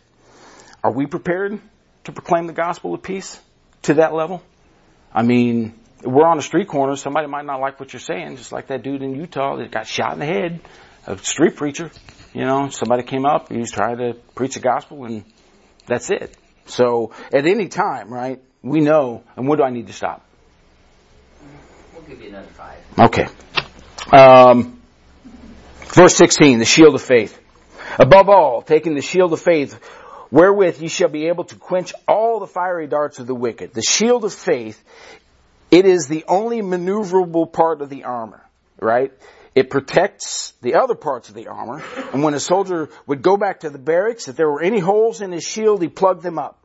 Are 0.85 0.92
we 0.92 1.07
prepared 1.07 1.59
to 2.05 2.12
proclaim 2.12 2.47
the 2.47 2.53
gospel 2.53 2.94
of 2.94 3.03
peace 3.03 3.40
to 3.83 3.94
that 3.94 4.14
level? 4.14 4.42
I 5.12 5.23
mean, 5.23 5.75
we're 6.03 6.27
on 6.27 6.39
a 6.39 6.43
street 6.43 6.69
corner, 6.69 6.97
somebody 6.97 7.27
might 7.27 7.45
not 7.45 7.61
like 7.61 7.81
what 7.81 7.93
you're 7.93 8.01
saying, 8.01 8.37
just 8.37 8.53
like 8.53 8.69
that 8.69 8.83
dude 8.83 9.03
in 9.03 9.15
Utah 9.15 9.57
that 9.57 9.71
got 9.71 9.87
shot 9.87 10.13
in 10.13 10.21
the 10.21 10.27
head, 10.27 10.61
a 11.07 11.19
street 11.19 11.57
preacher. 11.57 11.91
You 12.33 12.45
know, 12.45 12.69
somebody 12.69 13.03
came 13.03 13.25
up, 13.25 13.51
he 13.51 13.59
was 13.59 13.71
trying 13.71 13.99
to 13.99 14.15
preach 14.35 14.55
the 14.55 14.61
gospel 14.61 15.05
and 15.05 15.25
that's 15.87 16.11
it. 16.11 16.37
So 16.67 17.13
at 17.33 17.47
any 17.47 17.69
time, 17.69 18.13
right, 18.13 18.41
we 18.63 18.81
know, 18.81 19.25
and 19.37 19.49
what 19.49 19.57
do 19.57 19.65
I 19.65 19.71
need 19.71 19.87
to 19.87 19.93
stop? 19.93 20.25
We'll 21.95 22.03
give 22.03 22.21
you 22.21 22.29
another 22.29 22.49
five. 22.49 22.79
Okay. 22.99 23.27
Um, 24.13 24.81
verse 25.95 26.15
16, 26.15 26.59
the 26.59 26.65
shield 26.65 26.95
of 26.95 27.03
faith. 27.03 27.39
Above 27.99 28.29
all, 28.29 28.63
taking 28.63 28.95
the 28.95 29.03
shield 29.03 29.33
of 29.33 29.41
faith, 29.41 29.81
wherewith 30.31 30.81
ye 30.81 30.89
shall 30.89 31.09
be 31.09 31.29
able 31.29 31.45
to 31.45 31.57
quench 31.57 31.95
all 32.07 32.39
the 32.39 32.47
fiery 32.47 32.87
darts 32.87 33.19
of 33.19 33.27
the 33.27 33.35
wicked. 33.35 33.73
The 33.73 33.83
shield 33.83 34.25
of 34.25 34.33
faith 34.33 34.83
it 35.71 35.85
is 35.85 36.07
the 36.07 36.25
only 36.29 36.63
maneuverable 36.63 37.53
part 37.53 37.83
of 37.83 37.91
the 37.91 38.05
armor, 38.05 38.45
right? 38.81 39.13
It 39.55 39.71
protects 39.71 40.53
the 40.63 40.77
other 40.77 40.95
parts 40.95 41.29
of 41.29 41.35
the 41.35 41.49
armor. 41.49 41.83
And 42.13 42.23
when 42.23 42.35
a 42.35 42.41
soldier 42.41 42.91
would 43.07 43.23
go 43.23 43.37
back 43.37 43.61
to 43.61 43.71
the 43.71 43.79
barracks, 43.79 44.29
if 44.29 44.37
there 44.37 44.49
were 44.49 44.63
any 44.63 44.79
holes 44.79 45.21
in 45.21 45.33
his 45.33 45.45
shield, 45.45 45.83
he 45.83 45.89
plugged 45.89 46.23
them 46.23 46.39
up. 46.39 46.65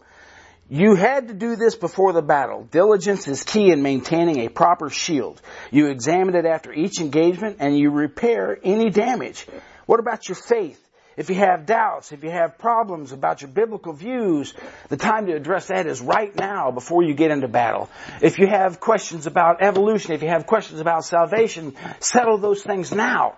You 0.69 0.95
had 0.95 1.27
to 1.27 1.33
do 1.33 1.55
this 1.55 1.75
before 1.75 2.13
the 2.13 2.21
battle. 2.21 2.67
Diligence 2.71 3.27
is 3.27 3.43
key 3.43 3.71
in 3.71 3.81
maintaining 3.81 4.39
a 4.39 4.49
proper 4.49 4.89
shield. 4.89 5.41
You 5.71 5.87
examine 5.87 6.35
it 6.35 6.45
after 6.45 6.71
each 6.71 6.99
engagement 7.01 7.57
and 7.59 7.77
you 7.77 7.91
repair 7.91 8.57
any 8.63 8.89
damage. 8.89 9.45
What 9.85 9.99
about 9.99 10.29
your 10.29 10.35
faith? 10.35 10.79
If 11.15 11.29
you 11.29 11.35
have 11.35 11.65
doubts, 11.65 12.11
if 12.11 12.23
you 12.23 12.31
have 12.31 12.57
problems 12.57 13.11
about 13.11 13.41
your 13.41 13.49
biblical 13.49 13.93
views, 13.93 14.53
the 14.89 14.97
time 14.97 15.27
to 15.27 15.33
address 15.33 15.67
that 15.67 15.85
is 15.85 16.01
right 16.01 16.35
now 16.35 16.71
before 16.71 17.03
you 17.03 17.13
get 17.13 17.29
into 17.29 17.47
battle. 17.47 17.89
If 18.21 18.39
you 18.39 18.47
have 18.47 18.79
questions 18.79 19.27
about 19.27 19.61
evolution, 19.61 20.13
if 20.13 20.23
you 20.23 20.29
have 20.29 20.47
questions 20.47 20.79
about 20.79 21.05
salvation, 21.05 21.75
settle 21.99 22.37
those 22.37 22.63
things 22.63 22.91
now. 22.91 23.37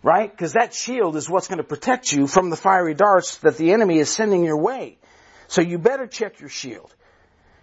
Right? 0.00 0.30
Because 0.30 0.52
that 0.52 0.74
shield 0.74 1.16
is 1.16 1.28
what's 1.28 1.48
going 1.48 1.58
to 1.58 1.64
protect 1.64 2.12
you 2.12 2.28
from 2.28 2.50
the 2.50 2.56
fiery 2.56 2.94
darts 2.94 3.38
that 3.38 3.56
the 3.56 3.72
enemy 3.72 3.98
is 3.98 4.08
sending 4.08 4.44
your 4.44 4.58
way. 4.58 4.96
So 5.48 5.60
you 5.60 5.78
better 5.78 6.06
check 6.06 6.38
your 6.38 6.48
shield. 6.48 6.94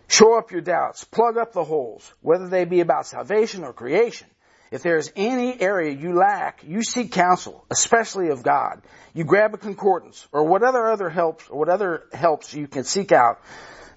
Show 0.07 0.37
up 0.37 0.51
your 0.51 0.61
doubts. 0.61 1.05
Plug 1.05 1.37
up 1.37 1.53
the 1.53 1.63
holes, 1.63 2.13
whether 2.21 2.49
they 2.49 2.65
be 2.65 2.81
about 2.81 3.07
salvation 3.07 3.63
or 3.63 3.71
creation. 3.71 4.27
If 4.75 4.83
there 4.83 4.97
is 4.97 5.09
any 5.15 5.59
area 5.61 5.93
you 5.93 6.15
lack, 6.15 6.61
you 6.67 6.83
seek 6.83 7.13
counsel, 7.13 7.63
especially 7.71 8.27
of 8.27 8.43
God. 8.43 8.81
You 9.13 9.23
grab 9.23 9.53
a 9.53 9.57
concordance 9.57 10.27
or 10.33 10.43
whatever 10.43 10.91
other 10.91 11.09
helps 11.09 11.47
or 11.47 11.57
whatever 11.57 12.05
helps 12.11 12.53
you 12.53 12.67
can 12.67 12.83
seek 12.83 13.13
out 13.13 13.39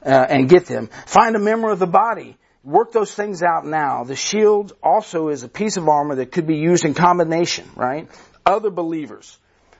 uh, 0.07 0.09
and 0.09 0.49
get 0.49 0.67
them. 0.67 0.88
Find 1.07 1.35
a 1.35 1.41
member 1.41 1.69
of 1.69 1.81
the 1.81 1.88
body. 1.88 2.37
Work 2.62 2.93
those 2.93 3.12
things 3.12 3.43
out 3.43 3.67
now. 3.67 4.05
The 4.05 4.14
shield 4.14 4.73
also 4.81 5.31
is 5.31 5.43
a 5.43 5.49
piece 5.49 5.77
of 5.77 5.88
armor 5.88 6.15
that 6.15 6.31
could 6.31 6.46
be 6.46 6.59
used 6.59 6.85
in 6.85 6.94
combination, 6.94 7.69
right? 7.75 8.09
Other 8.46 8.71
believers. 8.71 9.37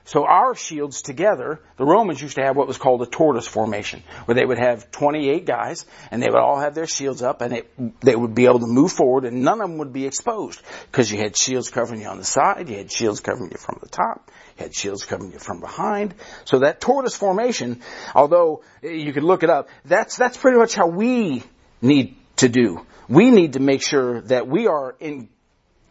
So 0.09 0.25
our 0.25 0.55
shields 0.55 1.03
together, 1.03 1.59
the 1.77 1.85
Romans 1.85 2.19
used 2.19 2.37
to 2.37 2.41
have 2.41 2.57
what 2.57 2.67
was 2.67 2.79
called 2.79 3.03
a 3.03 3.05
tortoise 3.05 3.45
formation, 3.45 4.01
where 4.25 4.33
they 4.33 4.43
would 4.43 4.57
have 4.57 4.89
28 4.89 5.45
guys, 5.45 5.85
and 6.09 6.19
they 6.19 6.29
would 6.29 6.39
all 6.39 6.59
have 6.59 6.73
their 6.73 6.87
shields 6.87 7.21
up, 7.21 7.41
and 7.41 7.53
it, 7.53 8.01
they 8.01 8.15
would 8.15 8.33
be 8.33 8.45
able 8.45 8.57
to 8.57 8.65
move 8.65 8.91
forward, 8.91 9.25
and 9.25 9.43
none 9.43 9.61
of 9.61 9.69
them 9.69 9.77
would 9.77 9.93
be 9.93 10.07
exposed, 10.07 10.63
because 10.91 11.11
you 11.11 11.19
had 11.19 11.37
shields 11.37 11.69
covering 11.69 12.01
you 12.01 12.07
on 12.07 12.17
the 12.17 12.23
side, 12.23 12.69
you 12.69 12.77
had 12.77 12.91
shields 12.91 13.19
covering 13.19 13.51
you 13.51 13.57
from 13.59 13.77
the 13.83 13.87
top, 13.87 14.31
you 14.57 14.63
had 14.63 14.73
shields 14.73 15.05
covering 15.05 15.31
you 15.31 15.37
from 15.37 15.59
behind. 15.59 16.15
So 16.45 16.57
that 16.61 16.81
tortoise 16.81 17.15
formation, 17.15 17.79
although 18.15 18.63
eh, 18.81 18.89
you 18.89 19.13
could 19.13 19.21
look 19.23 19.43
it 19.43 19.51
up, 19.51 19.69
that's, 19.85 20.17
that's 20.17 20.37
pretty 20.37 20.57
much 20.57 20.73
how 20.73 20.87
we 20.87 21.43
need 21.83 22.15
to 22.37 22.49
do. 22.49 22.83
We 23.07 23.29
need 23.29 23.53
to 23.53 23.59
make 23.59 23.83
sure 23.83 24.21
that 24.21 24.47
we 24.47 24.65
are 24.65 24.95
in 24.99 25.29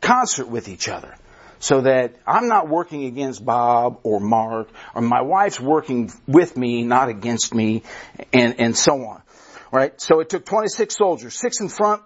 concert 0.00 0.48
with 0.48 0.68
each 0.68 0.88
other 0.88 1.14
so 1.58 1.82
that 1.82 2.16
I'm 2.26 2.48
not 2.48 2.68
working 2.68 3.04
against 3.04 3.44
Bob 3.44 4.00
or 4.02 4.20
Mark 4.20 4.68
or 4.94 5.02
my 5.02 5.22
wife's 5.22 5.60
working 5.60 6.12
with 6.26 6.56
me, 6.56 6.82
not 6.82 7.08
against 7.08 7.54
me 7.54 7.82
and, 8.32 8.60
and 8.60 8.76
so 8.76 9.04
on. 9.04 9.22
Right? 9.70 10.00
So 10.00 10.20
it 10.20 10.30
took 10.30 10.44
26 10.44 10.96
soldiers, 10.96 11.38
six 11.38 11.60
in 11.60 11.68
front 11.68 12.02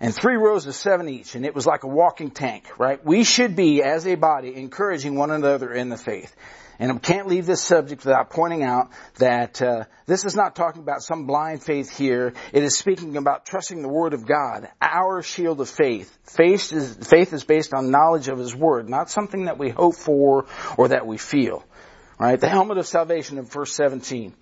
and 0.00 0.14
three 0.14 0.36
rows 0.36 0.66
of 0.66 0.74
seven 0.74 1.08
each 1.08 1.34
and 1.34 1.46
it 1.46 1.54
was 1.54 1.64
like 1.64 1.84
a 1.84 1.88
walking 1.88 2.30
tank, 2.30 2.68
right? 2.78 3.02
We 3.04 3.24
should 3.24 3.56
be 3.56 3.82
as 3.82 4.06
a 4.06 4.16
body 4.16 4.54
encouraging 4.56 5.14
one 5.14 5.30
another 5.30 5.72
in 5.72 5.88
the 5.88 5.96
faith. 5.96 6.34
And 6.82 6.90
I 6.90 6.98
can't 6.98 7.28
leave 7.28 7.46
this 7.46 7.62
subject 7.62 8.04
without 8.04 8.30
pointing 8.30 8.64
out 8.64 8.90
that 9.18 9.62
uh, 9.62 9.84
this 10.06 10.24
is 10.24 10.34
not 10.34 10.56
talking 10.56 10.82
about 10.82 11.00
some 11.00 11.28
blind 11.28 11.62
faith 11.62 11.96
here. 11.96 12.34
It 12.52 12.64
is 12.64 12.76
speaking 12.76 13.16
about 13.16 13.46
trusting 13.46 13.82
the 13.82 13.88
Word 13.88 14.14
of 14.14 14.26
God, 14.26 14.68
our 14.80 15.22
shield 15.22 15.60
of 15.60 15.70
faith. 15.70 16.10
Faith 16.24 16.72
is, 16.72 16.96
faith 16.96 17.32
is 17.32 17.44
based 17.44 17.72
on 17.72 17.92
knowledge 17.92 18.26
of 18.26 18.36
His 18.36 18.52
Word, 18.52 18.88
not 18.88 19.10
something 19.10 19.44
that 19.44 19.58
we 19.58 19.70
hope 19.70 19.94
for 19.94 20.46
or 20.76 20.88
that 20.88 21.06
we 21.06 21.18
feel. 21.18 21.62
Right? 22.18 22.40
The 22.40 22.48
helmet 22.48 22.78
of 22.78 22.86
salvation 22.88 23.38
in 23.38 23.44
verse 23.44 23.72
17 23.76 24.34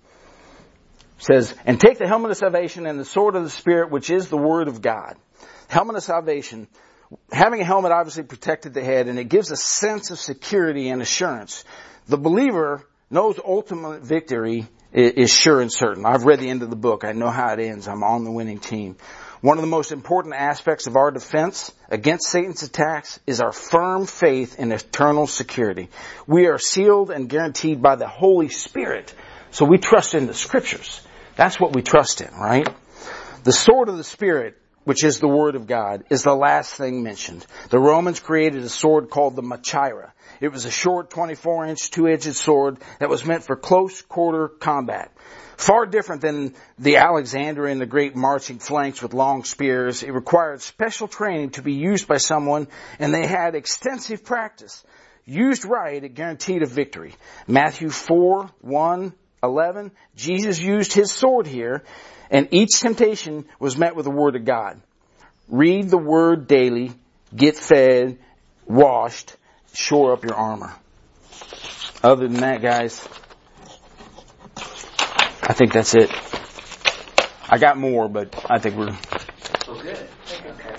says, 1.19 1.53
And 1.63 1.79
take 1.79 1.99
the 1.99 2.07
helmet 2.07 2.31
of 2.31 2.37
salvation 2.37 2.87
and 2.87 2.99
the 2.99 3.05
sword 3.05 3.35
of 3.35 3.43
the 3.43 3.51
Spirit, 3.51 3.91
which 3.91 4.09
is 4.09 4.29
the 4.29 4.37
Word 4.37 4.67
of 4.67 4.81
God. 4.81 5.15
Helmet 5.67 5.95
of 5.95 6.01
salvation 6.03 6.67
having 7.31 7.61
a 7.61 7.65
helmet 7.65 7.91
obviously 7.91 8.23
protected 8.23 8.73
the 8.73 8.83
head 8.83 9.07
and 9.07 9.19
it 9.19 9.25
gives 9.25 9.51
a 9.51 9.57
sense 9.57 10.11
of 10.11 10.19
security 10.19 10.89
and 10.89 11.01
assurance. 11.01 11.63
The 12.11 12.17
believer 12.17 12.85
knows 13.09 13.39
ultimate 13.41 14.01
victory 14.01 14.67
is 14.91 15.33
sure 15.33 15.61
and 15.61 15.71
certain. 15.71 16.05
I've 16.05 16.25
read 16.25 16.41
the 16.41 16.49
end 16.49 16.61
of 16.61 16.69
the 16.69 16.75
book. 16.75 17.05
I 17.05 17.13
know 17.13 17.29
how 17.29 17.53
it 17.53 17.59
ends. 17.61 17.87
I'm 17.87 18.03
on 18.03 18.25
the 18.25 18.31
winning 18.31 18.59
team. 18.59 18.97
One 19.39 19.57
of 19.57 19.61
the 19.61 19.69
most 19.69 19.93
important 19.93 20.35
aspects 20.35 20.87
of 20.87 20.97
our 20.97 21.09
defense 21.09 21.71
against 21.87 22.29
Satan's 22.29 22.63
attacks 22.63 23.17
is 23.25 23.39
our 23.39 23.53
firm 23.53 24.07
faith 24.07 24.59
in 24.59 24.73
eternal 24.73 25.25
security. 25.25 25.87
We 26.27 26.47
are 26.47 26.59
sealed 26.59 27.11
and 27.11 27.29
guaranteed 27.29 27.81
by 27.81 27.95
the 27.95 28.09
Holy 28.09 28.49
Spirit. 28.49 29.15
So 29.51 29.63
we 29.63 29.77
trust 29.77 30.13
in 30.13 30.27
the 30.27 30.33
scriptures. 30.33 30.99
That's 31.37 31.61
what 31.61 31.73
we 31.73 31.81
trust 31.81 32.19
in, 32.19 32.33
right? 32.33 32.67
The 33.45 33.53
sword 33.53 33.87
of 33.87 33.95
the 33.95 34.03
Spirit 34.03 34.60
which 34.83 35.03
is 35.03 35.19
the 35.19 35.27
Word 35.27 35.55
of 35.55 35.67
God, 35.67 36.03
is 36.09 36.23
the 36.23 36.35
last 36.35 36.73
thing 36.73 37.03
mentioned. 37.03 37.45
The 37.69 37.79
Romans 37.79 38.19
created 38.19 38.63
a 38.63 38.69
sword 38.69 39.09
called 39.09 39.35
the 39.35 39.43
Machaira. 39.43 40.11
It 40.39 40.51
was 40.51 40.65
a 40.65 40.71
short 40.71 41.09
24 41.11 41.65
inch 41.67 41.91
two-edged 41.91 42.35
sword 42.35 42.79
that 42.99 43.09
was 43.09 43.25
meant 43.25 43.43
for 43.43 43.55
close 43.55 44.01
quarter 44.01 44.47
combat. 44.47 45.11
Far 45.57 45.85
different 45.85 46.23
than 46.23 46.55
the 46.79 46.97
Alexandrian, 46.97 47.77
the 47.77 47.85
great 47.85 48.15
marching 48.15 48.57
flanks 48.57 49.03
with 49.03 49.13
long 49.13 49.43
spears. 49.43 50.01
It 50.01 50.11
required 50.11 50.61
special 50.61 51.07
training 51.07 51.51
to 51.51 51.61
be 51.61 51.73
used 51.73 52.07
by 52.07 52.17
someone 52.17 52.67
and 52.97 53.13
they 53.13 53.27
had 53.27 53.53
extensive 53.53 54.25
practice. 54.25 54.83
Used 55.23 55.65
right, 55.65 56.03
it 56.03 56.15
guaranteed 56.15 56.63
a 56.63 56.65
victory. 56.65 57.13
Matthew 57.47 57.91
4, 57.91 58.49
1, 58.61 59.13
11, 59.43 59.91
Jesus 60.15 60.59
used 60.59 60.93
his 60.93 61.11
sword 61.11 61.45
here 61.45 61.83
and 62.31 62.47
each 62.51 62.79
temptation 62.79 63.45
was 63.59 63.77
met 63.77 63.95
with 63.95 64.05
the 64.05 64.11
Word 64.11 64.35
of 64.37 64.45
God. 64.45 64.81
Read 65.49 65.89
the 65.89 65.97
Word 65.97 66.47
daily, 66.47 66.93
get 67.35 67.57
fed, 67.57 68.17
washed, 68.65 69.35
shore 69.73 70.13
up 70.13 70.23
your 70.23 70.35
armor. 70.35 70.73
Other 72.01 72.27
than 72.27 72.39
that, 72.39 72.61
guys, 72.61 73.07
I 75.43 75.53
think 75.53 75.73
that's 75.73 75.93
it. 75.93 76.09
I 77.49 77.57
got 77.57 77.77
more, 77.77 78.07
but 78.07 78.45
I 78.49 78.59
think 78.59 78.77
we're. 78.77 78.97
Good. 79.81 80.07
Okay. 80.45 80.75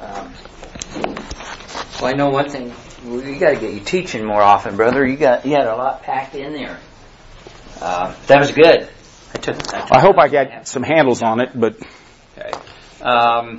Um, 0.00 0.34
well, 2.00 2.06
I 2.06 2.12
know 2.12 2.30
one 2.30 2.48
thing. 2.48 2.72
You 3.04 3.38
got 3.38 3.50
to 3.50 3.60
get 3.60 3.74
you 3.74 3.80
teaching 3.80 4.24
more 4.24 4.40
often, 4.40 4.76
brother. 4.76 5.06
You 5.06 5.18
got 5.18 5.44
you 5.44 5.52
had 5.52 5.66
a 5.66 5.76
lot 5.76 6.02
packed 6.02 6.34
in 6.34 6.54
there. 6.54 6.80
Uh, 7.80 8.14
that 8.26 8.40
was 8.40 8.52
good. 8.52 8.88
I 9.34 9.38
took. 9.38 9.74
I, 9.74 9.80
took 9.80 9.92
I 9.92 10.00
hope 10.00 10.18
I 10.18 10.28
got 10.28 10.66
some 10.68 10.82
handles 10.82 11.22
on 11.22 11.40
it, 11.40 11.50
but. 11.54 11.76
Okay. 12.38 12.52
Um, 13.02 13.52